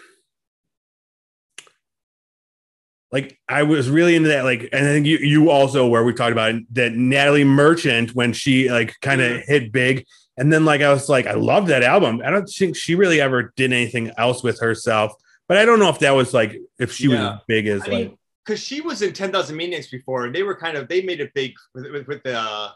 like 3.13 3.39
I 3.47 3.63
was 3.63 3.89
really 3.89 4.15
into 4.15 4.29
that. 4.29 4.43
Like, 4.43 4.67
and 4.73 4.85
I 4.85 4.91
think 4.91 5.05
you 5.05 5.17
you 5.19 5.49
also 5.49 5.87
where 5.87 6.03
we 6.03 6.13
talked 6.13 6.33
about 6.33 6.55
it, 6.55 6.63
that 6.73 6.93
Natalie 6.93 7.45
Merchant 7.45 8.13
when 8.13 8.33
she 8.33 8.69
like 8.69 8.95
kind 9.01 9.21
of 9.21 9.41
hit 9.45 9.71
big, 9.71 10.05
and 10.35 10.51
then 10.51 10.65
like 10.65 10.81
I 10.81 10.91
was 10.91 11.07
like 11.07 11.27
I 11.27 11.33
love 11.35 11.67
that 11.67 11.83
album. 11.83 12.21
I 12.25 12.31
don't 12.31 12.45
think 12.47 12.75
she 12.75 12.95
really 12.95 13.21
ever 13.21 13.53
did 13.55 13.71
anything 13.71 14.11
else 14.17 14.43
with 14.43 14.59
herself, 14.59 15.13
but 15.47 15.57
I 15.57 15.63
don't 15.63 15.79
know 15.79 15.89
if 15.89 15.99
that 15.99 16.11
was 16.11 16.33
like 16.33 16.57
if 16.79 16.91
she 16.91 17.07
was 17.07 17.19
Yeah. 17.19 17.35
as 17.35 17.39
big 17.47 17.67
as 17.67 17.83
I 17.83 17.91
like 17.91 18.15
because 18.45 18.59
she 18.59 18.81
was 18.81 19.01
in 19.01 19.13
10,000 19.13 19.55
Maniacs 19.55 19.87
before, 19.87 20.25
and 20.25 20.35
they 20.35 20.43
were 20.43 20.55
kind 20.55 20.75
of, 20.75 20.89
they 20.89 21.01
made 21.01 21.21
it 21.21 21.33
big 21.33 21.53
with, 21.73 21.89
with, 21.89 22.07
with 22.09 22.23
the, 22.23 22.37
uh, 22.37 22.71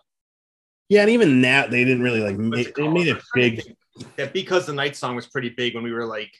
yeah, 0.88 1.02
and 1.02 1.10
even 1.10 1.42
that 1.42 1.72
they 1.72 1.84
didn't 1.84 2.04
really 2.04 2.22
like 2.22 2.38
make, 2.38 2.70
it 2.70 2.76
they 2.76 2.88
made 2.88 3.08
it 3.10 3.16
I'm 3.18 3.22
trying 3.34 3.56
to 3.58 3.64
big. 3.66 3.76
That 4.16 4.32
Because 4.32 4.66
the 4.66 4.72
Night 4.72 4.96
song 4.96 5.18
was 5.18 5.28
pretty 5.28 5.50
big 5.50 5.76
when 5.76 5.84
we 5.84 5.92
were 5.92 6.06
like 6.06 6.32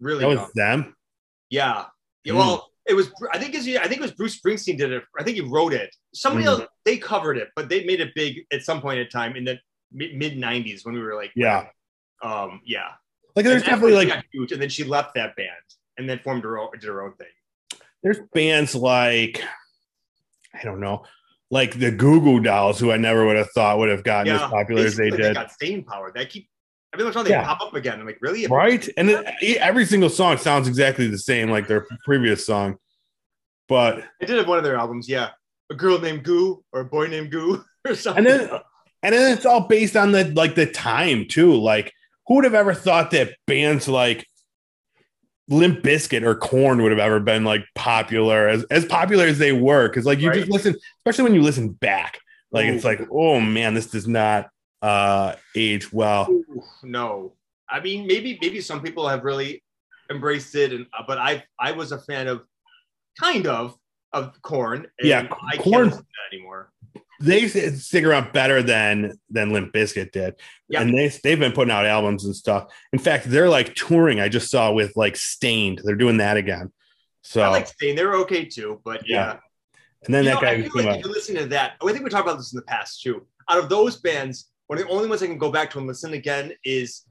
really 0.00 0.22
That 0.22 0.28
was 0.28 0.38
young. 0.38 0.50
them. 0.56 0.96
Yeah. 1.50 1.84
Yeah. 2.24 2.32
Mm. 2.32 2.36
Well, 2.36 2.70
it 2.86 2.94
was. 2.94 3.10
I 3.32 3.38
think 3.38 3.54
it's. 3.54 3.66
I 3.66 3.86
think 3.88 3.98
it 3.98 4.02
was 4.02 4.12
Bruce 4.12 4.38
Springsteen 4.40 4.76
did 4.78 4.92
it. 4.92 5.02
I 5.18 5.22
think 5.22 5.36
he 5.36 5.42
wrote 5.42 5.72
it. 5.72 5.94
Somebody 6.14 6.44
Mm. 6.44 6.48
else. 6.48 6.62
They 6.84 6.98
covered 6.98 7.38
it, 7.38 7.48
but 7.56 7.68
they 7.68 7.84
made 7.84 8.00
it 8.00 8.14
big 8.14 8.44
at 8.52 8.62
some 8.62 8.80
point 8.80 8.98
in 9.00 9.08
time 9.08 9.36
in 9.36 9.44
the 9.44 9.58
mid 9.92 10.36
'90s 10.38 10.84
when 10.84 10.94
we 10.94 11.00
were 11.00 11.14
like. 11.14 11.32
Yeah, 11.34 11.68
Um. 12.22 12.60
Yeah. 12.64 12.88
like 13.36 13.44
there's 13.44 13.62
And 13.62 13.70
definitely 13.70 14.06
like 14.06 14.24
huge, 14.32 14.52
and 14.52 14.60
then 14.60 14.68
she 14.68 14.84
left 14.84 15.14
that 15.14 15.34
band 15.36 15.48
and 15.98 16.08
then 16.08 16.18
formed 16.20 16.44
her 16.44 16.58
own, 16.58 16.68
did 16.72 16.84
her 16.84 17.02
own 17.02 17.14
thing. 17.14 17.78
there's 18.02 18.18
bands 18.32 18.74
like 18.74 19.42
I 20.52 20.62
don't 20.62 20.78
know, 20.80 21.04
like 21.50 21.78
the 21.78 21.90
Goo 21.90 22.20
Goo 22.20 22.40
Dolls, 22.40 22.78
who 22.78 22.92
I 22.92 22.96
never 22.96 23.24
would 23.26 23.36
have 23.36 23.50
thought 23.52 23.78
would 23.78 23.88
have 23.88 24.04
gotten 24.04 24.32
as 24.32 24.40
popular 24.42 24.84
as 24.84 24.96
they 24.96 25.10
did. 25.10 25.34
got 25.34 25.50
staying 25.50 25.84
power. 25.84 26.12
They 26.14 26.26
keep. 26.26 26.48
Every 26.94 27.04
once 27.04 27.14
in 27.14 27.18
a 27.18 27.20
while 27.20 27.24
they 27.24 27.30
Yeah. 27.30 27.44
pop 27.44 27.60
up 27.60 27.74
again. 27.74 28.00
I'm 28.00 28.06
like, 28.06 28.18
really? 28.22 28.46
right? 28.46 28.88
And 28.96 29.10
it, 29.10 29.58
every 29.58 29.84
single 29.84 30.08
song 30.08 30.38
sounds 30.38 30.66
exactly 30.68 31.06
the 31.08 31.18
same, 31.18 31.50
like 31.50 31.66
their 31.68 31.86
previous 32.04 32.46
song. 32.46 32.76
But 33.68 34.04
I 34.22 34.24
did 34.26 34.36
have 34.38 34.48
one 34.48 34.58
of 34.58 34.64
their 34.64 34.76
albums. 34.76 35.08
Yeah, 35.08 35.30
a 35.70 35.74
girl 35.74 35.98
named 35.98 36.22
Goo 36.24 36.64
or 36.72 36.80
a 36.80 36.84
boy 36.84 37.08
named 37.08 37.30
Goo 37.30 37.62
or 37.86 37.94
something. 37.94 38.26
and 38.26 38.40
then 38.42 38.60
and 39.02 39.14
then 39.14 39.36
it's 39.36 39.44
all 39.44 39.66
based 39.68 39.96
on 39.96 40.12
the 40.12 40.24
like 40.32 40.54
the 40.54 40.66
time 40.66 41.26
too. 41.28 41.54
Like 41.54 41.92
who 42.26 42.36
would 42.36 42.44
have 42.44 42.54
ever 42.54 42.72
thought 42.74 43.10
that 43.10 43.34
bands 43.46 43.86
like 43.88 44.26
Limp 45.48 45.82
Bizkit 45.82 46.22
or 46.22 46.34
Korn 46.34 46.80
would 46.82 46.90
have 46.92 46.98
ever 46.98 47.20
been 47.20 47.44
like 47.44 47.64
popular 47.74 48.48
as 48.48 48.64
as 48.64 48.84
popular 48.86 49.26
as 49.26 49.38
they 49.38 49.52
were? 49.52 49.88
Because 49.88 50.06
like 50.06 50.20
you 50.20 50.28
Right. 50.30 50.38
just 50.38 50.50
listen, 50.50 50.74
especially 51.00 51.24
when 51.24 51.34
you 51.34 51.42
listen 51.42 51.70
back, 51.70 52.18
like 52.52 52.66
it's 52.66 52.84
like 52.84 53.00
oh 53.12 53.40
man, 53.40 53.74
this 53.74 53.86
does 53.88 54.06
not 54.08 54.48
uh 54.84 55.34
age 55.56 55.90
well. 55.92 56.28
no 56.82 57.32
i 57.70 57.80
mean 57.80 58.06
maybe 58.06 58.38
maybe 58.42 58.60
some 58.60 58.82
people 58.82 59.08
have 59.08 59.24
really 59.24 59.62
embraced 60.10 60.54
it 60.54 60.72
and 60.72 60.86
uh, 60.98 61.02
but 61.06 61.16
i 61.18 61.42
i 61.58 61.72
was 61.72 61.90
a 61.92 61.98
fan 61.98 62.28
of 62.28 62.42
kind 63.18 63.46
of 63.46 63.74
of 64.12 64.40
Korn 64.42 64.86
Yeah, 65.02 65.26
i 65.52 65.56
that 65.56 66.02
anymore 66.32 66.70
They 67.20 67.48
stick 67.48 68.04
around 68.04 68.32
better 68.32 68.62
than 68.62 69.18
than 69.30 69.52
Limp 69.52 69.72
Bizkit 69.72 70.12
did. 70.12 70.34
Yeah. 70.68 70.80
And 70.82 70.96
they 70.96 71.08
they've 71.22 71.38
been 71.38 71.52
putting 71.52 71.72
out 71.72 71.86
albums 71.86 72.24
and 72.24 72.34
stuff. 72.36 72.62
In 72.92 72.98
fact, 72.98 73.24
they're 73.30 73.48
like 73.48 73.74
touring. 73.74 74.20
I 74.20 74.28
just 74.28 74.50
saw 74.50 74.70
with 74.72 74.92
like 74.96 75.16
Staind. 75.16 75.80
They're 75.84 75.96
doing 76.04 76.18
that 76.18 76.36
again. 76.36 76.72
So 77.22 77.40
i 77.40 77.48
like 77.48 77.66
Stain. 77.68 77.96
they 77.96 78.04
were 78.04 78.16
okay 78.24 78.44
too 78.44 78.80
but 78.84 79.08
yeah, 79.08 79.16
Yeah. 79.16 79.38
and 80.04 80.14
then 80.14 80.24
You 80.24 80.30
that 80.30 80.34
know, 80.36 80.40
guy 80.42 80.50
I 80.50 80.62
feel 80.68 80.84
like 80.84 80.98
if 80.98 81.04
you 81.06 81.10
listen 81.12 81.34
to 81.36 81.46
that 81.46 81.72
i 81.82 81.90
think 81.92 82.04
we 82.04 82.10
talked 82.10 82.26
about 82.28 82.36
this 82.38 82.52
in 82.52 82.56
the 82.58 82.68
past 82.74 83.02
too 83.02 83.26
out 83.48 83.58
of 83.58 83.68
those 83.70 83.96
bands 83.96 84.50
one 84.74 84.82
of 84.82 84.88
the 84.88 84.94
only 84.94 85.08
ones 85.08 85.22
i 85.22 85.26
can 85.26 85.38
go 85.38 85.50
back 85.50 85.70
to 85.70 85.78
and 85.78 85.86
listen 85.86 86.12
again 86.14 86.52
is 86.64 87.04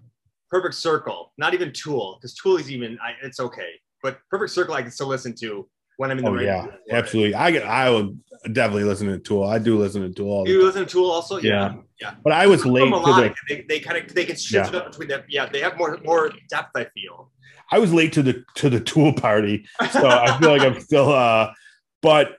perfect 0.49 0.75
circle 0.75 1.31
not 1.37 1.53
even 1.53 1.71
tool 1.73 2.17
because 2.19 2.33
tool 2.35 2.57
is 2.57 2.69
even 2.71 2.97
I, 3.01 3.13
it's 3.25 3.39
okay 3.39 3.71
but 4.01 4.19
perfect 4.29 4.51
circle 4.51 4.73
i 4.75 4.81
can 4.81 4.91
still 4.91 5.07
listen 5.07 5.33
to 5.35 5.67
when 5.97 6.11
i'm 6.11 6.17
in 6.19 6.25
the 6.25 6.31
Oh 6.31 6.35
right 6.35 6.43
yeah, 6.45 6.65
absolutely. 6.91 7.35
I 7.35 7.51
get. 7.51 7.63
I 7.63 7.89
would 7.89 8.19
definitely 8.51 8.83
listen 8.83 9.07
to 9.07 9.19
Tool. 9.19 9.43
I 9.43 9.59
do 9.59 9.77
listen 9.77 10.01
to 10.01 10.09
Tool. 10.09 10.47
You 10.47 10.63
listen 10.63 10.83
to 10.85 10.89
tool 10.89 11.09
also 11.11 11.37
Yeah. 11.37 11.51
yeah 11.51 11.75
yeah 12.01 12.13
But 12.23 12.33
I 12.33 12.47
was 12.47 12.65
late 12.65 12.89
to 12.91 12.99
the. 13.13 13.33
They, 13.47 13.65
they 13.69 13.79
kind 13.79 13.97
of 14.03 14.13
they 14.13 14.25
can 14.25 14.35
shift 14.35 14.51
Yeah. 14.65 14.69
it 14.69 14.75
up 14.75 14.89
between 14.89 15.07
them. 15.09 15.21
Yeah, 15.29 15.45
they 15.45 15.59
have 15.61 15.77
more 15.77 15.99
more 16.03 16.31
depth. 16.49 16.71
I 16.75 16.85
feel. 16.95 17.31
I 17.71 17.77
was 17.79 17.93
late 17.93 18.11
to 18.13 18.23
the 18.23 18.43
to 18.55 18.69
the 18.71 18.79
Tool 18.79 19.13
party, 19.13 19.65
so 19.91 20.09
I 20.09 20.37
feel 20.39 20.49
like 20.49 20.63
I'm 20.63 20.79
still. 20.89 21.11
uh 21.13 21.53
But 22.01 22.37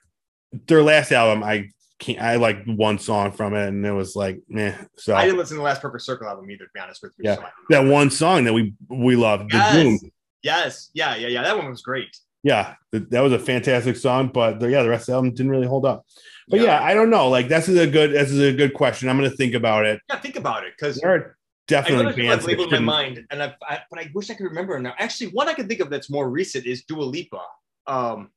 their 0.66 0.82
last 0.82 1.12
album, 1.12 1.42
I 1.44 1.68
can't. 1.98 2.20
I 2.20 2.36
like 2.36 2.64
one 2.66 2.98
song 2.98 3.32
from 3.32 3.54
it, 3.54 3.68
and 3.68 3.84
it 3.84 3.92
was 3.92 4.16
like, 4.16 4.40
meh. 4.48 4.76
So 4.96 5.14
I 5.14 5.24
didn't 5.24 5.38
listen 5.38 5.56
to 5.56 5.60
the 5.60 5.64
last 5.64 5.80
Perfect 5.80 6.02
Circle 6.04 6.26
album 6.26 6.50
either. 6.50 6.64
To 6.64 6.70
be 6.74 6.80
honest 6.80 7.02
with 7.02 7.12
you. 7.18 7.30
Yeah. 7.30 7.36
so 7.36 7.44
that 7.70 7.84
one 7.84 8.10
song 8.10 8.44
that 8.44 8.52
we 8.52 8.74
we 8.88 9.16
loved, 9.16 9.50
the 9.50 9.56
Yes. 9.56 9.74
Doom. 9.74 9.98
Yes. 10.42 10.90
Yeah. 10.94 11.16
Yeah. 11.16 11.28
Yeah. 11.28 11.42
That 11.42 11.56
one 11.56 11.70
was 11.70 11.82
great. 11.82 12.16
Yeah, 12.42 12.74
th- 12.92 13.08
that 13.08 13.22
was 13.22 13.32
a 13.32 13.38
fantastic 13.38 13.96
song, 13.96 14.28
but 14.28 14.60
the, 14.60 14.70
yeah, 14.70 14.82
the 14.82 14.90
rest 14.90 15.04
of 15.04 15.06
the 15.06 15.12
album 15.14 15.30
didn't 15.30 15.50
really 15.50 15.66
hold 15.66 15.86
up. 15.86 16.04
But 16.46 16.60
yeah. 16.60 16.82
I 16.82 16.92
don't 16.92 17.08
know. 17.08 17.30
Like 17.30 17.48
this 17.48 17.70
is 17.70 17.78
a 17.78 17.86
good 17.86 18.12
this 18.12 18.30
is 18.30 18.40
a 18.40 18.52
good 18.52 18.74
question. 18.74 19.08
I'm 19.08 19.16
gonna 19.16 19.30
think 19.30 19.54
about 19.54 19.86
it. 19.86 20.00
Yeah. 20.10 20.18
Think 20.18 20.36
about 20.36 20.64
it, 20.64 20.74
because 20.76 21.00
There 21.00 21.14
are 21.14 21.18
I 21.18 21.32
definitely 21.66 22.04
there's 22.04 22.16
bands 22.16 22.44
I've 22.44 22.48
labeled 22.48 22.74
in 22.74 22.84
my 22.84 23.02
mind, 23.02 23.26
and 23.30 23.42
I've, 23.42 23.54
I, 23.66 23.80
but 23.90 23.98
I 23.98 24.10
wish 24.14 24.28
I 24.28 24.34
could 24.34 24.44
remember 24.44 24.78
now. 24.78 24.92
Actually, 24.98 25.28
one 25.28 25.48
I 25.48 25.54
can 25.54 25.66
think 25.66 25.80
of 25.80 25.88
that's 25.88 26.10
more 26.10 26.28
recent 26.28 26.66
is 26.66 26.84
Dua 26.84 27.02
Lipa. 27.04 27.40
Um, 27.86 28.30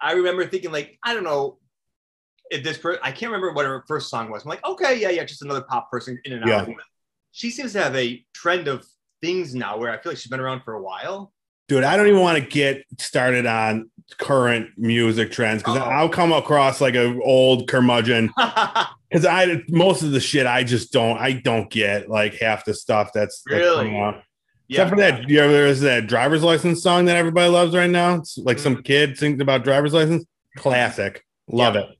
I 0.00 0.12
remember 0.12 0.46
thinking 0.46 0.70
like, 0.70 0.96
I 1.02 1.12
don't 1.12 1.24
know. 1.24 1.58
If 2.50 2.62
this 2.64 2.78
per- 2.78 2.98
I 3.02 3.10
can't 3.12 3.30
remember 3.32 3.52
what 3.52 3.66
her 3.66 3.84
first 3.86 4.08
song 4.10 4.30
was. 4.30 4.44
I'm 4.44 4.48
like, 4.48 4.64
okay, 4.64 4.98
yeah, 5.00 5.10
yeah, 5.10 5.24
just 5.24 5.42
another 5.42 5.62
pop 5.62 5.90
person 5.90 6.18
in 6.24 6.32
and 6.34 6.44
out. 6.50 6.68
Yeah. 6.68 6.74
She 7.32 7.50
seems 7.50 7.72
to 7.74 7.82
have 7.82 7.94
a 7.94 8.24
trend 8.34 8.68
of 8.68 8.86
things 9.20 9.54
now 9.54 9.76
where 9.78 9.90
I 9.90 9.98
feel 10.00 10.12
like 10.12 10.18
she's 10.18 10.30
been 10.30 10.40
around 10.40 10.62
for 10.62 10.74
a 10.74 10.82
while. 10.82 11.32
dude 11.68 11.84
i 11.84 11.96
don't 11.96 12.06
even 12.06 12.20
want 12.20 12.38
to 12.42 12.48
get 12.48 12.82
started 12.98 13.44
on 13.46 13.90
current 14.18 14.70
music 14.78 15.30
trends 15.30 15.60
because 15.62 15.76
Oh. 15.76 15.80
i'll 15.82 16.08
come 16.08 16.32
across 16.32 16.80
like 16.80 16.94
an 16.94 17.20
old 17.22 17.68
curmudgeon 17.68 18.30
because 19.10 19.26
i 19.26 19.62
most 19.68 20.02
of 20.02 20.12
the 20.12 20.20
shit 20.20 20.46
i 20.46 20.64
just 20.64 20.92
don't 20.92 21.18
i 21.18 21.32
don't 21.32 21.68
get 21.70 22.08
like 22.08 22.34
half 22.36 22.64
the 22.64 22.72
stuff 22.72 23.10
that's, 23.12 23.42
that's 23.44 23.60
Really? 23.60 23.76
coming 23.86 24.00
out. 24.00 24.22
yeah. 24.68 24.82
except 24.82 24.90
for 24.90 24.96
that 24.96 25.28
you 25.28 25.36
know 25.40 25.52
there's 25.52 25.80
that 25.80 26.06
driver's 26.06 26.42
license 26.42 26.82
song 26.82 27.04
that 27.04 27.16
everybody 27.16 27.50
loves 27.50 27.74
right 27.74 27.90
now 27.90 28.14
it's 28.14 28.38
like 28.38 28.58
some 28.58 28.76
mm. 28.76 28.84
kid 28.84 29.18
sings 29.18 29.38
about 29.40 29.62
driver's 29.64 29.92
license 29.92 30.24
classic 30.56 31.24
love 31.50 31.74
Yeah. 31.74 31.82
it 31.82 31.97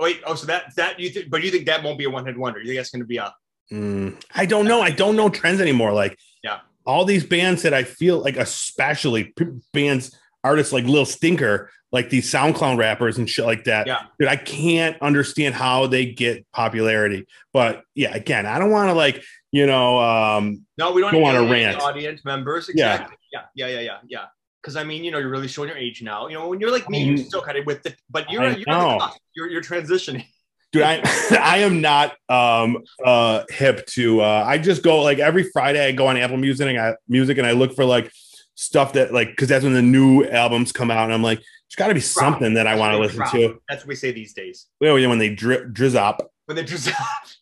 Wait, 0.00 0.20
oh, 0.26 0.34
so 0.34 0.46
that 0.46 0.74
that 0.76 0.98
you 0.98 1.10
think, 1.10 1.30
but 1.30 1.42
you 1.42 1.50
think 1.50 1.66
that 1.66 1.82
won't 1.84 1.98
be 1.98 2.04
a 2.06 2.10
one 2.10 2.24
hit 2.26 2.36
wonder? 2.36 2.58
You 2.60 2.66
think 2.66 2.78
that's 2.78 2.90
going 2.90 3.00
to 3.02 3.06
be 3.06 3.18
a 3.18 3.32
Mm, 3.72 4.20
i 4.34 4.46
don't 4.46 4.66
know 4.66 4.80
i 4.80 4.90
don't 4.90 5.14
know 5.14 5.28
trends 5.28 5.60
anymore 5.60 5.92
like 5.92 6.18
Yeah. 6.42 6.58
all 6.84 7.04
these 7.04 7.24
bands 7.24 7.62
that 7.62 7.72
i 7.72 7.84
feel 7.84 8.18
like 8.18 8.36
especially 8.36 9.32
bands 9.72 10.18
artists 10.42 10.72
like 10.72 10.86
lil 10.86 11.04
stinker 11.06 11.70
like 11.92 12.10
these 12.10 12.28
soundcloud 12.28 12.78
rappers 12.78 13.16
and 13.18 13.30
shit 13.30 13.44
like 13.44 13.62
that 13.70 13.86
Yeah. 13.86 14.00
dude 14.18 14.26
i 14.28 14.34
can't 14.34 15.00
understand 15.00 15.54
how 15.54 15.86
they 15.86 16.04
get 16.06 16.50
popularity 16.50 17.28
but 17.52 17.84
yeah 17.94 18.12
again 18.12 18.44
i 18.44 18.58
don't 18.58 18.72
want 18.72 18.88
to 18.90 18.94
like 18.94 19.22
you 19.52 19.66
know 19.66 20.00
um 20.00 20.66
no? 20.76 20.90
We 20.90 21.02
don't 21.02 21.14
on 21.14 21.36
a 21.36 21.38
alienate 21.38 21.50
rant. 21.76 21.80
audience 21.80 22.24
members. 22.24 22.68
Yeah. 22.74 22.94
Exactly. 22.94 23.16
Yeah, 23.32 23.42
yeah, 23.54 23.66
yeah, 23.68 23.80
yeah, 23.80 23.98
yeah. 24.08 24.24
Because 24.60 24.76
I 24.76 24.84
mean, 24.84 25.04
you 25.04 25.10
know, 25.10 25.18
you're 25.18 25.30
really 25.30 25.48
showing 25.48 25.68
your 25.68 25.78
age 25.78 26.02
now. 26.02 26.28
You 26.28 26.34
know, 26.34 26.48
when 26.48 26.60
you're 26.60 26.70
like 26.70 26.88
me, 26.90 27.02
you're 27.02 27.16
still 27.16 27.42
kind 27.42 27.56
of 27.56 27.66
with 27.66 27.86
it, 27.86 27.96
but 28.10 28.30
you're 28.30 28.44
you're, 28.44 28.64
the 28.64 29.10
you're 29.34 29.50
you're 29.50 29.62
transitioning. 29.62 30.24
dude 30.72 30.82
i 30.82 31.00
i 31.42 31.58
am 31.58 31.80
not 31.80 32.16
um 32.28 32.78
uh 33.04 33.42
hip 33.50 33.84
to 33.86 34.20
uh 34.20 34.44
i 34.46 34.56
just 34.56 34.82
go 34.82 35.02
like 35.02 35.18
every 35.18 35.42
friday 35.42 35.84
i 35.84 35.90
go 35.90 36.06
on 36.06 36.16
apple 36.16 36.36
music 36.36 36.68
and 36.68 36.78
i 36.78 36.94
music 37.08 37.38
and 37.38 37.46
i 37.46 37.52
look 37.52 37.74
for 37.74 37.84
like 37.84 38.12
stuff 38.54 38.92
that 38.92 39.12
like 39.12 39.30
because 39.30 39.48
that's 39.48 39.64
when 39.64 39.72
the 39.72 39.82
new 39.82 40.24
albums 40.26 40.70
come 40.70 40.90
out 40.90 41.04
and 41.04 41.12
i'm 41.12 41.22
like 41.22 41.38
there's 41.38 41.76
got 41.76 41.88
to 41.88 41.94
be 41.94 42.00
something 42.00 42.54
that 42.54 42.66
i 42.66 42.74
want 42.74 42.92
to 42.92 42.98
listen 42.98 43.24
to. 43.30 43.60
That's 43.68 43.82
what 43.82 43.88
we 43.88 43.94
say 43.94 44.10
these 44.10 44.32
days. 44.32 44.66
well, 44.80 44.98
yeah, 44.98 45.06
when 45.06 45.18
they 45.18 45.32
dri- 45.32 45.66
drizz 45.66 45.94
up. 45.94 46.30
When 46.46 46.56
they 46.56 46.64
just 46.64 46.90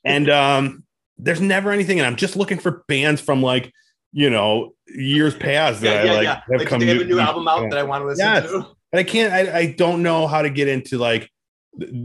and 0.05 0.29
um 0.29 0.85
there's 1.16 1.41
never 1.41 1.73
anything 1.73 1.99
and 1.99 2.07
i'm 2.07 2.16
just 2.16 2.37
looking 2.37 2.59
for 2.59 2.85
bands 2.89 3.21
from 3.21 3.43
like 3.43 3.73
you 4.13 4.31
know 4.31 4.73
years 4.87 5.35
past 5.35 5.81
that 5.83 6.05
yeah, 6.07 6.13
I, 6.13 6.15
like 6.15 6.25
yeah. 6.25 6.35
have 6.35 6.61
Like, 6.61 6.69
come 6.69 6.81
they 6.81 6.87
have 6.87 7.01
a 7.01 7.05
new 7.05 7.19
album 7.21 7.47
out 7.49 7.63
yeah. 7.63 7.69
that 7.71 7.79
I 7.79 7.83
want 7.83 8.03
to 8.03 8.07
listen 8.07 8.25
Yes. 8.25 8.51
to? 8.51 8.57
and 8.93 8.99
i 9.01 9.03
can't 9.03 9.33
I, 9.35 9.59
I 9.59 9.73
don't 9.73 10.03
know 10.03 10.27
how 10.27 10.41
to 10.43 10.49
get 10.49 10.67
into 10.67 10.97
like 10.97 11.31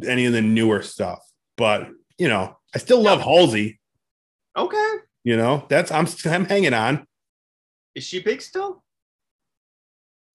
any 0.05 0.25
of 0.25 0.33
the 0.33 0.41
newer 0.41 0.81
stuff 0.81 1.19
but 1.55 1.87
you 2.17 2.27
know 2.27 2.57
i 2.75 2.77
still 2.77 3.01
love 3.01 3.21
halsey 3.21 3.79
Okay. 4.57 4.89
you 5.23 5.37
know 5.37 5.65
that's 5.69 5.91
i'm 5.91 6.07
i'm 6.25 6.45
hanging 6.45 6.73
on 6.73 7.07
Is 7.95 8.03
she 8.03 8.19
big 8.21 8.41
still? 8.41 8.83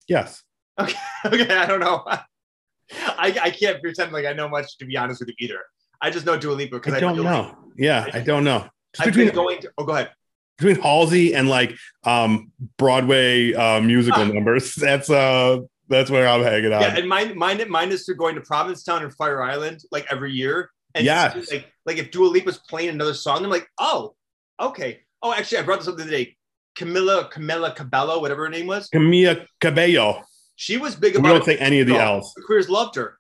Yes. 0.09 0.43
Okay, 0.81 0.97
Okay. 1.27 1.55
I 1.55 1.66
don't 1.66 1.81
know. 1.81 2.03
I, 2.07 3.37
I 3.43 3.51
can't 3.51 3.83
pretend 3.83 4.12
like 4.12 4.25
I 4.25 4.33
know 4.33 4.49
much 4.49 4.79
to 4.79 4.87
be 4.87 4.97
honest 4.97 5.21
with 5.21 5.29
you 5.29 5.35
either. 5.41 5.61
I 6.01 6.09
just 6.11 6.25
know 6.25 6.39
Dua 6.39 6.55
Lipa 6.55 6.77
because 6.77 6.95
I 6.95 6.99
I, 6.99 7.01
don't 7.01 7.23
know. 7.23 7.55
Yeah, 7.77 8.07
I 8.14 8.21
don't 8.21 8.45
know. 8.45 8.61
Just 8.95 9.01
I've 9.01 9.07
between, 9.09 9.27
been 9.27 9.35
going 9.35 9.61
to. 9.62 9.71
Oh, 9.77 9.85
go 9.85 9.93
ahead. 9.93 10.11
Between 10.59 10.80
Halsey 10.82 11.34
and 11.34 11.48
like 11.48 11.76
um 12.04 12.50
Broadway 12.78 13.52
uh 13.54 13.80
musical 13.80 14.24
numbers, 14.26 14.74
that's 14.76 15.09
uh 15.09 15.59
that's 15.88 16.11
where 16.11 16.28
I'm 16.28 16.42
hanging 16.42 16.72
out. 16.72 16.82
Yeah, 16.82 16.96
and 16.98 17.09
mine, 17.09 17.36
mine, 17.38 17.64
mine 17.70 17.90
is 17.92 18.04
through 18.04 18.16
going 18.16 18.34
to 18.34 18.40
Provincetown 18.42 19.02
and 19.02 19.14
Fire 19.14 19.42
Island 19.42 19.80
like 19.90 20.06
every 20.11 20.32
year. 20.32 20.70
And 20.94 21.04
Yes. 21.04 21.50
like, 21.50 21.66
like 21.86 21.96
if 21.98 22.11
Dua 22.11 22.26
Lipa's 22.28 22.59
playing 22.59 22.90
another 22.90 23.14
song, 23.14 23.42
I'm 23.44 23.50
like, 23.50 23.66
oh, 23.78 24.14
okay. 24.61 25.00
Oh, 25.22 25.32
actually, 25.32 25.59
I 25.59 25.62
brought 25.62 25.78
this 25.78 25.88
up 25.88 25.96
the 25.96 26.02
other 26.02 26.11
day. 26.11 26.36
Camila, 26.78 27.30
Camila 27.32 27.74
Cabello, 27.74 28.20
whatever 28.20 28.44
her 28.44 28.50
name 28.50 28.66
was, 28.66 28.88
Camila 28.90 29.46
Cabello. 29.61 30.22
she 30.56 30.76
was 30.76 30.94
big 30.94 31.14
We 31.14 31.20
about. 31.20 31.28
don't 31.28 31.44
say 31.44 31.56
any 31.59 31.80
of 31.80 31.86
the 31.86 31.94
No, 31.94 31.98
L's. 32.16 32.32
The 32.36 32.42
queers 32.42 32.68
loved 32.68 32.94
her. 32.96 33.18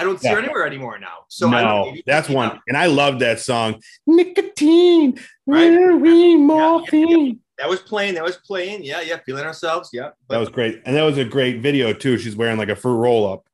I 0.00 0.04
don't 0.04 0.18
see 0.18 0.28
her 0.28 0.38
anywhere 0.38 0.66
anymore 0.66 0.98
now. 0.98 1.24
So 1.28 1.50
no, 1.50 1.94
that's 2.06 2.30
yeah. 2.30 2.34
one. 2.34 2.60
And 2.66 2.76
I 2.76 2.86
love 2.86 3.18
that 3.18 3.38
song. 3.40 3.82
Nicotine, 4.06 5.18
Right. 5.46 5.70
we 6.00 6.30
Yeah, 6.30 6.36
morphine. 6.38 7.40
That 7.58 7.68
was 7.68 7.80
playing. 7.80 8.14
That 8.14 8.24
was 8.24 8.38
playing. 8.38 8.82
Yeah, 8.82 9.02
yeah, 9.02 9.18
feeling 9.26 9.44
ourselves. 9.44 9.90
Yeah, 9.92 10.10
but 10.26 10.34
That 10.34 10.40
was 10.40 10.48
great. 10.48 10.80
And 10.86 10.96
that 10.96 11.02
was 11.02 11.18
a 11.18 11.24
great 11.26 11.60
video 11.60 11.92
too. 11.92 12.16
She's 12.16 12.34
wearing 12.34 12.56
like 12.56 12.70
a 12.70 12.76
fruit 12.76 12.96
roll 12.96 13.30
up. 13.30 13.44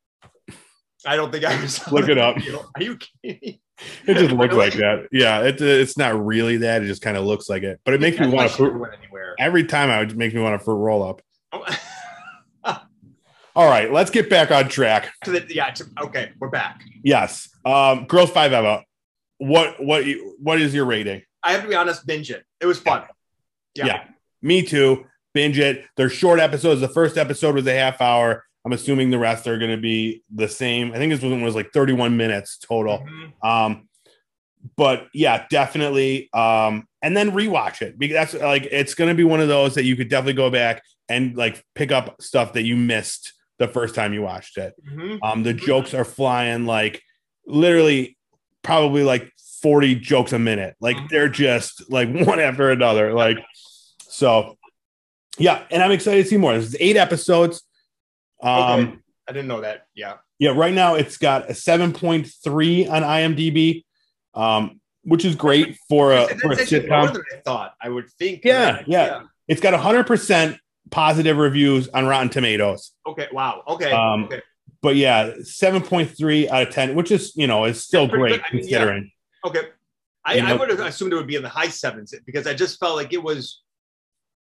I 1.05 1.17
don't 1.17 1.33
think 1.33 1.45
I 1.45 1.67
saw. 1.67 1.91
Look 1.91 2.09
it 2.09 2.17
up. 2.19 2.37
video. 2.37 2.65
Are 2.77 2.83
you 2.83 2.97
kidding? 2.97 3.41
me? 3.43 3.61
It 4.07 4.15
just 4.15 4.31
looks 4.37 4.55
like 4.55 4.75
that. 4.75 5.09
Yeah, 5.11 5.43
it, 5.43 5.61
it's 5.61 5.99
not 5.99 6.25
really 6.25 6.59
that. 6.59 6.83
It 6.83 6.87
just 6.87 7.03
kind 7.03 7.17
of 7.17 7.25
looks 7.25 7.49
like 7.49 7.65
it. 7.65 7.81
But 7.85 7.95
it 7.95 8.01
makes 8.01 8.19
me 8.21 8.29
want 8.29 8.51
to 8.51 8.57
fruit. 8.57 8.89
Every 9.41 9.65
time 9.65 9.91
I 9.91 9.99
would 9.99 10.17
make 10.17 10.33
me 10.33 10.41
want 10.41 10.55
a 10.55 10.59
fruit 10.61 10.77
roll 10.77 11.03
up. 11.03 11.23
Oh, 11.53 11.65
All 13.57 13.67
right, 13.67 13.91
let's 13.91 14.11
get 14.11 14.29
back 14.29 14.51
on 14.51 14.69
track. 14.69 15.15
to 15.25 15.31
the, 15.31 15.47
yeah. 15.49 15.71
To, 15.71 15.87
okay, 16.03 16.33
we're 16.39 16.51
back. 16.51 16.83
Yes. 17.03 17.49
Um, 17.65 18.05
Girls 18.05 18.31
Five 18.31 18.53
Eva. 18.53 18.85
What 19.39 19.83
what 19.83 20.05
what 20.39 20.61
is 20.61 20.75
your 20.75 20.85
rating? 20.85 21.23
I 21.43 21.53
have 21.53 21.63
to 21.63 21.69
be 21.69 21.75
honest. 21.75 22.07
Binge 22.07 22.31
it. 22.31 22.45
It 22.61 22.67
was 22.67 22.79
fun. 22.79 23.05
Yeah. 23.75 23.87
Yeah. 23.87 24.05
Me 24.43 24.63
too. 24.63 25.07
Binge 25.33 25.59
it. 25.59 25.87
They're 25.97 26.11
short 26.11 26.39
episodes. 26.39 26.83
The 26.83 26.89
first 26.89 27.17
episode 27.17 27.55
was 27.55 27.67
a 27.67 27.73
half 27.73 28.03
hour. 28.03 28.45
I'm 28.67 28.73
assuming 28.73 29.11
the 29.11 29.19
rest 29.19 29.47
are 29.47 29.59
going 29.59 29.71
to 29.71 29.81
be 29.81 30.23
the 30.35 30.49
same. 30.49 30.93
I 30.93 30.97
think 30.97 31.11
this 31.11 31.23
one 31.23 31.41
was 31.41 31.55
like 31.55 31.73
31 31.73 32.17
minutes 32.19 32.59
total. 32.59 33.07
Mhm. 33.09 33.33
Um, 33.49 33.89
but 34.77 35.07
yeah, 35.15 35.47
definitely. 35.49 36.29
Um, 36.35 36.87
and 37.01 37.17
then 37.17 37.31
rewatch 37.31 37.81
it 37.81 37.99
because 37.99 38.33
that's 38.33 38.35
like 38.35 38.69
it's 38.71 38.95
going 38.95 39.09
to 39.09 39.15
be 39.15 39.25
one 39.25 39.41
of 39.41 39.49
those 39.49 39.77
that 39.77 39.85
you 39.85 39.97
could 39.97 40.11
definitely 40.11 40.35
go 40.35 40.51
back 40.51 40.83
and 41.09 41.35
like 41.39 41.65
pick 41.75 41.91
up 41.91 42.21
stuff 42.21 42.53
that 42.53 42.65
you 42.65 42.77
missed 42.77 43.33
the 43.59 43.69
first 43.69 43.95
time 43.95 44.13
you 44.13 44.23
watched 44.23 44.59
it. 44.59 44.75
Mhm. 44.87 45.19
Um, 45.23 45.43
the 45.43 45.53
jokes 45.55 45.95
are 45.95 46.05
flying 46.05 46.67
like 46.67 47.03
literally 47.47 48.17
probably 48.63 49.03
like 49.03 49.33
40 49.63 49.95
jokes 49.97 50.33
a 50.33 50.39
minute. 50.39 50.75
Like 50.81 50.97
Mhm. 50.97 51.09
they're 51.09 51.29
just 51.29 51.91
like 51.91 52.09
one 52.27 52.41
after 52.41 52.71
another. 52.71 53.13
Like 53.15 53.39
so 54.01 54.57
yeah, 55.39 55.65
and 55.71 55.83
I'm 55.83 55.91
excited 55.93 56.23
to 56.25 56.29
see 56.29 56.37
more. 56.37 56.55
This 56.57 56.67
is 56.69 56.77
eight 56.81 56.97
episodes. 56.97 57.63
Um 58.43 58.81
Okay. 58.89 58.99
I 59.29 59.33
didn't 59.33 59.49
know 59.49 59.61
that. 59.63 59.87
Yeah. 59.95 60.15
yeah, 60.39 60.51
right 60.51 60.73
now 60.75 60.95
it's 60.95 61.17
got 61.17 61.51
a 61.51 61.53
7.3 61.53 62.89
on 62.89 63.03
IMDb, 63.03 63.85
um, 64.35 64.81
which 65.03 65.25
is 65.25 65.35
great 65.35 65.77
for 65.89 66.13
a 66.13 66.29
for 66.39 66.53
a 66.53 66.57
sitcom. 66.57 67.17
I 67.35 67.41
thought. 67.41 67.75
I 67.83 67.89
would 67.89 68.09
think. 68.19 68.43
Yeah, 68.45 68.83
yeah. 68.87 69.23
It's 69.49 69.61
got 69.61 69.75
100% 69.75 70.59
positive 70.91 71.37
reviews 71.37 71.89
on 71.89 72.07
Rotten 72.07 72.29
Tomatoes. 72.29 72.93
Okay. 73.07 73.29
Wow. 73.33 73.63
Okay. 73.67 73.91
Um, 73.91 74.25
okay. 74.25 74.43
But 74.83 74.97
yeah, 74.97 75.31
7.3 75.41 76.49
out 76.49 76.69
of 76.69 76.75
10, 76.75 76.95
which 76.95 77.11
is, 77.11 77.35
you 77.37 77.47
know, 77.47 77.65
is 77.65 77.83
still 77.83 78.07
great. 78.07 78.41
I 78.41 78.55
mean, 78.55 78.69
yeah. 78.69 79.01
Okay. 79.45 79.61
I, 80.25 80.41
I 80.41 80.55
would 80.55 80.71
have 80.71 80.81
assumed 80.81 81.13
it 81.13 81.17
would 81.17 81.27
be 81.27 81.37
in 81.37 81.43
the 81.43 81.49
high 81.49 81.69
sevens 81.69 82.13
because 82.25 82.47
I 82.47 82.55
just 82.55 82.79
felt 82.81 82.97
like 82.97 83.13
it 83.13 83.23
was. 83.23 83.63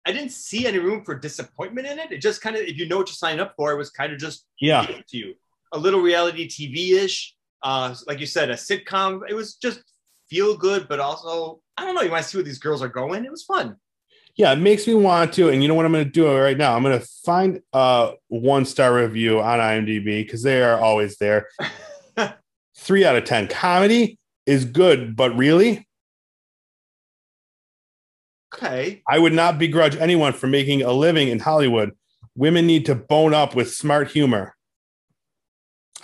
I 0.05 0.11
didn't 0.11 0.31
see 0.31 0.67
any 0.67 0.79
room 0.79 1.05
for 1.05 1.17
disappointment 1.17 1.87
in 1.87 1.97
it. 1.97 2.11
It 2.11 2.17
just 2.17 2.41
kind 2.41 2.57
of, 2.57 2.63
if 2.63 2.77
you 2.77 2.89
know 2.89 2.97
what 2.97 3.07
you're 3.07 3.13
signing 3.13 3.39
up 3.39 3.53
for, 3.55 3.71
it 3.71 3.77
was 3.77 3.89
kind 3.89 4.11
of 4.11 4.19
just 4.19 4.45
Yeah. 4.59 4.85
to 4.85 5.17
you. 5.17 5.35
A 5.71 5.77
little 5.77 6.01
reality 6.01 6.45
TV 6.47 7.01
ish, 7.01 7.33
uh, 7.63 7.95
like 8.05 8.19
you 8.19 8.25
said, 8.25 8.49
a 8.49 8.55
sitcom. 8.55 9.21
It 9.29 9.33
was 9.33 9.55
just 9.55 9.81
feel 10.29 10.57
good, 10.57 10.87
but 10.89 10.99
also 10.99 11.61
I 11.77 11.85
don't 11.85 11.95
know. 11.95 12.01
You 12.01 12.11
want 12.11 12.23
to 12.23 12.29
see 12.29 12.37
where 12.37 12.43
these 12.43 12.59
girls 12.59 12.81
are 12.81 12.89
going. 12.89 13.23
It 13.25 13.31
was 13.31 13.43
fun. 13.43 13.77
Yeah, 14.35 14.51
it 14.53 14.57
makes 14.57 14.87
me 14.87 14.95
want 14.95 15.33
to. 15.33 15.49
And 15.49 15.61
you 15.61 15.67
know 15.67 15.75
what 15.75 15.85
I'm 15.85 15.91
going 15.91 16.05
to 16.05 16.09
do 16.09 16.35
right 16.35 16.57
now? 16.57 16.75
I'm 16.75 16.81
going 16.83 16.99
to 16.99 17.05
find 17.23 17.61
a 17.71 18.13
one 18.29 18.65
star 18.65 18.93
review 18.93 19.39
on 19.39 19.59
IMDb 19.59 20.25
because 20.25 20.41
they 20.41 20.63
are 20.63 20.79
always 20.79 21.17
there. 21.17 21.47
Three 22.77 23.05
out 23.05 23.15
of 23.15 23.25
10. 23.25 23.47
Comedy 23.47 24.17
is 24.45 24.65
good, 24.65 25.15
but 25.15 25.35
really, 25.37 25.87
Okay. 28.53 29.01
I 29.07 29.17
would 29.17 29.33
not 29.33 29.57
begrudge 29.57 29.95
anyone 29.95 30.33
for 30.33 30.47
making 30.47 30.83
a 30.83 30.91
living 30.91 31.27
in 31.27 31.39
Hollywood. 31.39 31.91
Women 32.35 32.67
need 32.67 32.85
to 32.85 32.95
bone 32.95 33.33
up 33.33 33.55
with 33.55 33.73
smart 33.73 34.11
humor. 34.11 34.55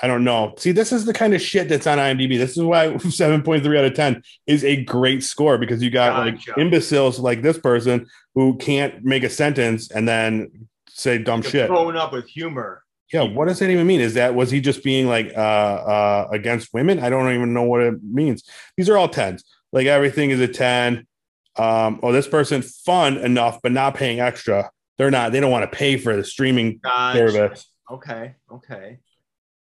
I 0.02 0.08
don't 0.08 0.24
know. 0.24 0.54
See, 0.58 0.72
this 0.72 0.92
is 0.92 1.06
the 1.06 1.14
kind 1.14 1.34
of 1.34 1.42
shit 1.42 1.68
that's 1.68 1.88
on 1.88 1.98
IMDb. 1.98 2.38
This 2.38 2.58
is 2.58 2.64
why 2.64 2.88
7.3 2.94 3.78
out 3.78 3.86
of 3.86 3.94
10 3.94 4.24
is 4.48 4.64
a 4.64 4.84
great 4.84 5.24
score 5.24 5.58
because 5.58 5.84
you 5.84 5.90
got 5.90 6.16
Gotcha. 6.16 6.52
like 6.52 6.58
imbeciles 6.58 7.20
like 7.20 7.42
this 7.42 7.58
person 7.58 8.08
who 8.36 8.58
can't 8.58 9.04
make 9.04 9.24
a 9.24 9.30
sentence 9.30 9.92
and 9.92 10.08
then 10.08 10.68
say 10.90 11.18
dumb 11.18 11.42
shit. 11.42 11.70
Growing 11.70 11.98
up 11.98 12.14
with 12.14 12.28
humor. 12.28 12.84
Yeah, 13.12 13.24
what 13.24 13.48
does 13.48 13.60
that 13.60 13.72
even 13.72 13.88
mean? 13.88 14.02
Is 14.02 14.14
that 14.14 14.36
was 14.36 14.52
he 14.52 14.62
just 14.62 14.84
being 14.84 15.08
like 15.08 15.34
uh 15.36 15.40
uh 15.40 16.28
against 16.32 16.74
women? 16.74 17.00
I 17.00 17.10
don't 17.10 17.34
even 17.34 17.54
know 17.54 17.64
what 17.64 17.82
it 17.82 18.04
means. 18.04 18.44
These 18.78 18.88
are 18.88 18.98
all 18.98 19.10
tens. 19.10 19.44
Like 19.72 19.88
everything 19.88 20.30
is 20.30 20.40
a 20.40 20.48
10. 20.48 21.08
Um, 21.56 22.00
oh, 22.04 22.12
this 22.12 22.28
person 22.28 22.62
fun 22.62 23.18
enough, 23.18 23.60
but 23.62 23.72
not 23.72 23.96
paying 23.96 24.20
extra. 24.20 24.72
They're 24.98 25.12
not, 25.12 25.32
they 25.32 25.40
don't 25.40 25.52
want 25.52 25.70
to 25.70 25.76
pay 25.76 25.98
for 25.98 26.16
the 26.16 26.24
streaming 26.24 26.80
Gotcha. 26.84 27.18
service. 27.18 27.66
Okay. 27.92 28.36
Okay. 28.52 29.00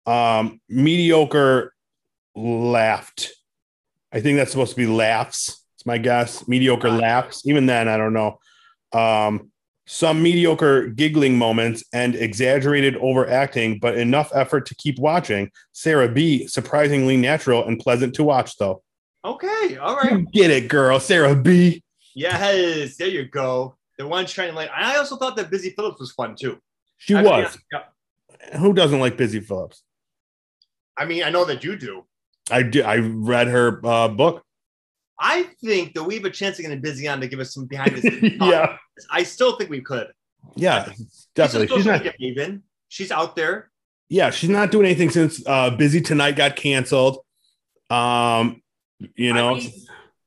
Um, 0.06 0.60
mediocre 0.70 1.74
laughed. 2.36 3.32
I 4.12 4.22
think 4.22 4.38
that's 4.38 4.52
supposed 4.52 4.72
to 4.72 4.78
be 4.78 4.88
laughs. 4.88 5.66
It's 5.76 5.86
my 5.86 5.98
guess. 5.98 6.48
Mediocre 6.48 6.90
laughs. 6.90 7.46
Even 7.46 7.66
then, 7.66 7.88
I 7.88 7.98
don't 7.98 8.14
know. 8.14 8.40
Um, 8.92 9.52
some 9.86 10.24
mediocre 10.24 10.88
giggling 10.88 11.38
moments 11.38 11.84
and 11.94 12.16
exaggerated 12.16 12.96
overacting, 12.98 13.80
but 13.80 13.98
enough 13.98 14.32
effort 14.34 14.66
to 14.68 14.76
keep 14.76 14.98
watching. 14.98 15.52
Sarah 15.74 16.08
B, 16.08 16.48
surprisingly 16.48 17.18
natural 17.18 17.66
and 17.68 17.80
pleasant 17.80 18.16
to 18.16 18.24
watch, 18.24 18.58
though. 18.58 18.82
Okay. 19.26 19.78
All 19.78 19.96
right. 19.96 20.12
You 20.12 20.28
Get 20.32 20.52
it, 20.52 20.70
girl. 20.70 21.00
Sarah 21.00 21.36
B. 21.36 21.84
Yes. 22.16 22.98
There 22.98 23.08
you 23.08 23.26
go. 23.26 23.76
The 23.98 24.08
one 24.08 24.26
shining 24.26 24.56
light. 24.56 24.70
I 24.74 24.98
also 24.98 25.18
thought 25.18 25.36
that 25.36 25.50
Busy 25.50 25.72
Phillips 25.72 26.00
was 26.00 26.12
fun 26.12 26.36
too. 26.40 26.60
She 26.98 27.16
I 27.16 27.22
mean, 27.22 27.32
was. 27.32 27.58
yeah. 27.72 28.60
Who 28.60 28.74
doesn't 28.74 29.00
like 29.00 29.18
Busy 29.18 29.40
Phillips? 29.40 29.84
I 30.98 31.06
mean, 31.06 31.24
I 31.24 31.30
know 31.30 31.46
that 31.46 31.64
you 31.64 31.76
do. 31.76 32.06
I 32.52 32.64
did. 32.64 32.86
I 32.86 32.98
read 32.98 33.48
her 33.48 33.86
uh, 33.86 34.08
book. 34.10 34.44
I 35.20 35.44
think 35.64 35.94
that 35.94 36.04
we 36.04 36.16
have 36.16 36.26
a 36.26 36.30
chance 36.30 36.60
of 36.60 36.64
getting 36.64 36.82
Busy 36.82 37.08
on 37.08 37.22
to 37.22 37.28
give 37.28 37.40
us 37.40 37.54
some 37.54 37.66
behind 37.66 37.96
the 37.96 38.02
scenes. 38.02 38.38
yeah, 38.42 38.78
I 39.12 39.24
still 39.24 39.56
think 39.56 39.70
we 39.70 39.82
could. 39.82 40.08
yeah, 40.56 40.90
definitely. 41.36 41.68
She's, 41.68 41.78
She's 41.78 41.86
not. 41.86 42.04
not 42.04 42.16
even. 42.20 42.64
She's 42.90 43.12
out 43.12 43.36
there. 43.36 43.72
Yeah, 44.10 44.30
she's 44.30 44.50
not 44.50 44.72
doing 44.72 44.86
anything 44.86 45.10
since 45.10 45.42
uh, 45.48 45.72
Busy 45.72 46.02
Tonight 46.02 46.36
got 46.36 46.56
canceled. 46.56 47.20
Um, 47.90 48.62
you 49.16 49.34
know, 49.34 49.56
I 49.56 49.60
mean, 49.60 49.72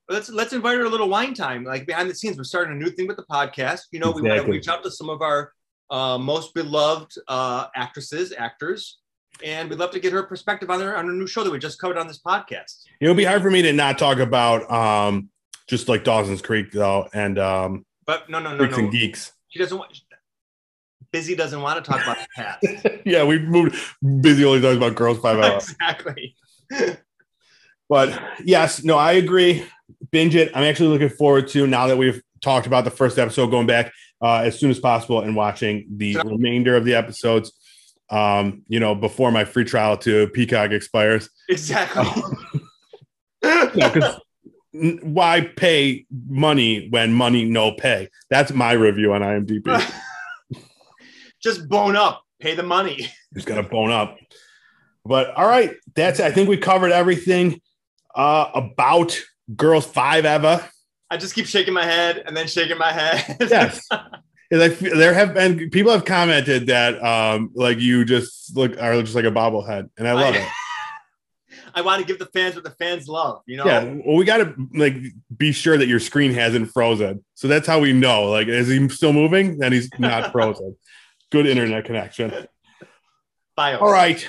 let's 0.08 0.30
let's 0.30 0.52
invite 0.52 0.78
her 0.78 0.84
a 0.84 0.88
little 0.88 1.08
wine 1.08 1.34
time, 1.34 1.64
like 1.64 1.86
behind 1.86 2.08
the 2.08 2.14
scenes. 2.14 2.36
We're 2.36 2.44
starting 2.44 2.74
a 2.74 2.78
new 2.78 2.90
thing 2.90 3.06
with 3.06 3.16
the 3.16 3.24
podcast. 3.30 3.82
You 3.92 4.00
know, 4.00 4.10
we 4.10 4.22
want 4.22 4.42
to 4.42 4.50
reach 4.50 4.68
out 4.68 4.82
to 4.84 4.90
some 4.90 5.10
of 5.10 5.20
our 5.22 5.52
uh, 5.90 6.18
most 6.18 6.54
beloved 6.54 7.12
uh, 7.28 7.66
actresses, 7.74 8.32
actors, 8.36 8.98
and 9.44 9.68
we'd 9.70 9.78
love 9.78 9.90
to 9.92 10.00
get 10.00 10.12
her 10.12 10.22
perspective 10.22 10.70
on 10.70 10.80
her 10.80 10.96
on 10.96 11.06
her 11.06 11.12
new 11.12 11.26
show 11.26 11.44
that 11.44 11.50
we 11.50 11.58
just 11.58 11.78
covered 11.80 11.98
on 11.98 12.06
this 12.08 12.20
podcast. 12.20 12.82
it 13.00 13.08
would 13.08 13.16
be 13.16 13.24
hard 13.24 13.42
for 13.42 13.50
me 13.50 13.62
to 13.62 13.72
not 13.72 13.98
talk 13.98 14.18
about 14.18 14.70
um, 14.70 15.28
just 15.68 15.88
like 15.88 16.04
Dawson's 16.04 16.42
Creek 16.42 16.70
though, 16.72 17.08
and 17.12 17.38
um, 17.38 17.84
But 18.06 18.28
no, 18.30 18.38
no, 18.38 18.52
no, 18.52 18.58
Freaks 18.58 18.76
no. 18.76 18.84
and 18.84 18.92
Geeks. 18.92 19.32
She 19.48 19.58
doesn't 19.58 19.76
want. 19.78 19.98
Busy 21.12 21.34
doesn't 21.36 21.60
want 21.62 21.82
to 21.82 21.90
talk 21.90 22.02
about 22.02 22.18
the 22.18 22.26
past. 22.36 23.00
yeah, 23.06 23.24
we 23.24 23.38
moved. 23.38 23.76
Busy 24.20 24.44
only 24.44 24.60
talks 24.60 24.76
about 24.76 24.94
Girls 24.96 25.18
Five 25.18 25.38
Hours. 25.38 25.70
exactly. 25.70 26.34
But 27.88 28.20
yes, 28.44 28.82
no, 28.82 28.98
I 28.98 29.12
agree. 29.12 29.64
Binge 30.10 30.34
it. 30.34 30.50
I'm 30.54 30.64
actually 30.64 30.88
looking 30.88 31.08
forward 31.16 31.48
to 31.48 31.66
now 31.66 31.86
that 31.86 31.96
we've 31.96 32.20
talked 32.42 32.66
about 32.66 32.84
the 32.84 32.90
first 32.90 33.18
episode, 33.18 33.46
going 33.50 33.66
back 33.68 33.92
uh, 34.20 34.38
as 34.44 34.58
soon 34.58 34.70
as 34.70 34.78
possible 34.80 35.20
and 35.20 35.36
watching 35.36 35.86
the 35.96 36.14
So- 36.14 36.22
remainder 36.24 36.76
of 36.76 36.84
the 36.84 36.94
episodes. 36.94 37.52
Um, 38.08 38.62
you 38.68 38.78
know, 38.78 38.94
before 38.94 39.32
my 39.32 39.44
free 39.44 39.64
trial 39.64 39.96
to 39.98 40.28
Peacock 40.28 40.70
expires. 40.70 41.28
Exactly. 41.48 42.04
Because 43.74 44.20
why 45.02 45.40
pay 45.56 46.06
money 46.28 46.88
when 46.90 47.12
money 47.12 47.44
no 47.44 47.72
pay? 47.72 48.08
That's 48.30 48.52
my 48.52 48.72
review 48.72 49.12
on 49.12 49.22
IMDb. 49.22 49.92
Just 51.42 51.68
bone 51.68 51.96
up. 51.96 52.22
Pay 52.40 52.54
the 52.54 52.62
money. 52.62 53.08
He's 53.34 53.44
got 53.44 53.56
to 53.56 53.62
bone 53.62 53.90
up. 53.90 54.18
But 55.04 55.30
all 55.30 55.46
right, 55.46 55.74
that's. 55.94 56.20
I 56.20 56.30
think 56.30 56.48
we 56.48 56.56
covered 56.56 56.92
everything 56.92 57.60
uh, 58.14 58.50
about 58.54 59.18
girls 59.54 59.86
five 59.86 60.26
Eva. 60.26 60.68
I 61.08 61.16
just 61.16 61.34
keep 61.34 61.46
shaking 61.46 61.72
my 61.72 61.84
head 61.84 62.24
and 62.26 62.36
then 62.36 62.48
shaking 62.48 62.78
my 62.78 62.92
head. 62.92 63.36
Yes. 63.40 63.88
I 64.52 64.68
feel- 64.68 64.96
there 64.96 65.12
have 65.14 65.34
been 65.34 65.70
people 65.70 65.92
have 65.92 66.04
commented 66.04 66.68
that 66.68 67.02
um 67.02 67.50
like 67.54 67.78
you 67.80 68.04
just 68.04 68.56
look 68.56 68.80
are 68.80 69.00
just 69.02 69.14
like 69.14 69.24
a 69.24 69.30
bobblehead, 69.30 69.90
and 69.98 70.06
I 70.08 70.12
love 70.12 70.34
it. 70.34 70.46
I 71.74 71.82
want 71.82 72.00
to 72.00 72.06
give 72.06 72.18
the 72.18 72.26
fans 72.26 72.54
what 72.54 72.64
the 72.64 72.70
fans 72.70 73.06
love. 73.06 73.42
You 73.46 73.58
know. 73.58 73.66
Yeah, 73.66 73.84
well, 73.84 74.16
we 74.16 74.24
got 74.24 74.38
to 74.38 74.54
like 74.74 74.96
be 75.36 75.52
sure 75.52 75.76
that 75.76 75.86
your 75.88 76.00
screen 76.00 76.32
hasn't 76.32 76.70
frozen, 76.70 77.22
so 77.34 77.48
that's 77.48 77.66
how 77.66 77.80
we 77.80 77.92
know. 77.92 78.30
Like, 78.30 78.48
is 78.48 78.68
he 78.68 78.88
still 78.88 79.12
moving? 79.12 79.58
Then 79.58 79.72
he's 79.72 79.90
not 79.98 80.32
frozen. 80.32 80.76
Good 81.30 81.46
internet 81.46 81.84
connection. 81.84 82.32
Bios. 83.56 83.80
All 83.82 83.90
right, 83.92 84.26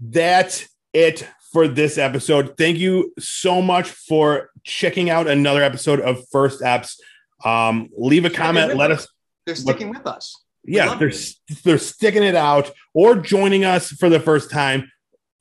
that's 0.00 0.68
it 0.92 1.28
for 1.52 1.68
this 1.68 1.98
episode. 1.98 2.56
Thank 2.56 2.78
you 2.78 3.12
so 3.18 3.60
much 3.62 3.88
for 3.90 4.50
checking 4.64 5.10
out 5.10 5.28
another 5.28 5.62
episode 5.62 6.00
of 6.00 6.28
First 6.30 6.60
Apps. 6.60 6.96
Um, 7.44 7.88
leave 7.96 8.24
a 8.24 8.30
comment. 8.30 8.76
Let 8.76 8.90
us. 8.90 9.06
They're 9.46 9.54
sticking 9.54 9.90
with 9.90 10.06
us. 10.06 10.34
Yeah, 10.64 10.94
they're 10.94 11.08
it. 11.08 11.34
they're 11.64 11.78
sticking 11.78 12.22
it 12.22 12.34
out 12.34 12.70
or 12.94 13.16
joining 13.16 13.64
us 13.64 13.90
for 13.90 14.08
the 14.08 14.20
first 14.20 14.50
time. 14.50 14.90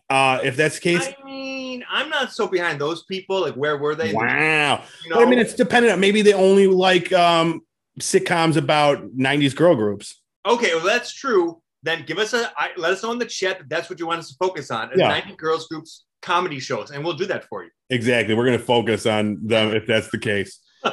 Uh, 0.10 0.40
if 0.44 0.56
that's 0.56 0.76
the 0.76 0.82
case, 0.82 1.08
I 1.08 1.24
mean, 1.24 1.84
I'm 1.90 2.10
not 2.10 2.32
so 2.32 2.48
behind 2.48 2.82
those 2.82 3.04
people. 3.04 3.42
Like, 3.42 3.56
where 3.56 3.78
were 3.78 3.96
they? 3.96 4.14
wow. 4.14 4.84
You 5.06 5.14
But 5.14 5.24
I 5.24 5.30
mean, 5.30 5.40
it's 5.40 5.54
dependent. 5.54 5.94
on 5.94 6.00
Maybe 6.00 6.22
they 6.22 6.34
only 6.34 6.68
like 6.68 7.12
um, 7.14 7.62
sitcoms 8.00 8.56
about 8.56 9.16
'90s 9.16 9.56
girl 9.56 9.76
groups. 9.76 10.22
okay. 10.46 10.74
Well, 10.74 10.86
that's 10.86 11.14
true. 11.14 11.62
Then 11.84 12.06
give 12.06 12.18
us 12.18 12.34
a. 12.34 12.52
I, 12.58 12.70
let 12.78 12.92
us 12.94 13.04
know 13.04 13.12
in 13.12 13.20
the 13.20 13.26
chat 13.26 13.60
that 13.60 13.70
that's 13.70 13.90
what 13.90 14.00
you 14.00 14.08
want 14.08 14.20
us 14.20 14.30
to 14.30 14.36
focus 14.40 14.72
on. 14.72 14.90
Yeah. 14.96 15.10
90 15.10 15.36
girls 15.36 15.68
groups 15.68 16.06
comedy 16.22 16.60
shows, 16.60 16.92
and 16.92 17.04
we'll 17.04 17.14
do 17.14 17.26
that 17.28 17.46
for 17.46 17.64
you. 17.64 17.70
Exactly. 17.90 18.36
We're 18.36 18.46
going 18.46 18.58
to 18.58 18.64
focus 18.64 19.06
on 19.06 19.46
them 19.46 19.74
if 19.74 19.86
that's 19.86 20.10
the 20.10 20.18
case. 20.18 20.60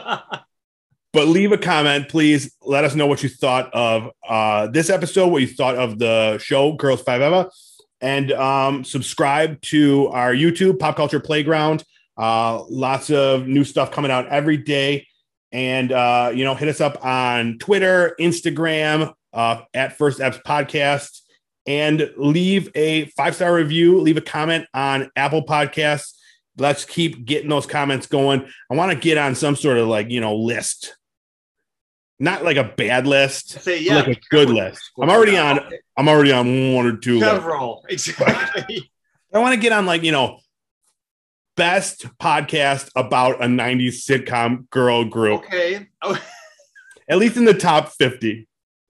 But 1.16 1.28
leave 1.28 1.50
a 1.50 1.56
comment, 1.56 2.10
please. 2.10 2.54
Let 2.60 2.84
us 2.84 2.94
know 2.94 3.06
what 3.06 3.22
you 3.22 3.30
thought 3.30 3.72
of 3.72 4.10
uh, 4.28 4.66
this 4.66 4.90
episode, 4.90 5.28
what 5.28 5.40
you 5.40 5.48
thought 5.48 5.74
of 5.74 5.98
the 5.98 6.36
show 6.36 6.74
Girls 6.74 7.00
Five 7.00 7.22
Eva, 7.22 7.50
and 8.02 8.32
um, 8.32 8.84
subscribe 8.84 9.58
to 9.62 10.08
our 10.08 10.34
YouTube 10.34 10.78
Pop 10.78 10.94
Culture 10.94 11.18
Playground. 11.18 11.84
Uh, 12.18 12.62
lots 12.68 13.08
of 13.08 13.46
new 13.46 13.64
stuff 13.64 13.90
coming 13.90 14.10
out 14.10 14.28
every 14.28 14.58
day, 14.58 15.06
and 15.52 15.90
uh, 15.90 16.32
you 16.34 16.44
know, 16.44 16.54
hit 16.54 16.68
us 16.68 16.82
up 16.82 17.02
on 17.02 17.56
Twitter, 17.60 18.14
Instagram, 18.20 19.14
uh, 19.32 19.62
at 19.72 19.96
First 19.96 20.18
Apps 20.18 20.42
Podcast, 20.42 21.22
and 21.66 22.10
leave 22.18 22.68
a 22.74 23.06
five 23.16 23.34
star 23.34 23.54
review. 23.54 24.02
Leave 24.02 24.18
a 24.18 24.20
comment 24.20 24.66
on 24.74 25.10
Apple 25.16 25.46
Podcasts. 25.46 26.12
Let's 26.58 26.84
keep 26.84 27.24
getting 27.24 27.48
those 27.48 27.64
comments 27.64 28.06
going. 28.06 28.46
I 28.70 28.74
want 28.74 28.92
to 28.92 28.98
get 28.98 29.16
on 29.16 29.34
some 29.34 29.56
sort 29.56 29.78
of 29.78 29.88
like 29.88 30.10
you 30.10 30.20
know 30.20 30.36
list 30.36 30.94
not 32.18 32.44
like 32.44 32.56
a 32.56 32.64
bad 32.64 33.06
list, 33.06 33.60
Say 33.62 33.80
yeah. 33.80 33.96
like 33.96 34.08
a 34.08 34.20
good 34.30 34.48
list. 34.50 34.90
I'm 35.00 35.10
already 35.10 35.36
on. 35.36 35.60
I'm 35.96 36.08
already 36.08 36.32
on 36.32 36.74
one 36.74 36.86
or 36.86 36.96
two. 36.96 37.18
lists. 37.18 37.34
Several. 37.34 37.84
Exactly. 37.88 38.90
I 39.34 39.38
want 39.38 39.54
to 39.54 39.60
get 39.60 39.72
on 39.72 39.84
like 39.86 40.02
you 40.02 40.12
know, 40.12 40.38
best 41.56 42.06
podcast 42.18 42.90
about 42.96 43.42
a 43.42 43.46
'90s 43.46 44.06
sitcom 44.06 44.68
girl 44.70 45.04
group, 45.04 45.44
okay. 45.44 45.88
Oh, 46.02 46.18
at 47.08 47.18
least 47.18 47.36
in 47.36 47.44
the 47.44 47.54
top 47.54 47.90
50. 47.92 48.48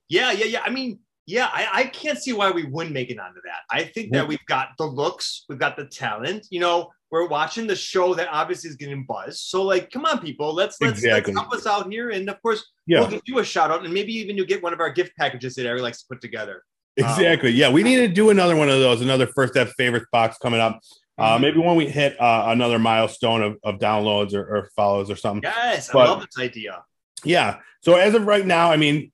yeah, 0.09 0.31
yeah, 0.33 0.45
yeah. 0.45 0.63
I 0.65 0.71
mean, 0.71 1.01
yeah, 1.27 1.49
I, 1.53 1.69
I 1.73 1.85
can't 1.85 2.19
see 2.19 2.33
why 2.33 2.51
we 2.51 2.65
wouldn't 2.65 2.95
make 2.95 3.11
it 3.11 3.19
onto 3.19 3.41
that. 3.45 3.61
I 3.71 3.85
think 3.85 4.13
that 4.13 4.27
we've 4.27 4.45
got 4.47 4.69
the 4.79 4.85
looks, 4.87 5.45
we've 5.49 5.59
got 5.59 5.77
the 5.77 5.85
talent. 5.87 6.47
You 6.51 6.61
know, 6.61 6.93
we're 7.11 7.27
watching 7.29 7.67
the 7.67 7.75
show 7.77 8.15
that 8.15 8.29
obviously 8.31 8.71
is 8.71 8.77
getting 8.77 9.05
buzz. 9.05 9.41
So, 9.41 9.63
like, 9.63 9.91
come 9.91 10.05
on, 10.05 10.21
people, 10.21 10.55
let's 10.55 10.81
let's, 10.81 10.99
Exactly. 10.99 11.35
let's 11.35 11.43
help 11.49 11.53
us 11.55 11.67
out 11.67 11.91
here. 11.91 12.11
And 12.11 12.29
of 12.31 12.41
course, 12.43 12.65
Yeah, 12.87 13.01
we'll 13.01 13.11
give 13.11 13.23
you 13.27 13.39
a 13.41 13.45
shout 13.45 13.71
out, 13.71 13.85
and 13.85 13.93
maybe 13.93 14.13
even 14.15 14.37
you'll 14.37 14.47
get 14.47 14.63
one 14.63 14.73
of 14.73 14.81
our 14.81 14.91
gift 14.91 15.17
packages 15.17 15.55
that 15.57 15.67
Ari 15.67 15.81
likes 15.81 16.01
to 16.03 16.07
put 16.09 16.21
together. 16.21 16.63
exactly. 16.97 17.51
Yeah, 17.51 17.71
we 17.71 17.83
need 17.83 17.97
to 17.97 18.09
do 18.09 18.31
another 18.31 18.57
one 18.57 18.69
of 18.71 18.79
those. 18.79 19.03
Another 19.03 19.27
first 19.27 19.53
step 19.53 19.69
favorites 19.77 20.07
box 20.13 20.39
coming 20.39 20.61
up. 20.61 20.81
Uh, 21.19 21.37
Mhm. 21.37 21.41
maybe 21.41 21.59
when 21.59 21.77
we 21.77 21.87
hit 21.89 22.19
uh, 22.21 22.45
another 22.49 22.79
milestone 22.79 23.43
of, 23.43 23.57
of 23.65 23.79
downloads 23.79 24.33
or, 24.35 24.43
or 24.43 24.71
follows 24.77 25.11
or 25.11 25.17
something. 25.17 25.43
Yes, 25.43 25.91
But- 25.93 26.07
I 26.07 26.11
love 26.11 26.21
this 26.21 26.39
idea. 26.43 26.85
Yeah. 27.25 27.59
So 27.83 27.95
as 27.97 28.15
of 28.15 28.27
right 28.27 28.45
now, 28.47 28.71
I 28.71 28.77
mean, 28.77 29.13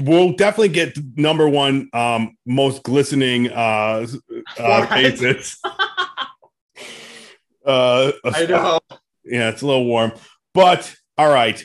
we'll 0.00 0.32
definitely 0.32 0.68
get 0.68 0.96
number 1.16 1.48
one 1.48 1.88
um, 1.92 2.36
most 2.46 2.82
glistening 2.82 3.50
uh, 3.50 4.06
uh, 4.58 4.86
faces. 4.86 5.58
uh, 7.64 8.12
I 8.24 8.46
know. 8.46 8.80
Yeah, 9.24 9.50
it's 9.50 9.62
a 9.62 9.66
little 9.66 9.86
warm, 9.86 10.12
but 10.54 10.94
all 11.18 11.28
right, 11.28 11.62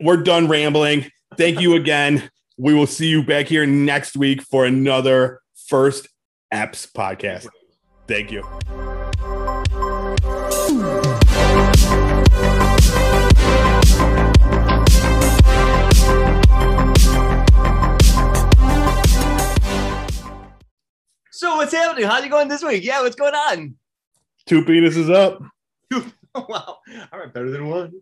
we're 0.00 0.22
done 0.22 0.48
rambling. 0.48 1.10
Thank 1.36 1.60
you 1.60 1.74
again. 1.74 2.30
We 2.58 2.74
will 2.74 2.86
see 2.86 3.06
you 3.06 3.22
back 3.22 3.46
here 3.46 3.66
next 3.66 4.16
week 4.16 4.42
for 4.42 4.66
another 4.66 5.40
first 5.68 6.08
apps 6.52 6.90
podcast. 6.90 7.48
Thank 8.06 8.30
you. 8.30 8.44
So 21.40 21.56
what's 21.56 21.72
happening? 21.72 22.04
How's 22.04 22.22
it 22.22 22.28
going 22.28 22.48
this 22.48 22.62
week? 22.62 22.84
Yeah, 22.84 23.00
what's 23.00 23.16
going 23.16 23.32
on? 23.32 23.74
Two 24.44 24.62
penises 24.62 25.10
up. 25.10 25.42
Oh, 25.90 26.04
wow. 26.34 26.80
All 27.10 27.18
right, 27.18 27.32
better 27.32 27.50
than 27.50 27.66
one. 27.66 27.94